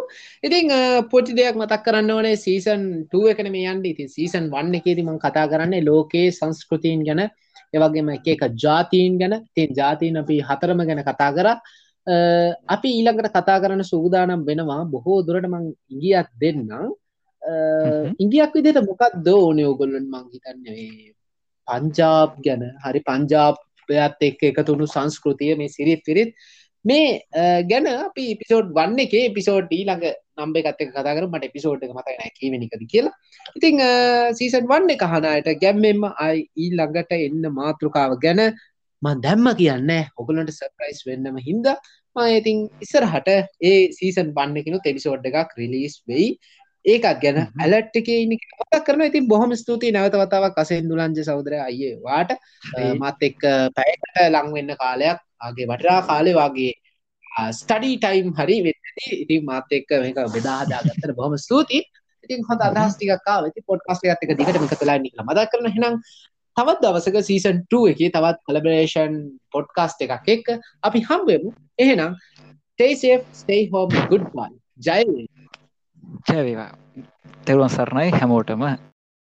ඉතිං 0.48 0.74
පොටි 1.14 1.38
දෙයක් 1.40 1.56
මතක් 1.62 1.82
කරන්න 1.86 2.12
ඕනේ. 2.16 2.36
සීසන් 2.46 2.84
2 3.14 3.32
එකන 3.34 3.50
මේ 3.56 3.72
යන්ඩ 3.72 3.88
ඉති 3.92 4.06
සීසන් 4.18 4.52
වන්න 4.54 4.78
එකේදීම 4.80 5.10
කතා 5.26 5.48
කරන්නේ 5.54 5.86
ලෝකයේ 5.90 6.36
සංස්කෘතියන් 6.40 7.02
ගැන 7.08 7.24
එවගේම 7.76 8.12
එක 8.18 8.28
එක 8.34 8.44
ජාතීන් 8.66 9.18
ගැන. 9.22 9.34
තින් 9.56 9.74
ජාතීන් 9.80 10.22
අපි 10.22 10.38
හතරම 10.50 10.86
ගැන 10.90 11.02
කතා 11.10 11.32
කර. 11.38 11.48
අපි 12.76 12.90
ඊළඟට 12.98 13.34
කතා 13.38 13.58
කරන්න 13.64 13.84
සූදානම් 13.94 14.46
වෙනවා. 14.50 14.84
බොහෝ 14.94 15.20
දුරට 15.28 15.50
මං 15.54 15.66
ඉගියත් 15.96 16.30
දෙන්නම්. 16.44 16.94
ඉංගියක් 18.18 18.54
විදිට 18.54 18.82
මොකක් 18.82 19.22
දෝන 19.24 19.60
ඔගොල්ලන් 19.64 20.06
මං 20.06 20.26
හිතන්නේ? 20.34 21.14
පංජාබ් 21.68 22.42
ගැන. 22.42 22.64
හරි 22.84 23.02
පංජාබ්යත් 23.02 24.22
එක් 24.22 24.44
එකතුුණු 24.44 24.88
සංස්කෘතිය 24.88 25.56
මේ 25.56 25.70
සිරිත් 25.70 26.04
පිරිත්. 26.04 26.34
මේ 26.86 27.22
ගැන 27.70 27.88
අපි 27.88 28.26
පිසෝඩ් 28.36 28.70
වන්න 28.74 29.00
එක 29.00 29.34
පිසෝඩ් 29.34 29.72
ඊළඟ 29.72 30.06
නම්බේ 30.38 30.64
කත්තක 30.64 30.94
කතාකර 30.94 31.26
මට 31.28 31.52
පිසෝඩ් 31.52 31.84
එක 31.84 31.94
මතයි 31.98 32.18
නෑ 32.20 32.32
කීමනිකද 32.38 32.86
කියලා. 32.92 33.16
ඉතිං 33.58 33.82
සීසන් 34.40 34.70
වන්න 34.72 34.94
එක 34.96 35.06
හනයට 35.06 35.52
ගැම්මෙන්ම 35.64 36.08
අයි 36.18 36.48
ඊ 36.56 36.72
ළඟට 36.74 37.14
එන්න 37.18 37.46
මාතෘකාව 37.60 38.18
ගැන 38.26 38.42
මන් 39.02 39.22
දැම්ම 39.22 39.48
කියන්න 39.62 39.94
ඔගලන්ට 40.18 40.54
සර්ප්‍රයිස් 40.54 41.06
වෙන්නම 41.08 41.38
හින්ද. 41.48 41.70
මා 42.16 42.28
ඉතින් 42.32 42.68
ඉස්සරහට 42.82 43.30
ඒ 43.62 43.80
සීසන් 43.98 44.30
බන්න 44.38 44.66
කෙනු 44.66 44.84
තෙබිසෝඩ් 44.86 45.26
එකක් 45.30 45.58
රිලිස් 45.60 45.98
වෙයි 46.10 46.30
ඒකත් 46.86 47.20
ගැන 47.24 47.38
ඇලට් 47.64 47.96
එක 48.00 48.10
ඉන්න 48.14 48.38
කතා 48.38 48.82
කරන 48.88 49.04
ඉතින් 49.10 49.28
බොහොම 49.28 49.52
ස්තුතියි. 49.62 49.94
නැවත 49.96 50.18
වතාවක් 50.22 50.58
අසෙන් 50.64 50.90
දුලංජ 50.90 51.20
සෞදරය 51.30 51.60
අයියේ 51.68 52.00
වාට 52.08 52.32
මත් 53.02 53.30
එක්ක 53.30 53.44
පැයකට 53.78 54.20
ලංවෙන්න 54.28 54.76
කාලයක් 54.84 55.20
ආගේ 55.42 55.70
වටරා 55.72 56.00
කාලේ 56.10 56.36
වගේ 56.40 56.74
ස්ටඩී 57.52 57.98
ටයිම් 58.04 58.30
හරි 58.38 58.58
වෙති 58.68 59.06
ඉතින් 59.24 59.46
මාත් 59.50 59.76
එක්ක 59.80 59.90
මේක 60.06 60.20
බෙදාදාගත්තට 60.38 61.16
බොහොම 61.18 61.38
ස්තුතියි. 61.48 61.82
ඉතින් 62.26 62.46
හොඳ 62.50 62.62
අදහස් 62.62 62.96
ටිකක් 62.96 63.28
ආව. 63.34 63.50
ඉතින් 63.52 63.64
පොඩ්කාස්ට් 63.72 64.06
එකත් 64.06 64.24
එක 64.26 64.38
දිගටම 64.40 64.66
එකතුලා 64.68 64.98
ඉන්න 65.00 65.10
කියලා 65.10 65.28
මතක් 65.30 65.52
කරන 65.52 65.70
එහෙනම් 65.72 66.00
තවත් 66.58 66.80
දවසක 66.84 67.18
සීසන් 67.30 67.58
2 67.74 67.92
එකේ 67.94 68.10
තවත් 68.16 68.40
කොලැබරේෂන් 68.48 69.16
පොඩ්කාස්ට් 69.54 70.06
එකක් 70.06 70.30
එක්ක 70.36 70.48
අපි 70.88 71.00
හම්බෙමු 71.10 71.50
එහෙනම් 71.86 72.14
stay 72.74 72.92
safe 72.96 73.26
stay 73.42 73.62
home 73.74 73.94
goodbye. 74.12 74.54
ජය 74.88 75.02
ජයවේවා 76.28 76.70
තෙරුවන් 77.46 77.70
සරණයි 77.70 78.12
හැමෝටම. 78.12 78.64